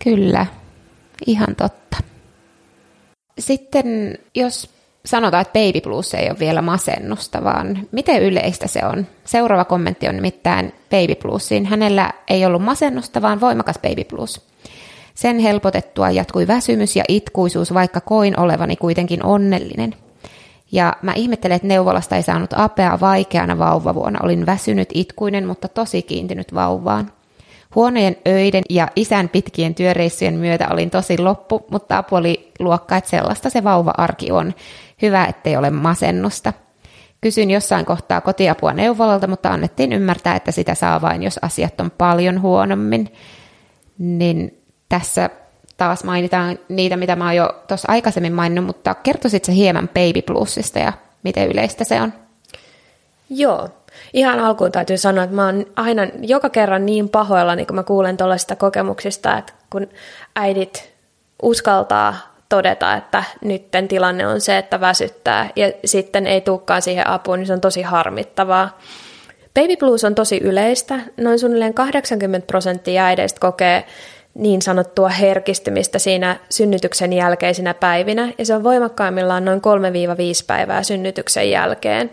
Kyllä, 0.05 0.47
ihan 1.27 1.57
totta. 1.57 1.97
Sitten 3.39 4.19
jos 4.35 4.71
sanotaan, 5.07 5.41
että 5.41 5.59
baby 5.59 5.81
blues 5.81 6.15
ei 6.15 6.31
ole 6.31 6.39
vielä 6.39 6.63
masennusta, 6.63 7.45
vaan 7.45 7.89
miten 7.93 8.23
yleistä 8.23 8.69
se 8.69 8.81
on? 8.87 9.07
Seuraava 9.25 9.65
kommentti 9.65 10.09
on 10.09 10.17
nimittäin 10.17 10.73
baby 10.91 11.15
bluesiin. 11.15 11.67
Hänellä 11.67 12.13
ei 12.29 12.47
ollut 12.47 12.63
masennusta, 12.63 13.23
vaan 13.23 13.41
voimakas 13.41 13.79
baby 13.79 14.05
blues. 14.05 14.50
Sen 15.21 15.39
helpotettua 15.39 16.11
jatkui 16.11 16.47
väsymys 16.47 16.97
ja 16.97 17.05
itkuisuus, 17.09 17.75
vaikka 17.75 18.01
koin 18.01 18.41
olevani 18.41 18.77
kuitenkin 18.77 19.25
onnellinen. 19.25 19.95
Ja 20.73 20.97
mä 21.03 21.13
ihmettelen, 21.17 21.57
että 21.57 21.69
neuvolasta 21.69 22.17
ei 22.17 22.23
saanut 22.23 22.51
apea 22.57 22.99
vaikeana 23.01 23.59
vauvavuonna. 23.59 24.21
Olin 24.23 24.47
väsynyt, 24.47 24.89
itkuinen, 24.95 25.47
mutta 25.47 25.69
tosi 25.69 26.03
kiintynyt 26.03 26.55
vauvaan. 26.55 27.13
Huonojen 27.75 28.17
öiden 28.29 28.63
ja 28.71 28.89
isän 28.97 29.29
pitkien 29.29 29.75
työreissujen 29.75 30.35
myötä 30.35 30.69
olin 30.71 30.91
tosi 30.91 31.19
loppu, 31.19 31.67
mutta 31.71 31.99
apu 31.99 32.17
oli 32.17 32.53
luokka, 32.59 32.97
että 32.97 33.11
sellaista 33.11 33.51
se 33.51 33.65
vauva-arki 33.65 34.33
on. 34.33 34.55
Hyvä, 35.03 35.25
ettei 35.25 35.57
ole 35.57 35.71
masennusta. 35.71 36.53
Kysyin 37.21 37.51
jossain 37.51 37.85
kohtaa 37.85 38.21
kotiapua 38.21 38.73
neuvolalta, 38.73 39.27
mutta 39.27 39.51
annettiin 39.51 39.93
ymmärtää, 39.93 40.37
että 40.37 40.53
sitä 40.53 40.75
saa 40.75 41.01
vain, 41.01 41.23
jos 41.23 41.39
asiat 41.43 41.81
on 41.81 41.91
paljon 41.91 42.43
huonommin. 42.43 43.13
Niin 43.99 44.60
tässä 44.91 45.31
taas 45.77 46.05
mainitaan 46.05 46.59
niitä, 46.69 46.97
mitä 46.97 47.17
mä 47.17 47.25
oon 47.25 47.37
jo 47.37 47.63
tuossa 47.69 47.93
aikaisemmin 47.93 48.33
maininnut, 48.33 48.67
mutta 48.67 48.95
kertoisit 48.95 49.45
se 49.45 49.55
hieman 49.55 49.89
Baby 49.89 50.23
Plusista 50.23 50.79
ja 50.79 50.93
miten 51.23 51.51
yleistä 51.51 51.85
se 51.85 52.01
on? 52.01 52.13
Joo. 53.31 53.69
Ihan 54.13 54.41
alkuun 54.41 54.73
täytyy 54.73 54.99
sanoa, 54.99 55.25
että 55.25 55.37
mä 55.37 55.47
oon 55.47 55.67
aina 55.77 56.03
joka 56.21 56.49
kerran 56.49 56.87
niin 56.87 57.09
pahoilla, 57.09 57.55
niin 57.55 57.67
kun 57.67 57.77
mä 57.77 57.83
kuulen 57.83 58.17
tuollaisista 58.17 58.57
kokemuksista, 58.57 59.39
että 59.39 59.53
kun 59.71 59.89
äidit 60.37 60.93
uskaltaa 61.43 62.15
todeta, 62.49 62.95
että 62.95 63.25
nytten 63.45 63.89
tilanne 63.89 64.27
on 64.27 64.41
se, 64.41 64.59
että 64.59 64.81
väsyttää 64.81 65.51
ja 65.57 65.73
sitten 65.85 66.27
ei 66.27 66.41
tulekaan 66.41 66.83
siihen 66.83 67.07
apuun, 67.07 67.39
niin 67.39 67.47
se 67.47 67.53
on 67.53 67.61
tosi 67.61 67.83
harmittavaa. 67.83 68.79
Baby 69.55 69.77
blues 69.77 70.05
on 70.05 70.15
tosi 70.15 70.39
yleistä. 70.43 71.01
Noin 71.17 71.39
suunnilleen 71.39 71.75
80 71.75 72.47
prosenttia 72.47 73.05
äideistä 73.05 73.41
kokee 73.41 73.85
niin 74.35 74.63
sanottua 74.63 75.09
herkistymistä 75.09 75.99
siinä 75.99 76.37
synnytyksen 76.51 77.13
jälkeisinä 77.13 77.75
päivinä, 77.75 78.33
ja 78.39 78.47
se 78.47 78.55
on 78.55 78.65
voimakkaimmillaan 78.65 79.45
noin 79.45 79.59
3-5 79.61 79.63
päivää 80.47 80.83
synnytyksen 80.83 81.51
jälkeen. 81.51 82.11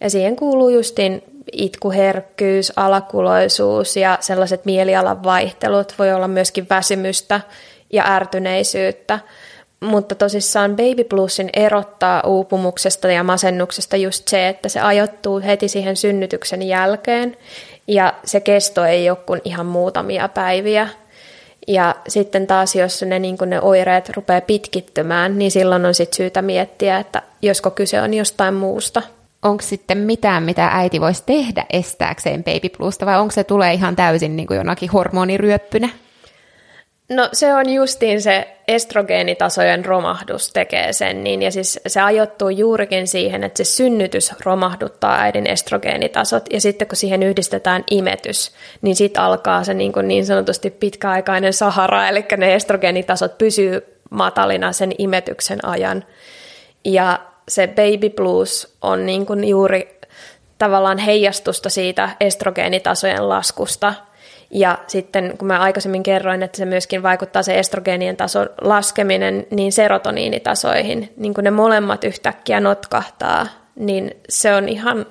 Ja 0.00 0.10
siihen 0.10 0.36
kuuluu 0.36 0.68
justin 0.68 1.22
itkuherkkyys, 1.52 2.72
alakuloisuus 2.76 3.96
ja 3.96 4.18
sellaiset 4.20 4.64
mielialan 4.64 5.22
vaihtelut, 5.22 5.94
voi 5.98 6.12
olla 6.12 6.28
myöskin 6.28 6.66
väsymystä 6.70 7.40
ja 7.92 8.04
ärtyneisyyttä. 8.06 9.18
Mutta 9.80 10.14
tosissaan 10.14 10.70
Baby 10.70 11.04
Bluesin 11.04 11.50
erottaa 11.52 12.22
uupumuksesta 12.26 13.12
ja 13.12 13.22
masennuksesta 13.22 13.96
just 13.96 14.28
se, 14.28 14.48
että 14.48 14.68
se 14.68 14.80
ajoittuu 14.80 15.40
heti 15.40 15.68
siihen 15.68 15.96
synnytyksen 15.96 16.62
jälkeen 16.62 17.36
ja 17.88 18.14
se 18.24 18.40
kesto 18.40 18.84
ei 18.84 19.10
ole 19.10 19.18
kuin 19.26 19.40
ihan 19.44 19.66
muutamia 19.66 20.28
päiviä. 20.28 20.88
Ja 21.68 21.94
sitten 22.08 22.46
taas, 22.46 22.74
jos 22.74 23.02
ne, 23.02 23.18
niin 23.18 23.36
ne 23.46 23.60
oireet 23.60 24.08
rupeaa 24.08 24.40
pitkittymään, 24.40 25.38
niin 25.38 25.50
silloin 25.50 25.86
on 25.86 25.94
sit 25.94 26.12
syytä 26.12 26.42
miettiä, 26.42 26.98
että 26.98 27.22
josko 27.42 27.70
kyse 27.70 28.02
on 28.02 28.14
jostain 28.14 28.54
muusta. 28.54 29.02
Onko 29.42 29.62
sitten 29.62 29.98
mitään, 29.98 30.42
mitä 30.42 30.68
äiti 30.72 31.00
voisi 31.00 31.22
tehdä 31.26 31.64
estääkseen 31.72 32.44
baby 32.44 32.68
bluesta, 32.76 33.06
vai 33.06 33.20
onko 33.20 33.32
se 33.32 33.44
tulee 33.44 33.72
ihan 33.72 33.96
täysin 33.96 34.36
niin 34.36 34.46
kuin 34.46 34.56
jonakin 34.56 34.90
hormoniryöppynä? 34.90 35.88
No 37.14 37.28
se 37.32 37.54
on 37.54 37.70
justiin 37.70 38.22
se 38.22 38.56
estrogeenitasojen 38.68 39.84
romahdus 39.84 40.52
tekee 40.52 40.92
sen, 40.92 41.24
niin, 41.24 41.42
ja 41.42 41.50
siis 41.50 41.80
se 41.86 42.00
ajoittuu 42.00 42.48
juurikin 42.48 43.08
siihen, 43.08 43.44
että 43.44 43.64
se 43.64 43.64
synnytys 43.64 44.32
romahduttaa 44.44 45.20
äidin 45.20 45.46
estrogeenitasot, 45.46 46.44
ja 46.52 46.60
sitten 46.60 46.88
kun 46.88 46.96
siihen 46.96 47.22
yhdistetään 47.22 47.84
imetys, 47.90 48.52
niin 48.82 48.96
sitten 48.96 49.22
alkaa 49.22 49.64
se 49.64 49.74
niin, 49.74 49.92
kuin 49.92 50.08
niin 50.08 50.26
sanotusti 50.26 50.70
pitkäaikainen 50.70 51.52
sahara, 51.52 52.08
eli 52.08 52.24
ne 52.36 52.54
estrogeenitasot 52.54 53.38
pysyy 53.38 54.00
matalina 54.10 54.72
sen 54.72 54.92
imetyksen 54.98 55.64
ajan. 55.64 56.04
Ja 56.84 57.18
se 57.48 57.66
baby 57.66 58.10
blues 58.10 58.76
on 58.82 59.06
niin 59.06 59.26
kuin 59.26 59.44
juuri 59.44 60.00
tavallaan 60.58 60.98
heijastusta 60.98 61.70
siitä 61.70 62.10
estrogeenitasojen 62.20 63.28
laskusta, 63.28 63.94
ja 64.52 64.78
sitten 64.86 65.38
kun 65.38 65.48
mä 65.48 65.58
aikaisemmin 65.58 66.02
kerroin, 66.02 66.42
että 66.42 66.58
se 66.58 66.64
myöskin 66.64 67.02
vaikuttaa 67.02 67.42
se 67.42 67.58
estrogeenien 67.58 68.16
tason 68.16 68.50
laskeminen 68.60 69.46
niin 69.50 69.72
serotoniinitasoihin, 69.72 71.12
niin 71.16 71.34
kun 71.34 71.44
ne 71.44 71.50
molemmat 71.50 72.04
yhtäkkiä 72.04 72.60
notkahtaa, 72.60 73.46
niin 73.76 74.10
se 74.28 74.54
on 74.54 74.68
ihan, 74.68 75.06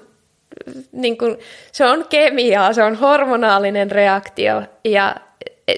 niin 0.92 1.18
kuin, 1.18 1.38
se 1.72 1.86
on 1.86 2.06
kemiaa, 2.10 2.74
se 2.74 2.84
on 2.84 2.96
hormonaalinen 2.96 3.92
reaktio 3.92 4.62
ja 4.84 5.16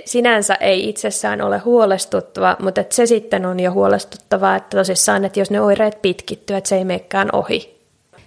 sinänsä 0.06 0.56
ei 0.56 0.90
itsessään 0.90 1.42
ole 1.42 1.58
huolestuttava, 1.58 2.58
mutta 2.60 2.82
että 2.82 2.96
se 2.96 3.06
sitten 3.06 3.46
on 3.46 3.60
jo 3.60 3.72
huolestuttavaa, 3.72 4.56
että 4.56 4.78
tosissaan, 4.78 5.26
että 5.26 5.40
jos 5.40 5.52
ne 5.52 5.62
oireet 5.62 6.02
pitkittyy, 6.02 6.56
että 6.56 6.68
se 6.68 6.76
ei 6.76 6.86
meekään 6.86 7.30
ohi. 7.34 7.84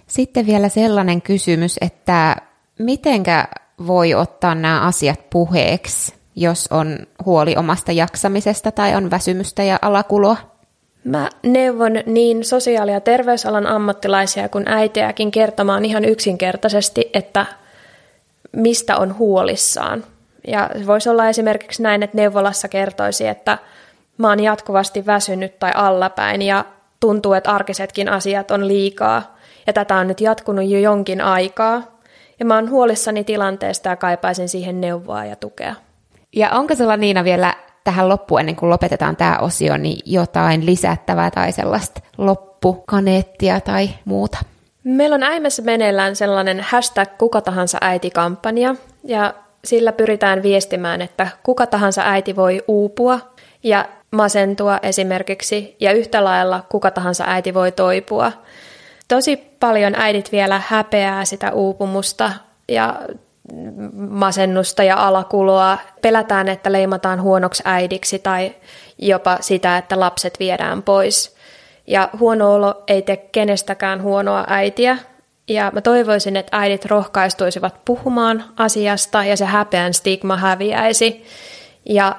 Sitten 0.07 0.45
vielä 0.45 0.69
sellainen 0.69 1.21
kysymys, 1.21 1.77
että 1.81 2.35
mitenkä 2.79 3.47
voi 3.87 4.13
ottaa 4.13 4.55
nämä 4.55 4.81
asiat 4.81 5.19
puheeksi, 5.29 6.13
jos 6.35 6.67
on 6.71 6.97
huoli 7.25 7.55
omasta 7.55 7.91
jaksamisesta 7.91 8.71
tai 8.71 8.95
on 8.95 9.11
väsymystä 9.11 9.63
ja 9.63 9.79
alakuloa? 9.81 10.37
Mä 11.03 11.29
neuvon 11.43 11.93
niin 12.05 12.43
sosiaali- 12.43 12.91
ja 12.91 13.01
terveysalan 13.01 13.67
ammattilaisia 13.67 14.49
kuin 14.49 14.67
äitiäkin 14.67 15.31
kertomaan 15.31 15.85
ihan 15.85 16.05
yksinkertaisesti, 16.05 17.09
että 17.13 17.45
mistä 18.51 18.97
on 18.97 19.17
huolissaan. 19.17 20.03
Ja 20.47 20.69
voisi 20.87 21.09
olla 21.09 21.29
esimerkiksi 21.29 21.83
näin, 21.83 22.03
että 22.03 22.17
neuvolassa 22.17 22.67
kertoisi, 22.67 23.27
että 23.27 23.57
mä 24.17 24.29
oon 24.29 24.43
jatkuvasti 24.43 25.05
väsynyt 25.05 25.59
tai 25.59 25.71
allapäin 25.75 26.41
ja 26.41 26.65
tuntuu, 26.99 27.33
että 27.33 27.51
arkisetkin 27.51 28.09
asiat 28.09 28.51
on 28.51 28.67
liikaa. 28.67 29.37
Ja 29.67 29.73
tätä 29.73 29.95
on 29.95 30.07
nyt 30.07 30.21
jatkunut 30.21 30.69
jo 30.69 30.79
jonkin 30.79 31.21
aikaa. 31.21 31.96
Ja 32.39 32.45
mä 32.45 32.55
oon 32.55 32.69
huolissani 32.69 33.23
tilanteesta 33.23 33.89
ja 33.89 33.95
kaipaisin 33.95 34.49
siihen 34.49 34.81
neuvoa 34.81 35.25
ja 35.25 35.35
tukea. 35.35 35.75
Ja 36.35 36.49
onko 36.51 36.75
sulla 36.75 36.97
Niina 36.97 37.23
vielä 37.23 37.53
tähän 37.83 38.09
loppuun, 38.09 38.39
ennen 38.39 38.55
kuin 38.55 38.69
lopetetaan 38.69 39.15
tämä 39.15 39.37
osio, 39.37 39.77
niin 39.77 39.99
jotain 40.05 40.65
lisättävää 40.65 41.31
tai 41.31 41.51
sellaista 41.51 42.01
loppukaneettia 42.17 43.61
tai 43.61 43.89
muuta? 44.05 44.37
Meillä 44.83 45.13
on 45.13 45.23
äimessä 45.23 45.61
meneillään 45.61 46.15
sellainen 46.15 46.61
hashtag 46.61 47.09
kuka 47.17 47.41
tahansa 47.41 47.77
äiti-kampanja, 47.81 48.75
ja 49.03 49.33
sillä 49.65 49.91
pyritään 49.91 50.43
viestimään, 50.43 51.01
että 51.01 51.27
kuka 51.43 51.65
tahansa 51.67 52.01
äiti 52.05 52.35
voi 52.35 52.63
uupua 52.67 53.19
ja 53.63 53.85
masentua 54.11 54.79
esimerkiksi, 54.81 55.75
ja 55.79 55.91
yhtä 55.91 56.23
lailla 56.23 56.63
kuka 56.69 56.91
tahansa 56.91 57.23
äiti 57.27 57.53
voi 57.53 57.71
toipua. 57.71 58.31
Tosi 59.07 59.37
paljon 59.59 59.95
äidit 59.95 60.31
vielä 60.31 60.61
häpeää 60.67 61.25
sitä 61.25 61.51
uupumusta 61.51 62.31
ja 62.67 63.01
masennusta 64.09 64.83
ja 64.83 65.07
alakuloa. 65.07 65.77
Pelätään, 66.01 66.47
että 66.47 66.71
leimataan 66.71 67.21
huonoksi 67.21 67.63
äidiksi 67.65 68.19
tai 68.19 68.55
jopa 68.97 69.37
sitä, 69.41 69.77
että 69.77 69.99
lapset 69.99 70.39
viedään 70.39 70.83
pois. 70.83 71.35
Ja 71.87 72.09
huono 72.19 72.53
olo 72.53 72.83
ei 72.87 73.01
tee 73.01 73.17
kenestäkään 73.17 74.01
huonoa 74.01 74.43
äitiä. 74.47 74.97
Ja 75.47 75.71
mä 75.73 75.81
toivoisin, 75.81 76.37
että 76.37 76.57
äidit 76.57 76.85
rohkaistuisivat 76.85 77.75
puhumaan 77.85 78.43
asiasta 78.57 79.23
ja 79.23 79.37
se 79.37 79.45
häpeän 79.45 79.93
stigma 79.93 80.37
häviäisi. 80.37 81.25
Ja 81.85 82.15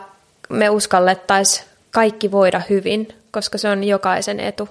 me 0.49 0.71
uskallettaisiin 0.71 1.69
kaikki 1.91 2.33
voida 2.33 2.63
hyvin, 2.71 3.09
koska 3.31 3.59
se 3.59 3.69
on 3.69 3.85
jokaisen 3.85 4.41
etu. 4.41 4.69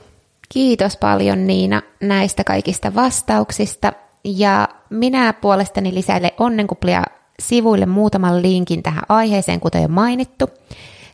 Kiitos 0.50 0.98
paljon 0.98 1.48
Niina 1.48 1.82
näistä 2.02 2.44
kaikista 2.44 2.96
vastauksista. 2.96 3.94
Ja 4.24 4.68
minä 4.90 5.34
puolestani 5.34 5.94
lisäilen 5.94 6.32
onnenkuplia 6.40 7.04
sivuille 7.40 7.86
muutaman 7.86 8.42
linkin 8.42 8.84
tähän 8.84 9.04
aiheeseen, 9.10 9.60
kuten 9.60 9.82
jo 9.82 9.88
mainittu. 9.88 10.50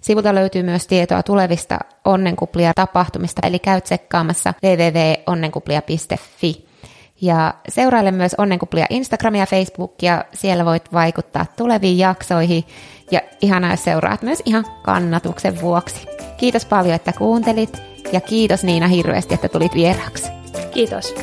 Sivulta 0.01 0.35
löytyy 0.35 0.63
myös 0.63 0.87
tietoa 0.87 1.23
tulevista 1.23 1.79
onnenkuplia 2.05 2.71
tapahtumista, 2.75 3.47
eli 3.47 3.59
käy 3.59 3.81
tsekkaamassa 3.81 4.53
www.onnenkuplia.fi. 4.63 6.65
Ja 7.21 7.53
seuraile 7.69 8.11
myös 8.11 8.35
onnenkuplia 8.37 8.85
Instagramia 8.89 9.41
ja 9.41 9.45
Facebookia, 9.45 10.25
siellä 10.33 10.65
voit 10.65 10.93
vaikuttaa 10.93 11.45
tuleviin 11.57 11.97
jaksoihin 11.97 12.63
ja 13.11 13.21
ihanaa, 13.41 13.71
jos 13.71 13.83
seuraat 13.83 14.21
myös 14.21 14.41
ihan 14.45 14.65
kannatuksen 14.83 15.61
vuoksi. 15.61 16.07
Kiitos 16.37 16.65
paljon, 16.65 16.95
että 16.95 17.13
kuuntelit 17.13 17.92
ja 18.13 18.21
kiitos 18.21 18.63
Niina 18.63 18.87
hirveästi, 18.87 19.33
että 19.33 19.49
tulit 19.49 19.73
vieraaksi. 19.75 20.27
Kiitos. 20.73 21.15